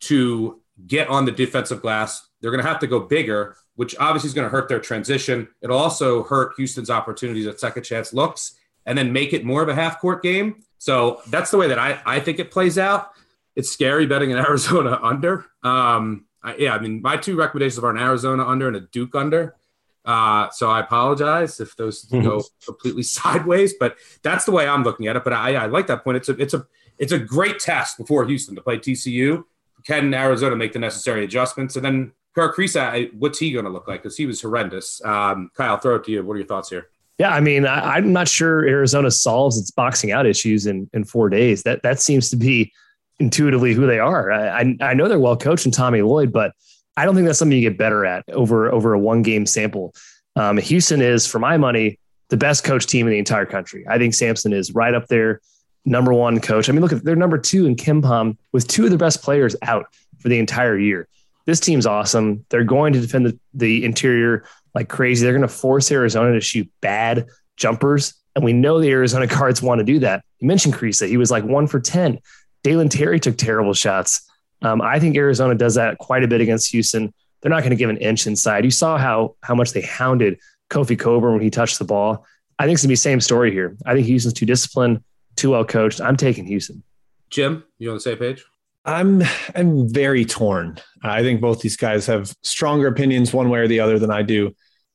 to 0.00 0.60
get 0.86 1.08
on 1.08 1.24
the 1.24 1.32
defensive 1.32 1.82
glass. 1.82 2.28
They're 2.40 2.50
going 2.50 2.62
to 2.62 2.68
have 2.68 2.78
to 2.80 2.86
go 2.86 3.00
bigger, 3.00 3.56
which 3.74 3.96
obviously 3.98 4.28
is 4.28 4.34
going 4.34 4.46
to 4.46 4.50
hurt 4.50 4.68
their 4.68 4.80
transition. 4.80 5.48
It'll 5.60 5.78
also 5.78 6.22
hurt 6.24 6.54
Houston's 6.56 6.90
opportunities 6.90 7.46
at 7.46 7.60
second 7.60 7.82
chance 7.82 8.12
looks 8.12 8.54
and 8.86 8.96
then 8.96 9.12
make 9.12 9.32
it 9.32 9.44
more 9.44 9.62
of 9.62 9.68
a 9.68 9.74
half 9.74 10.00
court 10.00 10.22
game. 10.22 10.62
So 10.78 11.20
that's 11.28 11.50
the 11.50 11.58
way 11.58 11.68
that 11.68 11.78
I, 11.78 12.00
I 12.06 12.20
think 12.20 12.38
it 12.38 12.50
plays 12.50 12.78
out. 12.78 13.10
It's 13.56 13.70
scary 13.70 14.06
betting 14.06 14.32
an 14.32 14.38
Arizona 14.46 14.98
under. 15.02 15.46
Um, 15.62 16.26
I, 16.42 16.56
yeah, 16.56 16.74
I 16.74 16.78
mean, 16.78 17.02
my 17.02 17.16
two 17.16 17.36
recommendations 17.36 17.82
are 17.82 17.90
an 17.90 17.98
Arizona 17.98 18.46
under 18.46 18.68
and 18.68 18.76
a 18.76 18.80
Duke 18.80 19.14
under. 19.14 19.56
Uh, 20.04 20.48
so 20.50 20.70
I 20.70 20.80
apologize 20.80 21.60
if 21.60 21.76
those 21.76 22.04
go 22.04 22.42
completely 22.64 23.02
sideways, 23.02 23.74
but 23.78 23.96
that's 24.22 24.44
the 24.44 24.52
way 24.52 24.66
I'm 24.66 24.84
looking 24.84 25.06
at 25.06 25.16
it. 25.16 25.24
But 25.24 25.34
I, 25.34 25.56
I 25.56 25.66
like 25.66 25.88
that 25.88 26.04
point. 26.04 26.16
It's 26.16 26.28
a 26.28 26.32
it's 26.40 26.54
a 26.54 26.66
it's 26.98 27.12
a 27.12 27.18
great 27.18 27.58
test 27.58 27.98
before 27.98 28.24
Houston 28.24 28.54
to 28.54 28.62
play 28.62 28.78
TCU 28.78 29.44
can 29.86 30.12
Arizona 30.14 30.56
make 30.56 30.72
the 30.72 30.78
necessary 30.78 31.24
adjustments? 31.24 31.76
And 31.76 31.84
then 31.84 32.12
Kerr 32.34 32.54
Kriisa, 32.54 33.12
what's 33.14 33.38
he 33.38 33.52
going 33.52 33.64
to 33.64 33.70
look 33.70 33.88
like? 33.88 34.02
Because 34.02 34.16
he 34.16 34.26
was 34.26 34.40
horrendous. 34.40 35.04
Um, 35.04 35.50
Kyle, 35.54 35.76
throw 35.76 35.96
it 35.96 36.04
to 36.04 36.12
you. 36.12 36.24
What 36.24 36.34
are 36.34 36.38
your 36.38 36.46
thoughts 36.46 36.70
here? 36.70 36.88
Yeah, 37.18 37.30
I 37.30 37.40
mean, 37.40 37.66
I, 37.66 37.98
am 37.98 38.12
not 38.12 38.28
sure 38.28 38.64
Arizona 38.64 39.10
solves 39.10 39.58
its 39.58 39.72
boxing 39.72 40.12
out 40.12 40.24
issues 40.24 40.66
in 40.66 40.88
in 40.92 41.02
four 41.02 41.28
days. 41.28 41.64
That 41.64 41.82
that 41.82 42.00
seems 42.00 42.30
to 42.30 42.36
be 42.36 42.72
intuitively 43.18 43.74
who 43.74 43.88
they 43.88 43.98
are. 43.98 44.30
I, 44.30 44.60
I, 44.60 44.76
I 44.80 44.94
know 44.94 45.08
they're 45.08 45.18
well 45.18 45.36
coached 45.36 45.66
in 45.66 45.72
Tommy 45.72 46.00
Lloyd, 46.00 46.32
but 46.32 46.52
I 46.96 47.04
don't 47.04 47.16
think 47.16 47.26
that's 47.26 47.38
something 47.38 47.58
you 47.58 47.68
get 47.68 47.76
better 47.76 48.06
at 48.06 48.24
over 48.30 48.72
over 48.72 48.92
a 48.92 48.98
one 48.98 49.22
game 49.22 49.46
sample. 49.46 49.94
Um, 50.36 50.58
Houston 50.58 51.00
is, 51.00 51.26
for 51.26 51.40
my 51.40 51.56
money, 51.56 51.98
the 52.28 52.36
best 52.36 52.62
coach 52.62 52.86
team 52.86 53.06
in 53.06 53.12
the 53.12 53.18
entire 53.18 53.46
country. 53.46 53.84
I 53.88 53.98
think 53.98 54.14
Sampson 54.14 54.52
is 54.52 54.72
right 54.72 54.94
up 54.94 55.08
there, 55.08 55.40
number 55.88 56.12
one 56.12 56.40
coach. 56.40 56.68
I 56.68 56.72
mean, 56.72 56.82
look 56.82 56.92
at 56.92 57.04
they're 57.04 57.16
number 57.16 57.38
two 57.38 57.66
in 57.66 57.76
KenPom 57.76 58.36
with 58.52 58.68
two 58.68 58.84
of 58.84 58.90
the 58.90 58.98
best 58.98 59.22
players 59.22 59.56
out 59.62 59.86
for 60.18 60.28
the 60.28 60.38
entire 60.38 60.78
year. 60.78 61.08
This 61.46 61.60
team's 61.60 61.86
awesome. 61.86 62.44
They're 62.50 62.64
going 62.64 62.92
to 62.92 63.00
defend 63.00 63.26
the, 63.26 63.38
the 63.54 63.84
interior 63.84 64.44
like 64.74 64.88
crazy. 64.88 65.24
They're 65.24 65.32
going 65.32 65.42
to 65.42 65.48
force 65.48 65.90
Arizona 65.90 66.34
to 66.34 66.40
shoot 66.40 66.68
bad 66.80 67.26
jumpers. 67.56 68.14
And 68.34 68.44
we 68.44 68.52
know 68.52 68.80
the 68.80 68.90
Arizona 68.90 69.26
Cards 69.28 69.62
want 69.62 69.78
to 69.78 69.84
do 69.84 69.98
that. 70.00 70.24
You 70.38 70.46
mentioned 70.46 70.74
Kriisa. 70.74 71.08
He 71.08 71.16
was 71.16 71.30
like 71.30 71.44
one 71.44 71.66
for 71.66 71.80
10. 71.80 72.20
Dalen 72.62 72.88
Terry 72.88 73.18
took 73.18 73.36
terrible 73.36 73.72
shots. 73.72 74.28
Um, 74.62 74.82
I 74.82 74.98
think 74.98 75.16
Arizona 75.16 75.54
does 75.54 75.76
that 75.76 75.98
quite 75.98 76.24
a 76.24 76.28
bit 76.28 76.40
against 76.40 76.70
Houston. 76.72 77.14
They're 77.40 77.50
not 77.50 77.60
going 77.60 77.70
to 77.70 77.76
give 77.76 77.90
an 77.90 77.98
inch 77.98 78.26
inside. 78.26 78.64
You 78.64 78.70
saw 78.70 78.98
how 78.98 79.36
how 79.42 79.54
much 79.54 79.72
they 79.72 79.82
hounded 79.82 80.38
Kofi 80.70 80.98
Cockburn 80.98 81.34
when 81.34 81.42
he 81.42 81.50
touched 81.50 81.78
the 81.78 81.84
ball. 81.84 82.26
I 82.58 82.64
think 82.64 82.74
it's 82.74 82.82
going 82.82 82.88
to 82.88 82.92
be 82.92 82.94
the 82.94 83.00
same 83.00 83.20
story 83.20 83.52
here. 83.52 83.76
I 83.86 83.94
think 83.94 84.06
Houston's 84.06 84.34
too 84.34 84.46
disciplined, 84.46 85.02
too 85.38 85.50
well 85.50 85.64
coached. 85.64 86.00
I'm 86.00 86.16
taking 86.16 86.44
Houston. 86.46 86.82
Jim, 87.30 87.64
you 87.78 87.90
on 87.90 87.96
the 87.96 88.00
same 88.00 88.18
page? 88.18 88.44
I'm 88.84 89.22
I'm 89.54 89.88
very 89.92 90.24
torn. 90.24 90.78
I 91.02 91.22
think 91.22 91.40
both 91.40 91.60
these 91.60 91.76
guys 91.76 92.06
have 92.06 92.34
stronger 92.42 92.86
opinions 92.86 93.32
one 93.32 93.50
way 93.50 93.60
or 93.60 93.68
the 93.68 93.80
other 93.80 93.98
than 93.98 94.10
I 94.10 94.22
do. 94.22 94.54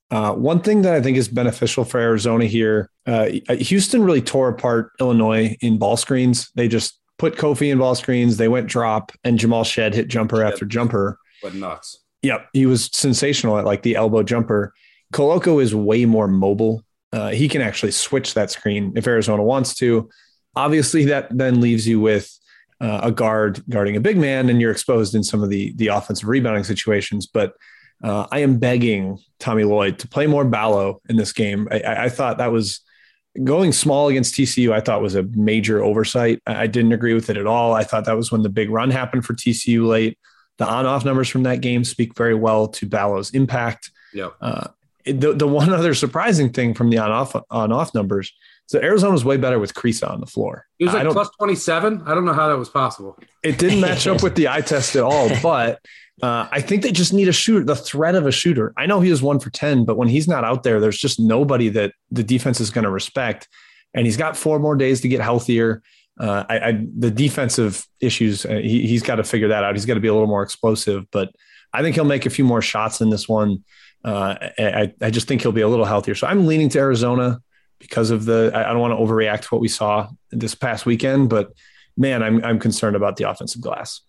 Uh, 0.09 0.33
one 0.33 0.61
thing 0.61 0.83
that 0.83 0.93
I 0.93 1.01
think 1.01 1.17
is 1.17 1.27
beneficial 1.27 1.85
for 1.85 1.99
Arizona 1.99 2.45
here, 2.45 2.89
uh, 3.07 3.29
Houston 3.49 4.03
really 4.03 4.21
tore 4.21 4.49
apart 4.49 4.91
Illinois 4.99 5.55
in 5.61 5.77
ball 5.77 5.97
screens. 5.97 6.51
They 6.55 6.67
just 6.67 6.99
put 7.17 7.35
Kofi 7.35 7.71
in 7.71 7.79
ball 7.79 7.95
screens. 7.95 8.37
They 8.37 8.47
went 8.47 8.67
drop, 8.67 9.11
and 9.23 9.39
Jamal 9.39 9.63
Shead 9.63 9.93
hit 9.93 10.07
jumper 10.07 10.37
Shead. 10.37 10.53
after 10.53 10.65
jumper. 10.65 11.17
But 11.41 11.55
nuts. 11.55 11.99
Yep, 12.21 12.47
he 12.53 12.65
was 12.65 12.89
sensational 12.93 13.57
at 13.57 13.65
like 13.65 13.81
the 13.83 13.95
elbow 13.95 14.23
jumper. 14.23 14.73
Koloko 15.13 15.61
is 15.61 15.75
way 15.75 16.05
more 16.05 16.27
mobile. 16.27 16.83
Uh, 17.11 17.29
he 17.29 17.47
can 17.47 17.61
actually 17.61 17.91
switch 17.91 18.33
that 18.33 18.49
screen 18.49 18.93
if 18.95 19.05
Arizona 19.05 19.43
wants 19.43 19.75
to. 19.75 20.09
Obviously, 20.55 21.05
that 21.05 21.35
then 21.35 21.61
leaves 21.61 21.87
you 21.87 21.99
with 21.99 22.37
uh, 22.79 23.01
a 23.03 23.11
guard 23.11 23.63
guarding 23.69 23.95
a 23.95 24.01
big 24.01 24.17
man, 24.17 24.49
and 24.49 24.59
you're 24.59 24.71
exposed 24.71 25.15
in 25.15 25.23
some 25.23 25.43
of 25.43 25.49
the 25.49 25.73
the 25.75 25.87
offensive 25.87 26.27
rebounding 26.27 26.63
situations. 26.63 27.25
But 27.25 27.53
uh, 28.03 28.27
I 28.31 28.39
am 28.39 28.57
begging 28.57 29.19
Tommy 29.39 29.63
Lloyd 29.63 29.99
to 29.99 30.07
play 30.07 30.27
more 30.27 30.43
Ballo 30.43 31.01
in 31.07 31.15
this 31.15 31.31
game. 31.31 31.67
I, 31.71 31.81
I, 31.83 32.09
thought 32.09 32.37
that 32.37 32.51
was 32.51 32.81
going 33.41 33.71
small 33.71 34.09
against 34.09 34.35
TCU. 34.35 34.73
I 34.73 34.81
thought 34.81 35.01
was 35.01 35.15
a 35.15 35.23
major 35.23 35.81
oversight. 35.81 36.41
I 36.45 36.67
didn't 36.67 36.91
agree 36.91 37.13
with 37.13 37.29
it 37.29 37.37
at 37.37 37.47
all. 37.47 37.73
I 37.73 37.85
thought 37.85 38.03
that 38.05 38.17
was 38.17 38.29
when 38.29 38.41
the 38.41 38.49
big 38.49 38.69
run 38.69 38.91
happened 38.91 39.25
for 39.25 39.33
TCU 39.33 39.87
late. 39.87 40.19
The 40.57 40.67
on-off 40.67 41.05
numbers 41.05 41.29
from 41.29 41.43
that 41.43 41.61
game 41.61 41.85
speak 41.85 42.15
very 42.15 42.35
well 42.35 42.67
to 42.67 42.85
Ballo's 42.85 43.31
impact. 43.31 43.89
Yeah. 44.13 44.29
Uh, 44.41 44.67
the 45.05 45.33
the 45.33 45.47
one 45.47 45.71
other 45.71 45.93
surprising 45.93 46.51
thing 46.51 46.73
from 46.73 46.89
the 46.89 46.97
on-off 46.97 47.35
on-off 47.49 47.93
numbers 47.93 48.33
so 48.67 48.79
Arizona 48.79 49.11
was 49.11 49.25
way 49.25 49.37
better 49.37 49.59
with 49.59 49.73
Kriisa 49.73 50.09
on 50.09 50.19
the 50.19 50.25
floor. 50.25 50.65
He 50.79 50.85
was 50.85 50.93
like 50.93 51.07
plus 51.09 51.29
27. 51.37 52.03
I 52.05 52.15
don't 52.15 52.25
know 52.25 52.33
how 52.33 52.47
that 52.47 52.57
was 52.57 52.69
possible. 52.69 53.17
It 53.43 53.57
didn't 53.57 53.81
match 53.81 54.07
up 54.07 54.23
with 54.23 54.35
the 54.35 54.47
eye 54.47 54.61
test 54.61 54.95
at 54.95 55.03
all, 55.03 55.29
but 55.43 55.79
uh, 56.21 56.47
I 56.51 56.61
think 56.61 56.83
they 56.83 56.91
just 56.91 57.13
need 57.13 57.27
a 57.27 57.33
shooter, 57.33 57.65
the 57.65 57.75
threat 57.75 58.15
of 58.15 58.25
a 58.25 58.31
shooter. 58.31 58.73
I 58.77 58.85
know 58.85 59.01
he 59.01 59.09
was 59.09 59.21
one 59.21 59.39
for 59.39 59.49
10, 59.49 59.85
but 59.85 59.97
when 59.97 60.07
he's 60.07 60.27
not 60.27 60.43
out 60.43 60.63
there, 60.63 60.79
there's 60.79 60.97
just 60.97 61.19
nobody 61.19 61.69
that 61.69 61.93
the 62.11 62.23
defense 62.23 62.61
is 62.61 62.69
going 62.69 62.85
to 62.85 62.91
respect. 62.91 63.47
And 63.93 64.05
he's 64.05 64.17
got 64.17 64.37
four 64.37 64.59
more 64.59 64.75
days 64.75 65.01
to 65.01 65.07
get 65.07 65.21
healthier. 65.21 65.81
Uh, 66.19 66.43
I, 66.47 66.59
I, 66.59 66.85
the 66.97 67.11
defensive 67.11 67.85
issues, 67.99 68.45
uh, 68.45 68.55
he, 68.55 68.87
he's 68.87 69.03
got 69.03 69.15
to 69.15 69.23
figure 69.23 69.49
that 69.49 69.63
out. 69.63 69.75
He's 69.75 69.85
got 69.85 69.95
to 69.95 69.99
be 69.99 70.07
a 70.07 70.13
little 70.13 70.27
more 70.27 70.43
explosive, 70.43 71.09
but 71.11 71.29
I 71.73 71.81
think 71.81 71.95
he'll 71.95 72.05
make 72.05 72.25
a 72.25 72.29
few 72.29 72.45
more 72.45 72.61
shots 72.61 73.01
in 73.01 73.09
this 73.09 73.27
one. 73.27 73.63
Uh, 74.05 74.35
I, 74.59 74.93
I 75.01 75.09
just 75.09 75.27
think 75.27 75.41
he'll 75.41 75.51
be 75.51 75.61
a 75.61 75.67
little 75.67 75.85
healthier. 75.85 76.13
So 76.13 76.27
I'm 76.27 76.45
leaning 76.45 76.69
to 76.69 76.79
Arizona 76.79 77.41
because 77.83 78.11
of 78.11 78.23
the 78.23 78.51
I 78.55 78.71
don't 78.71 78.79
want 78.79 78.93
to 78.93 78.97
overreact 78.97 79.41
to 79.41 79.47
what 79.49 79.61
we 79.61 79.67
saw 79.67 80.09
this 80.31 80.55
past 80.55 80.85
weekend, 80.85 81.29
but 81.29 81.53
man, 81.97 82.23
I'm 82.23 82.43
I'm 82.43 82.59
concerned 82.59 82.95
about 82.95 83.17
the 83.17 83.29
offensive 83.29 83.61
glass. 83.61 84.01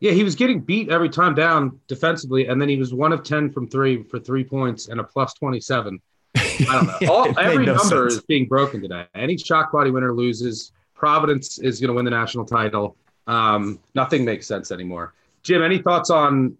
Yeah, 0.00 0.12
he 0.12 0.24
was 0.24 0.34
getting 0.34 0.60
beat 0.60 0.88
every 0.88 1.10
time 1.10 1.34
down 1.34 1.78
defensively, 1.86 2.46
and 2.46 2.60
then 2.60 2.70
he 2.70 2.76
was 2.76 2.94
one 2.94 3.12
of 3.12 3.22
ten 3.22 3.50
from 3.50 3.68
three 3.68 4.02
for 4.04 4.18
three 4.18 4.42
points 4.42 4.88
and 4.88 4.98
a 4.98 5.04
plus 5.04 5.34
twenty 5.34 5.60
seven. 5.60 6.00
I 6.34 6.64
don't 6.72 6.86
know. 6.86 7.08
All, 7.12 7.38
every 7.38 7.66
no 7.66 7.74
number 7.74 8.08
sense. 8.08 8.14
is 8.14 8.22
being 8.22 8.46
broken 8.46 8.80
today. 8.80 9.06
Any 9.14 9.36
shock 9.36 9.70
body 9.70 9.90
winner 9.90 10.14
loses. 10.14 10.72
Providence 10.94 11.58
is 11.58 11.80
going 11.80 11.88
to 11.88 11.94
win 11.94 12.04
the 12.04 12.10
national 12.10 12.46
title. 12.46 12.96
Um, 13.26 13.78
nothing 13.94 14.24
makes 14.24 14.46
sense 14.46 14.70
anymore. 14.70 15.14
Jim, 15.42 15.62
any 15.62 15.78
thoughts 15.78 16.10
on 16.10 16.56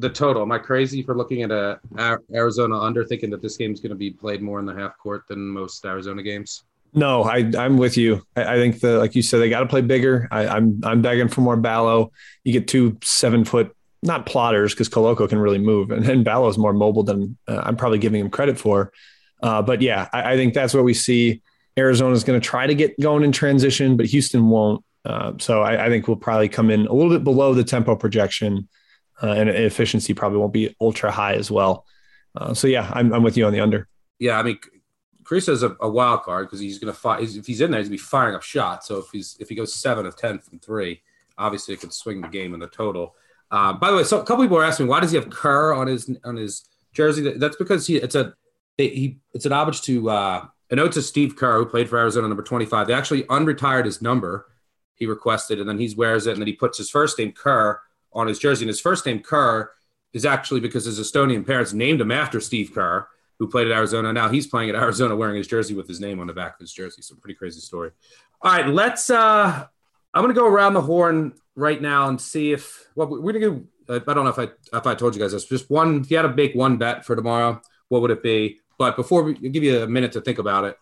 the 0.00 0.10
total. 0.10 0.42
Am 0.42 0.52
I 0.52 0.58
crazy 0.58 1.02
for 1.02 1.16
looking 1.16 1.42
at 1.42 1.50
a 1.50 1.78
Arizona 2.32 2.78
under, 2.78 3.04
thinking 3.04 3.30
that 3.30 3.42
this 3.42 3.56
game 3.56 3.72
is 3.72 3.80
going 3.80 3.90
to 3.90 3.96
be 3.96 4.10
played 4.10 4.42
more 4.42 4.58
in 4.58 4.66
the 4.66 4.74
half 4.74 4.96
court 4.98 5.24
than 5.28 5.46
most 5.46 5.84
Arizona 5.84 6.22
games? 6.22 6.64
No, 6.92 7.22
I, 7.22 7.50
I'm 7.56 7.78
with 7.78 7.96
you. 7.96 8.26
I, 8.34 8.54
I 8.54 8.56
think 8.56 8.80
the 8.80 8.98
like 8.98 9.14
you 9.14 9.22
said, 9.22 9.38
they 9.38 9.50
got 9.50 9.60
to 9.60 9.66
play 9.66 9.80
bigger. 9.80 10.26
I, 10.30 10.48
I'm 10.48 10.80
I'm 10.82 11.02
begging 11.02 11.28
for 11.28 11.40
more 11.42 11.56
Ballo. 11.56 12.12
You 12.42 12.52
get 12.52 12.66
two 12.66 12.98
seven 13.02 13.44
foot 13.44 13.76
not 14.02 14.26
plotters 14.26 14.72
because 14.74 14.88
Koloko 14.88 15.28
can 15.28 15.38
really 15.38 15.58
move, 15.58 15.90
and 15.90 16.04
then 16.04 16.24
Ballo's 16.24 16.58
more 16.58 16.72
mobile 16.72 17.02
than 17.02 17.36
uh, 17.46 17.62
I'm 17.64 17.76
probably 17.76 17.98
giving 17.98 18.20
him 18.20 18.30
credit 18.30 18.58
for. 18.58 18.92
Uh, 19.42 19.62
but 19.62 19.82
yeah, 19.82 20.08
I, 20.12 20.32
I, 20.32 20.36
think 20.36 20.52
that's 20.52 20.74
what 20.74 20.84
we 20.84 20.92
see. 20.92 21.40
Arizona's 21.78 22.24
going 22.24 22.38
to 22.38 22.46
try 22.46 22.66
to 22.66 22.74
get 22.74 22.98
going 23.00 23.24
in 23.24 23.32
transition, 23.32 23.96
but 23.96 24.04
Houston 24.06 24.48
won't. 24.48 24.84
Uh, 25.02 25.32
so 25.38 25.62
I, 25.62 25.86
I, 25.86 25.88
think 25.88 26.06
we'll 26.06 26.18
probably 26.18 26.50
come 26.50 26.70
in 26.70 26.86
a 26.86 26.92
little 26.92 27.10
bit 27.10 27.24
below 27.24 27.54
the 27.54 27.64
tempo 27.64 27.96
projection 27.96 28.68
uh, 29.22 29.32
and 29.32 29.48
efficiency 29.48 30.14
probably 30.14 30.38
won't 30.38 30.52
be 30.52 30.74
ultra 30.80 31.10
high 31.10 31.34
as 31.34 31.50
well. 31.50 31.86
Uh, 32.34 32.54
so 32.54 32.66
yeah, 32.66 32.90
I'm, 32.92 33.12
I'm 33.12 33.22
with 33.22 33.36
you 33.36 33.46
on 33.46 33.52
the 33.52 33.60
under. 33.60 33.88
Yeah, 34.18 34.38
I 34.38 34.42
mean, 34.42 34.58
Chris 35.24 35.48
is 35.48 35.62
a, 35.62 35.76
a 35.80 35.88
wild 35.88 36.22
card 36.22 36.46
because 36.46 36.60
he's 36.60 36.78
going 36.78 36.92
to 36.92 36.98
fire. 36.98 37.20
If 37.20 37.46
he's 37.46 37.60
in 37.60 37.70
there, 37.70 37.80
he's 37.80 37.88
going 37.88 37.98
to 37.98 38.02
be 38.02 38.08
firing 38.08 38.34
up 38.34 38.42
shots. 38.42 38.88
So 38.88 38.98
if 38.98 39.06
he's 39.12 39.36
if 39.40 39.48
he 39.48 39.54
goes 39.54 39.74
seven 39.74 40.06
of 40.06 40.16
ten 40.16 40.38
from 40.38 40.58
three, 40.58 41.02
obviously 41.38 41.74
it 41.74 41.80
could 41.80 41.92
swing 41.92 42.20
the 42.20 42.28
game 42.28 42.54
in 42.54 42.60
the 42.60 42.66
total. 42.66 43.14
Uh, 43.50 43.72
by 43.72 43.90
the 43.90 43.96
way, 43.96 44.04
so 44.04 44.20
a 44.20 44.24
couple 44.24 44.44
people 44.44 44.58
are 44.58 44.64
asking 44.64 44.86
why 44.86 45.00
does 45.00 45.10
he 45.10 45.16
have 45.16 45.30
Kerr 45.30 45.72
on 45.72 45.86
his 45.86 46.10
on 46.24 46.36
his 46.36 46.64
jersey? 46.92 47.32
That's 47.36 47.56
because 47.56 47.86
he 47.86 47.96
it's 47.96 48.14
a 48.14 48.34
he 48.76 49.18
it's 49.34 49.46
an 49.46 49.52
homage 49.52 49.82
to 49.82 50.10
uh, 50.10 50.46
a 50.70 50.76
note 50.76 50.92
to 50.92 51.02
Steve 51.02 51.36
Kerr 51.36 51.58
who 51.58 51.66
played 51.66 51.88
for 51.88 51.98
Arizona 51.98 52.28
number 52.28 52.42
twenty 52.42 52.66
five. 52.66 52.86
They 52.86 52.94
actually 52.94 53.24
unretired 53.24 53.84
his 53.84 54.00
number. 54.00 54.46
He 54.94 55.06
requested, 55.06 55.58
and 55.58 55.68
then 55.68 55.78
he 55.78 55.92
wears 55.96 56.26
it, 56.26 56.32
and 56.32 56.42
then 56.42 56.46
he 56.46 56.52
puts 56.52 56.76
his 56.78 56.90
first 56.90 57.18
name 57.18 57.32
Kerr 57.32 57.80
on 58.12 58.26
his 58.26 58.38
jersey. 58.38 58.64
And 58.64 58.68
his 58.68 58.80
first 58.80 59.06
name 59.06 59.20
Kerr 59.20 59.70
is 60.12 60.24
actually 60.24 60.60
because 60.60 60.84
his 60.84 60.98
Estonian 60.98 61.46
parents 61.46 61.72
named 61.72 62.00
him 62.00 62.10
after 62.10 62.40
Steve 62.40 62.72
Kerr, 62.74 63.06
who 63.38 63.48
played 63.48 63.68
at 63.68 63.76
Arizona. 63.76 64.12
Now 64.12 64.28
he's 64.28 64.46
playing 64.46 64.70
at 64.70 64.76
Arizona 64.76 65.16
wearing 65.16 65.36
his 65.36 65.46
jersey 65.46 65.74
with 65.74 65.88
his 65.88 66.00
name 66.00 66.20
on 66.20 66.26
the 66.26 66.32
back 66.32 66.54
of 66.54 66.60
his 66.60 66.72
jersey. 66.72 67.02
So 67.02 67.14
pretty 67.14 67.34
crazy 67.34 67.60
story. 67.60 67.90
All 68.42 68.52
right, 68.52 68.68
let's 68.68 69.10
uh 69.10 69.66
I'm 70.12 70.22
gonna 70.22 70.34
go 70.34 70.46
around 70.46 70.74
the 70.74 70.82
horn 70.82 71.34
right 71.54 71.80
now 71.80 72.08
and 72.08 72.20
see 72.20 72.52
if 72.52 72.88
well 72.94 73.08
we're 73.08 73.32
gonna 73.32 73.60
go 73.60 73.64
I 73.88 74.14
don't 74.14 74.24
know 74.24 74.28
if 74.28 74.38
I 74.38 74.48
if 74.76 74.86
I 74.86 74.94
told 74.94 75.14
you 75.14 75.20
guys 75.20 75.32
this. 75.32 75.46
Just 75.46 75.70
one 75.70 76.00
if 76.00 76.10
you 76.10 76.16
had 76.16 76.24
to 76.24 76.34
make 76.34 76.54
one 76.54 76.76
bet 76.76 77.04
for 77.04 77.16
tomorrow, 77.16 77.60
what 77.88 78.02
would 78.02 78.10
it 78.10 78.22
be? 78.22 78.60
But 78.78 78.96
before 78.96 79.22
we 79.22 79.34
give 79.34 79.62
you 79.62 79.82
a 79.82 79.86
minute 79.86 80.12
to 80.12 80.20
think 80.20 80.38
about 80.38 80.64
it, 80.64 80.78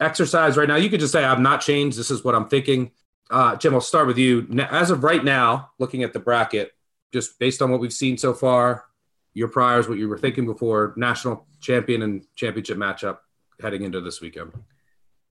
exercise 0.00 0.56
right 0.56 0.68
now, 0.68 0.76
you 0.76 0.90
could 0.90 1.00
just 1.00 1.12
say 1.12 1.24
I've 1.24 1.40
not 1.40 1.60
changed. 1.60 1.98
This 1.98 2.10
is 2.10 2.24
what 2.24 2.34
I'm 2.34 2.48
thinking. 2.48 2.90
Uh, 3.30 3.56
Jim, 3.56 3.74
I'll 3.74 3.80
start 3.80 4.06
with 4.06 4.18
you. 4.18 4.46
As 4.70 4.90
of 4.90 5.04
right 5.04 5.24
now, 5.24 5.70
looking 5.78 6.02
at 6.02 6.12
the 6.12 6.18
bracket, 6.18 6.72
just 7.12 7.38
based 7.38 7.62
on 7.62 7.70
what 7.70 7.80
we've 7.80 7.92
seen 7.92 8.18
so 8.18 8.34
far, 8.34 8.84
your 9.34 9.48
priors, 9.48 9.88
what 9.88 9.98
you 9.98 10.08
were 10.08 10.18
thinking 10.18 10.46
before, 10.46 10.92
national 10.96 11.46
champion 11.60 12.02
and 12.02 12.26
championship 12.34 12.76
matchup 12.76 13.18
heading 13.60 13.82
into 13.82 14.00
this 14.00 14.20
weekend. 14.20 14.52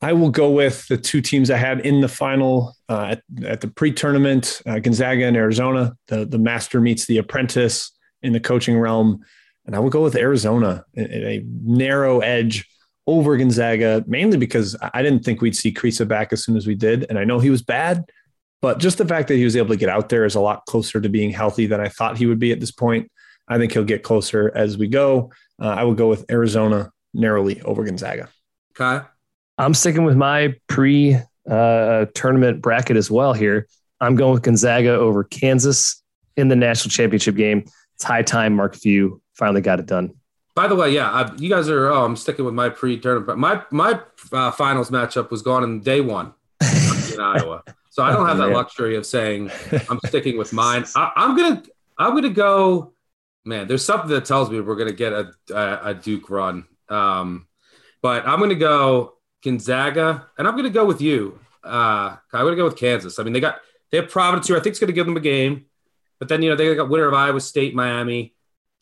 I 0.02 0.14
will 0.14 0.32
go 0.32 0.50
with 0.50 0.88
the 0.88 0.98
two 0.98 1.22
teams 1.22 1.52
I 1.52 1.58
had 1.58 1.82
in 1.82 2.02
the 2.02 2.08
final 2.08 2.76
uh, 2.90 3.16
at, 3.16 3.24
at, 3.46 3.62
the 3.62 3.68
pre-tournament: 3.68 4.62
uh, 4.66 4.80
Gonzaga 4.80 5.26
and 5.26 5.38
Arizona. 5.38 5.96
The 6.08 6.26
the 6.26 6.40
master 6.40 6.82
meets 6.82 7.06
the 7.06 7.20
apprentice 7.20 7.92
in 8.24 8.34
the 8.34 8.40
coaching 8.40 8.80
realm, 8.80 9.24
and 9.66 9.76
I 9.76 9.80
will 9.80 9.92
go 9.92 10.02
with 10.02 10.16
Arizona 10.16 10.86
in, 10.96 11.06
a 11.12 11.44
narrow 11.46 12.22
edge 12.22 12.68
over 13.08 13.36
Gonzaga, 13.38 14.04
mainly 14.08 14.38
because 14.38 14.76
I 14.94 15.02
didn't 15.02 15.26
think 15.26 15.42
we'd 15.42 15.56
see 15.56 15.74
Kriisa 15.74 16.08
back 16.08 16.32
as 16.32 16.44
soon 16.44 16.56
as 16.56 16.68
we 16.68 16.76
did. 16.76 17.06
And 17.10 17.18
I 17.18 17.24
know 17.24 17.40
he 17.40 17.50
was 17.50 17.62
bad, 17.62 18.06
but 18.62 18.80
just 18.80 18.98
the 18.98 19.08
fact 19.08 19.28
that 19.30 19.36
he 19.36 19.44
was 19.44 19.56
able 19.56 19.70
to 19.70 19.76
get 19.76 19.90
out 19.90 20.10
there 20.10 20.26
is 20.26 20.36
a 20.36 20.40
lot 20.40 20.66
closer 20.66 21.02
to 21.02 21.10
being 21.10 21.32
healthy 21.32 21.66
than 21.66 21.82
I 21.82 21.90
thought 21.90 22.18
he 22.18 22.28
would 22.28 22.40
be 22.40 22.52
at 22.52 22.60
this 22.60 22.72
point. 22.72 23.12
I 23.48 23.58
think 23.58 23.74
he'll 23.74 23.84
get 23.84 24.04
closer 24.04 24.52
as 24.56 24.78
we 24.78 24.88
go. 24.88 25.32
Uh, 25.62 25.68
I 25.68 25.84
will 25.84 25.96
go 25.96 26.08
with 26.08 26.30
Arizona 26.32 26.92
narrowly 27.14 27.62
over 27.62 27.84
Gonzaga. 27.84 28.30
Okay. 28.80 29.06
I'm 29.58 29.74
sticking 29.74 30.04
with 30.04 30.16
my 30.16 30.56
pre 30.68 31.18
uh, 31.50 32.06
tournament 32.14 32.62
bracket 32.62 32.98
as 32.98 33.12
well 33.12 33.34
here. 33.34 33.68
I'm 34.00 34.16
going 34.16 34.34
with 34.34 34.44
Gonzaga 34.44 34.92
over 34.92 35.24
Kansas 35.24 36.02
in 36.38 36.48
the 36.48 36.56
national 36.56 36.92
championship 36.92 37.36
game. 37.36 37.66
It's 37.96 38.04
high 38.04 38.24
time 38.24 38.56
Mark 38.56 38.76
Few 38.76 39.22
finally 39.34 39.62
got 39.62 39.80
it 39.80 39.86
done. 39.86 40.14
By 40.54 40.68
the 40.68 40.76
way, 40.76 40.92
yeah, 40.92 41.10
I, 41.10 41.34
you 41.36 41.50
guys 41.50 41.70
are. 41.70 41.90
Oh, 41.90 42.04
I'm 42.04 42.16
sticking 42.16 42.44
with 42.44 42.54
my 42.54 42.70
pre-tournament. 42.70 43.40
My 43.40 43.64
my 43.72 44.00
uh, 44.32 44.52
finals 44.52 44.90
matchup 44.90 45.32
was 45.32 45.42
gone 45.42 45.64
in 45.64 45.80
day 45.80 46.02
one 46.02 46.34
in 46.62 47.20
Iowa. 47.20 47.64
So 47.90 48.04
I 48.04 48.12
don't 48.12 48.26
have 48.28 48.38
that 48.38 48.50
luxury 48.50 48.96
of 48.96 49.06
saying 49.06 49.52
I'm 49.90 50.00
sticking 50.06 50.38
with 50.38 50.54
mine. 50.54 50.86
I, 50.96 51.12
I'm 51.16 51.36
gonna 51.36 51.64
I'm 51.98 52.16
gonna 52.16 52.30
go. 52.30 52.94
Man, 53.44 53.68
there's 53.68 53.84
something 53.84 54.10
that 54.10 54.26
tells 54.26 54.50
me 54.50 54.62
we're 54.62 54.76
gonna 54.76 54.92
get 54.92 55.14
a 55.14 55.32
a, 55.52 55.80
a 55.90 55.94
Duke 55.94 56.30
run. 56.30 56.66
Um, 56.90 57.48
but 58.02 58.28
I'm 58.28 58.40
gonna 58.40 58.56
go 58.56 59.16
Gonzaga, 59.44 60.28
and 60.38 60.48
I'm 60.48 60.56
gonna 60.56 60.70
go 60.70 60.86
with 60.86 61.02
you. 61.02 61.40
Uh, 61.64 62.18
I'm 62.34 62.46
gonna 62.46 62.56
go 62.56 62.66
with 62.66 62.78
Kansas. 62.78 63.20
I 63.20 63.24
mean, 63.24 63.34
they 63.34 63.40
got 63.40 63.60
they 63.92 63.98
have 63.98 64.10
Providence 64.10 64.48
here. 64.48 64.58
I 64.58 64.60
think 64.60 64.72
it's 64.72 64.80
gonna 64.80 64.94
give 64.94 65.06
them 65.06 65.18
a 65.18 65.22
game, 65.22 65.66
but 66.20 66.28
then 66.28 66.42
you 66.42 66.50
know 66.50 66.56
they 66.56 66.74
got 66.76 66.90
winner 66.90 67.08
of 67.08 67.14
Iowa 67.14 67.42
State, 67.42 67.76
Miami, 67.76 68.34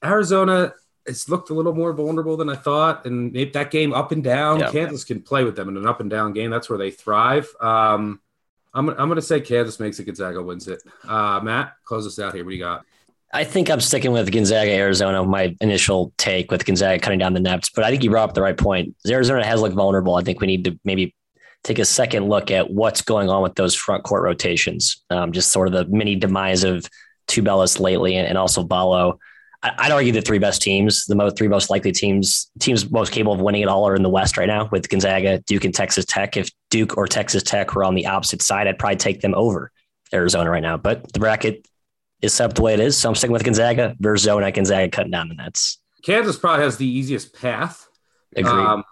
Arizona. 0.03 0.73
It's 1.09 1.27
looked 1.27 1.49
a 1.49 1.53
little 1.53 1.73
more 1.73 1.91
vulnerable 1.91 2.37
than 2.37 2.49
I 2.49 2.55
thought, 2.55 3.05
and 3.05 3.33
maybe 3.33 3.51
that 3.51 3.71
game 3.71 3.93
up 3.93 4.11
and 4.11 4.23
down. 4.23 4.59
Yeah. 4.59 4.71
Kansas 4.71 5.03
can 5.03 5.21
play 5.21 5.43
with 5.43 5.55
them 5.55 5.67
in 5.67 5.75
an 5.75 5.85
up 5.85 5.99
and 5.99 6.09
down 6.09 6.33
game. 6.33 6.51
That's 6.51 6.69
where 6.69 6.79
they 6.79 6.91
thrive. 6.91 7.53
Um, 7.59 8.21
I'm, 8.73 8.89
I'm 8.89 9.07
going 9.07 9.15
to 9.15 9.21
say 9.21 9.41
Kansas 9.41 9.79
makes 9.79 9.99
it. 9.99 10.05
Gonzaga 10.05 10.41
wins 10.41 10.67
it. 10.67 10.81
Uh, 11.07 11.39
Matt, 11.43 11.73
close 11.83 12.05
us 12.05 12.19
out 12.19 12.33
here. 12.33 12.45
What 12.45 12.51
do 12.51 12.55
you 12.55 12.63
got? 12.63 12.85
I 13.33 13.43
think 13.43 13.69
I'm 13.69 13.81
sticking 13.81 14.11
with 14.11 14.31
Gonzaga, 14.31 14.71
Arizona. 14.71 15.23
My 15.23 15.55
initial 15.61 16.13
take 16.17 16.51
with 16.51 16.65
Gonzaga 16.65 16.99
cutting 16.99 17.19
down 17.19 17.33
the 17.33 17.39
nets, 17.39 17.69
but 17.69 17.83
I 17.83 17.91
think 17.91 18.03
you 18.03 18.09
brought 18.09 18.29
up 18.29 18.35
the 18.35 18.41
right 18.41 18.57
point. 18.57 18.95
Arizona 19.07 19.45
has 19.45 19.61
looked 19.61 19.75
vulnerable. 19.75 20.15
I 20.15 20.23
think 20.23 20.41
we 20.41 20.47
need 20.47 20.65
to 20.65 20.79
maybe 20.83 21.15
take 21.63 21.77
a 21.77 21.85
second 21.85 22.27
look 22.27 22.51
at 22.51 22.71
what's 22.71 23.01
going 23.01 23.29
on 23.29 23.43
with 23.43 23.55
those 23.55 23.75
front 23.75 24.03
court 24.03 24.23
rotations. 24.23 25.03
Um, 25.09 25.31
just 25.31 25.51
sort 25.51 25.67
of 25.67 25.73
the 25.73 25.85
mini 25.85 26.15
demise 26.15 26.63
of 26.63 26.89
Tubelis 27.27 27.79
lately, 27.79 28.15
and, 28.15 28.27
and 28.27 28.37
also 28.37 28.63
Ballo. 28.63 29.19
I'd 29.61 29.91
argue 29.91 30.13
the 30.13 30.21
three 30.21 30.39
best 30.39 30.61
teams, 30.61 31.05
the 31.05 31.15
most 31.15 31.37
three 31.37 31.49
most 31.49 31.69
likely 31.69 31.91
teams, 31.91 32.49
teams 32.59 32.89
most 32.89 33.11
capable 33.11 33.33
of 33.33 33.41
winning 33.41 33.61
it 33.61 33.67
all, 33.67 33.85
are 33.85 33.95
in 33.95 34.03
the 34.03 34.09
West 34.09 34.37
right 34.37 34.47
now 34.47 34.69
with 34.71 34.87
Gonzaga, 34.87 35.39
Duke, 35.39 35.65
and 35.65 35.75
Texas 35.75 36.05
Tech. 36.05 36.37
If 36.37 36.49
Duke 36.69 36.97
or 36.97 37.07
Texas 37.07 37.43
Tech 37.43 37.75
were 37.75 37.83
on 37.83 37.93
the 37.93 38.05
opposite 38.05 38.41
side, 38.41 38.67
I'd 38.67 38.79
probably 38.79 38.95
take 38.95 39.19
them 39.19 39.35
over 39.35 39.71
Arizona 40.13 40.49
right 40.49 40.61
now. 40.63 40.77
But 40.77 41.11
the 41.11 41.19
bracket 41.19 41.67
is 42.21 42.33
set 42.33 42.49
up 42.49 42.53
the 42.53 42.61
way 42.61 42.73
it 42.73 42.79
is. 42.79 42.97
So 42.97 43.09
I'm 43.09 43.15
sticking 43.15 43.33
with 43.33 43.43
Gonzaga. 43.43 43.97
Arizona, 44.03 44.49
Gonzaga 44.51 44.89
cutting 44.89 45.11
down 45.11 45.27
the 45.27 45.35
nets. 45.35 45.79
Kansas 46.03 46.37
probably 46.37 46.63
has 46.63 46.77
the 46.77 46.87
easiest 46.87 47.33
path, 47.33 47.87
um, 48.45 48.85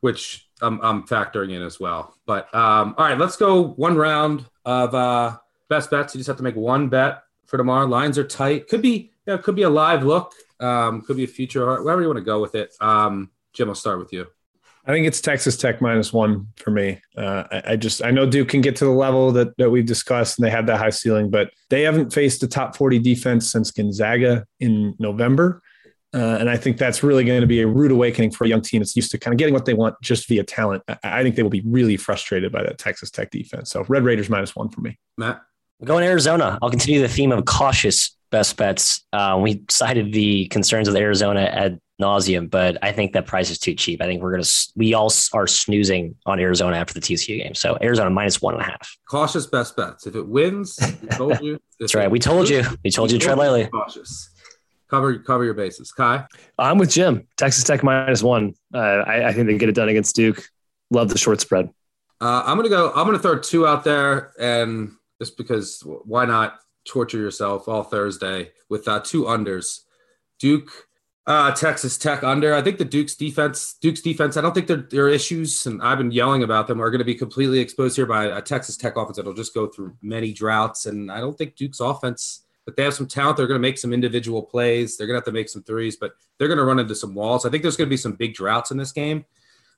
which 0.00 0.48
I'm, 0.62 0.80
I'm 0.82 1.02
factoring 1.04 1.52
in 1.52 1.62
as 1.62 1.80
well. 1.80 2.14
But 2.26 2.52
um, 2.54 2.94
all 2.96 3.06
right, 3.06 3.18
let's 3.18 3.36
go 3.36 3.68
one 3.70 3.96
round 3.96 4.46
of 4.64 4.94
uh, 4.94 5.36
best 5.68 5.90
bets. 5.90 6.14
You 6.14 6.20
just 6.20 6.28
have 6.28 6.36
to 6.36 6.44
make 6.44 6.54
one 6.54 6.88
bet 6.88 7.24
for 7.46 7.56
tomorrow. 7.56 7.86
Lines 7.86 8.18
are 8.18 8.24
tight. 8.24 8.68
Could 8.68 8.82
be, 8.82 9.10
you 9.30 9.36
know, 9.36 9.42
could 9.42 9.54
be 9.54 9.62
a 9.62 9.70
live 9.70 10.04
look. 10.04 10.34
Um, 10.58 11.02
could 11.02 11.16
be 11.16 11.24
a 11.24 11.28
future, 11.28 11.64
wherever 11.82 12.02
you 12.02 12.08
want 12.08 12.18
to 12.18 12.24
go 12.24 12.40
with 12.40 12.56
it. 12.56 12.74
Um, 12.80 13.30
Jim, 13.52 13.68
I'll 13.68 13.74
start 13.76 14.00
with 14.00 14.12
you. 14.12 14.26
I 14.84 14.92
think 14.92 15.06
it's 15.06 15.20
Texas 15.20 15.56
Tech 15.56 15.80
minus 15.80 16.12
one 16.12 16.48
for 16.56 16.70
me. 16.70 17.00
Uh, 17.16 17.44
I, 17.50 17.62
I 17.72 17.76
just 17.76 18.02
I 18.02 18.10
know 18.10 18.26
Duke 18.26 18.48
can 18.48 18.60
get 18.60 18.76
to 18.76 18.84
the 18.84 18.90
level 18.90 19.30
that 19.32 19.56
that 19.58 19.70
we've 19.70 19.86
discussed, 19.86 20.38
and 20.38 20.46
they 20.46 20.50
have 20.50 20.66
that 20.66 20.78
high 20.78 20.90
ceiling, 20.90 21.30
but 21.30 21.50
they 21.68 21.82
haven't 21.82 22.12
faced 22.12 22.42
a 22.42 22.48
top 22.48 22.76
forty 22.76 22.98
defense 22.98 23.50
since 23.50 23.70
Gonzaga 23.70 24.46
in 24.58 24.94
November. 24.98 25.62
Uh, 26.12 26.38
and 26.40 26.50
I 26.50 26.56
think 26.56 26.76
that's 26.76 27.04
really 27.04 27.24
going 27.24 27.40
to 27.40 27.46
be 27.46 27.60
a 27.60 27.66
rude 27.68 27.92
awakening 27.92 28.32
for 28.32 28.44
a 28.44 28.48
young 28.48 28.62
team 28.62 28.80
that's 28.80 28.96
used 28.96 29.12
to 29.12 29.18
kind 29.18 29.32
of 29.32 29.38
getting 29.38 29.54
what 29.54 29.64
they 29.64 29.74
want 29.74 29.94
just 30.02 30.26
via 30.26 30.42
talent. 30.42 30.82
I, 30.88 30.98
I 31.04 31.22
think 31.22 31.36
they 31.36 31.44
will 31.44 31.50
be 31.50 31.62
really 31.64 31.96
frustrated 31.96 32.50
by 32.50 32.64
that 32.64 32.78
Texas 32.78 33.12
Tech 33.12 33.30
defense. 33.30 33.70
So 33.70 33.84
Red 33.86 34.02
Raiders 34.02 34.28
minus 34.28 34.56
one 34.56 34.70
for 34.70 34.80
me. 34.80 34.98
Matt, 35.16 35.42
I'm 35.80 35.86
going 35.86 36.04
Arizona. 36.04 36.58
I'll 36.60 36.70
continue 36.70 37.00
the 37.00 37.08
theme 37.08 37.32
of 37.32 37.44
cautious 37.46 38.14
best 38.30 38.56
bets. 38.58 39.04
Uh, 39.14 39.38
we 39.42 39.62
cited 39.70 40.12
the 40.12 40.46
concerns 40.48 40.88
of 40.88 40.94
Arizona 40.94 41.40
ad 41.40 41.80
nauseum, 42.00 42.50
but 42.50 42.76
I 42.82 42.92
think 42.92 43.14
that 43.14 43.26
price 43.26 43.50
is 43.50 43.58
too 43.58 43.74
cheap. 43.74 44.02
I 44.02 44.04
think 44.04 44.22
we're 44.22 44.32
going 44.32 44.42
to, 44.42 44.68
we 44.76 44.92
all 44.92 45.10
are 45.32 45.46
snoozing 45.46 46.16
on 46.26 46.38
Arizona 46.38 46.76
after 46.76 46.92
the 46.92 47.00
TCU 47.00 47.42
game. 47.42 47.54
So 47.54 47.78
Arizona 47.80 48.10
minus 48.10 48.42
one 48.42 48.54
and 48.54 48.62
a 48.62 48.66
half. 48.66 48.94
cautious 49.08 49.46
best 49.46 49.74
bets. 49.74 50.06
If 50.06 50.16
it 50.16 50.28
wins, 50.28 50.78
we 51.00 51.08
told 51.12 51.40
you. 51.40 51.58
That's 51.78 51.94
right. 51.94 52.10
We 52.10 52.18
told 52.18 52.50
you. 52.50 52.62
We 52.84 52.90
told 52.90 53.10
you 53.10 53.18
to 53.18 53.24
tread 53.24 53.38
lightly. 53.38 53.66
Cautious. 53.68 54.28
Cover 54.90 55.18
cover 55.20 55.44
your 55.44 55.54
bases. 55.54 55.92
Ky. 55.92 56.18
I'm 56.58 56.76
with 56.76 56.90
Jim. 56.90 57.26
Texas 57.36 57.64
Tech 57.64 57.82
minus 57.82 58.22
one. 58.22 58.54
Uh, 58.74 58.78
I, 58.78 59.28
I 59.28 59.32
think 59.32 59.46
they 59.46 59.56
get 59.56 59.68
it 59.68 59.74
done 59.76 59.88
against 59.88 60.14
Duke. 60.16 60.44
Love 60.90 61.08
the 61.08 61.16
short 61.16 61.40
spread. 61.40 61.70
Uh, 62.20 62.42
I'm 62.44 62.56
gonna 62.56 62.68
go. 62.68 62.90
I'm 62.90 63.06
gonna 63.06 63.20
throw 63.20 63.38
two 63.38 63.68
out 63.68 63.84
there, 63.84 64.32
and 64.38 64.90
just 65.20 65.36
because, 65.36 65.82
why 65.84 66.24
not 66.24 66.60
torture 66.84 67.18
yourself 67.18 67.68
all 67.68 67.84
Thursday 67.84 68.50
with 68.68 68.88
uh, 68.88 69.00
two 69.00 69.24
unders? 69.24 69.80
Duke, 70.38 70.70
uh, 71.26 71.52
Texas 71.52 71.98
Tech 71.98 72.24
under. 72.24 72.54
I 72.54 72.62
think 72.62 72.78
the 72.78 72.84
Duke's 72.84 73.14
defense, 73.14 73.74
Duke's 73.80 74.00
defense. 74.00 74.36
I 74.36 74.40
don't 74.40 74.54
think 74.54 74.66
there 74.66 75.04
are 75.04 75.08
issues, 75.08 75.66
and 75.66 75.82
I've 75.82 75.98
been 75.98 76.10
yelling 76.10 76.42
about 76.42 76.66
them. 76.66 76.80
Are 76.80 76.90
going 76.90 77.00
to 77.00 77.04
be 77.04 77.14
completely 77.14 77.60
exposed 77.60 77.96
here 77.96 78.06
by 78.06 78.24
a 78.24 78.40
Texas 78.40 78.76
Tech 78.76 78.96
offense 78.96 79.16
that'll 79.16 79.34
just 79.34 79.54
go 79.54 79.66
through 79.66 79.96
many 80.02 80.32
droughts, 80.32 80.86
and 80.86 81.12
I 81.12 81.20
don't 81.20 81.36
think 81.36 81.56
Duke's 81.56 81.80
offense. 81.80 82.44
But 82.66 82.76
they 82.76 82.84
have 82.84 82.94
some 82.94 83.06
talent. 83.06 83.36
They're 83.36 83.46
going 83.46 83.60
to 83.60 83.68
make 83.68 83.78
some 83.78 83.92
individual 83.92 84.42
plays. 84.42 84.96
They're 84.96 85.06
going 85.06 85.14
to 85.14 85.18
have 85.18 85.24
to 85.24 85.32
make 85.32 85.48
some 85.48 85.62
threes, 85.62 85.96
but 85.96 86.12
they're 86.38 86.48
going 86.48 86.58
to 86.58 86.64
run 86.64 86.78
into 86.78 86.94
some 86.94 87.14
walls. 87.14 87.46
I 87.46 87.50
think 87.50 87.62
there's 87.62 87.76
going 87.76 87.88
to 87.88 87.92
be 87.92 87.96
some 87.96 88.12
big 88.12 88.34
droughts 88.34 88.70
in 88.70 88.76
this 88.76 88.92
game. 88.92 89.24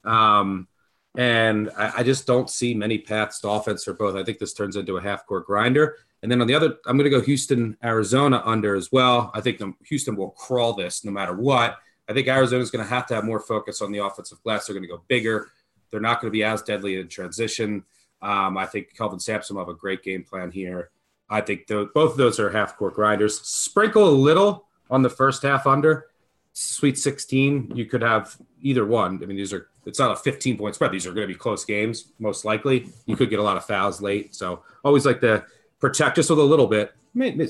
Um, 0.05 0.69
and 1.17 1.71
I, 1.77 1.93
I 1.99 2.03
just 2.03 2.27
don't 2.27 2.49
see 2.49 2.75
many 2.75 2.99
paths 2.99 3.41
to 3.41 3.51
offense 3.51 3.85
for 3.85 3.93
both. 3.93 4.17
I 4.17 4.25
think 4.25 4.39
this 4.39 4.55
turns 4.55 4.77
into 4.77 4.97
a 4.97 5.03
half 5.03 5.27
court 5.27 5.47
grinder. 5.47 5.97
And 6.23 6.31
then 6.31 6.41
on 6.41 6.47
the 6.47 6.55
other, 6.55 6.77
I'm 6.87 6.97
going 6.97 7.11
to 7.11 7.17
go 7.17 7.21
Houston, 7.21 7.77
Arizona 7.83 8.43
under 8.45 8.77
as 8.77 8.93
well. 8.93 9.31
I 9.35 9.41
think 9.41 9.61
Houston 9.87 10.17
will 10.17 10.31
crawl 10.31 10.73
this 10.73 11.05
no 11.05 11.11
matter 11.11 11.35
what. 11.35 11.79
I 12.09 12.13
think 12.13 12.29
Arizona 12.29 12.63
is 12.63 12.71
going 12.71 12.85
to 12.85 12.91
have 12.91 13.07
to 13.09 13.15
have 13.15 13.25
more 13.25 13.41
focus 13.41 13.83
on 13.83 13.93
the 13.93 14.05
offensive 14.05 14.43
glass. 14.43 14.67
They're 14.67 14.75
going 14.75 14.85
to 14.85 14.89
go 14.89 15.03
bigger. 15.09 15.49
They're 15.91 16.01
not 16.01 16.21
going 16.21 16.31
to 16.31 16.33
be 16.33 16.45
as 16.45 16.63
deadly 16.63 16.99
in 16.99 17.09
transition. 17.09 17.85
Um, 18.23 18.57
I 18.57 18.67
think 18.67 18.97
Kelvin 18.97 19.19
Sampson 19.19 19.57
will 19.57 19.65
have 19.65 19.75
a 19.75 19.79
great 19.79 20.03
game 20.03 20.23
plan 20.23 20.51
here. 20.51 20.91
I 21.29 21.41
think 21.41 21.67
the, 21.67 21.91
both 21.95 22.13
of 22.13 22.17
those 22.19 22.39
are 22.39 22.51
half 22.51 22.77
court 22.77 22.95
grinders. 22.95 23.41
Sprinkle 23.41 24.09
a 24.09 24.11
little 24.11 24.69
on 24.91 25.03
the 25.03 25.11
first 25.11 25.43
half 25.43 25.67
under. 25.67 26.07
Sweet 26.53 26.99
16, 26.99 27.73
you 27.75 27.87
could 27.87 28.03
have 28.03 28.37
either 28.61 28.85
one. 28.85 29.19
I 29.23 29.27
mean, 29.27 29.39
these 29.39 29.53
are, 29.53 29.69
it's 29.85 29.99
not 29.99 30.13
a 30.13 30.17
15 30.17 30.59
point 30.59 30.75
spread. 30.75 30.93
These 30.93 31.07
are 31.07 31.13
going 31.13 31.27
to 31.27 31.33
be 31.33 31.39
close 31.39 31.65
games, 31.65 32.09
most 32.19 32.45
likely. 32.45 32.89
You 33.07 33.17
could 33.17 33.31
get 33.31 33.39
a 33.39 33.43
lot 33.43 33.57
of 33.57 33.65
fouls 33.65 34.01
late. 34.01 34.35
So 34.35 34.63
always 34.85 35.05
like 35.05 35.21
to 35.21 35.45
protect 35.81 36.19
us 36.19 36.31
with 36.31 36.39
a 36.39 36.43
little 36.43 36.67
bit. 36.67 36.95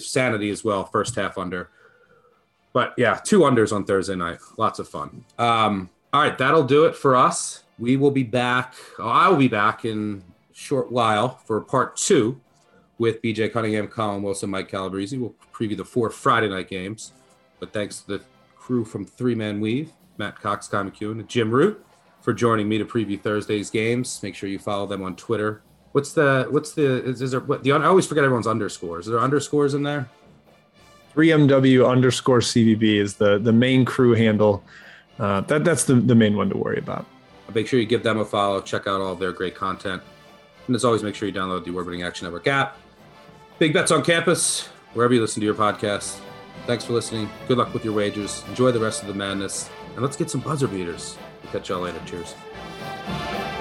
Sanity 0.00 0.50
as 0.50 0.64
well, 0.64 0.84
first 0.84 1.14
half 1.14 1.38
under. 1.38 1.70
But 2.72 2.94
yeah, 2.96 3.20
two 3.22 3.40
unders 3.40 3.72
on 3.72 3.84
Thursday 3.84 4.16
night. 4.16 4.38
Lots 4.56 4.78
of 4.78 4.88
fun. 4.88 5.24
Um, 5.38 5.90
all 6.12 6.22
right, 6.22 6.36
that'll 6.36 6.64
do 6.64 6.86
it 6.86 6.96
for 6.96 7.14
us. 7.14 7.64
We 7.78 7.96
will 7.96 8.10
be 8.10 8.22
back. 8.22 8.74
Oh, 8.98 9.08
I 9.08 9.28
will 9.28 9.36
be 9.36 9.48
back 9.48 9.84
in 9.84 10.22
short 10.52 10.90
while 10.90 11.36
for 11.44 11.60
part 11.60 11.96
two 11.96 12.40
with 12.98 13.20
BJ 13.22 13.52
Cunningham, 13.52 13.88
Collin 13.88 14.22
Wilson, 14.22 14.50
Mike 14.50 14.68
Calabrese. 14.68 15.16
We'll 15.16 15.34
preview 15.52 15.76
the 15.76 15.84
four 15.84 16.10
Friday 16.10 16.48
night 16.48 16.68
games. 16.68 17.12
But 17.60 17.72
thanks 17.72 18.00
to 18.00 18.18
the 18.18 18.24
crew 18.56 18.84
from 18.84 19.04
Three 19.04 19.34
Man 19.34 19.60
Weave, 19.60 19.92
Matt 20.18 20.40
Cox, 20.40 20.66
Ky 20.66 20.78
McKeon, 20.78 21.12
and 21.12 21.28
Jim 21.28 21.50
Root 21.50 21.84
for 22.22 22.32
joining 22.32 22.68
me 22.68 22.78
to 22.78 22.84
preview 22.84 23.20
Thursday's 23.20 23.68
games. 23.68 24.22
Make 24.22 24.34
sure 24.34 24.48
you 24.48 24.58
follow 24.58 24.86
them 24.86 25.02
on 25.02 25.16
Twitter. 25.16 25.62
What's 25.92 26.14
the 26.14 26.46
what's 26.50 26.72
the 26.72 27.04
is, 27.04 27.20
is 27.20 27.32
there 27.32 27.40
what 27.40 27.62
the 27.62 27.72
I 27.72 27.84
always 27.84 28.06
forget 28.06 28.24
everyone's 28.24 28.46
underscores. 28.46 29.06
Is 29.06 29.10
there 29.10 29.20
underscores 29.20 29.74
in 29.74 29.82
there? 29.82 30.08
3MW 31.14 31.88
underscore 31.88 32.40
CBB 32.40 32.96
is 32.96 33.16
the, 33.16 33.38
the 33.38 33.52
main 33.52 33.84
crew 33.84 34.14
handle. 34.14 34.64
Uh, 35.18 35.42
that, 35.42 35.64
that's 35.64 35.84
the, 35.84 35.94
the 35.94 36.14
main 36.14 36.36
one 36.36 36.48
to 36.48 36.56
worry 36.56 36.78
about. 36.78 37.04
Make 37.54 37.66
sure 37.66 37.78
you 37.78 37.86
give 37.86 38.02
them 38.02 38.18
a 38.18 38.24
follow. 38.24 38.62
Check 38.62 38.86
out 38.86 39.02
all 39.02 39.14
their 39.14 39.32
great 39.32 39.54
content. 39.54 40.02
And 40.66 40.74
as 40.74 40.84
always, 40.84 41.02
make 41.02 41.14
sure 41.14 41.28
you 41.28 41.34
download 41.34 41.64
the 41.64 41.70
Orbiting 41.70 42.02
Action 42.02 42.24
Network 42.24 42.46
app. 42.46 42.78
Big 43.58 43.74
Bets 43.74 43.90
on 43.90 44.02
Campus, 44.02 44.68
wherever 44.94 45.12
you 45.12 45.20
listen 45.20 45.40
to 45.40 45.44
your 45.44 45.54
podcast. 45.54 46.18
Thanks 46.66 46.84
for 46.84 46.94
listening. 46.94 47.28
Good 47.46 47.58
luck 47.58 47.74
with 47.74 47.84
your 47.84 47.92
wagers. 47.92 48.42
Enjoy 48.48 48.72
the 48.72 48.80
rest 48.80 49.02
of 49.02 49.08
the 49.08 49.14
madness. 49.14 49.68
And 49.92 50.00
let's 50.00 50.16
get 50.16 50.30
some 50.30 50.40
buzzer 50.40 50.68
beaters. 50.68 51.18
Catch 51.52 51.68
y'all 51.68 51.82
later. 51.82 52.00
Cheers. 52.06 53.51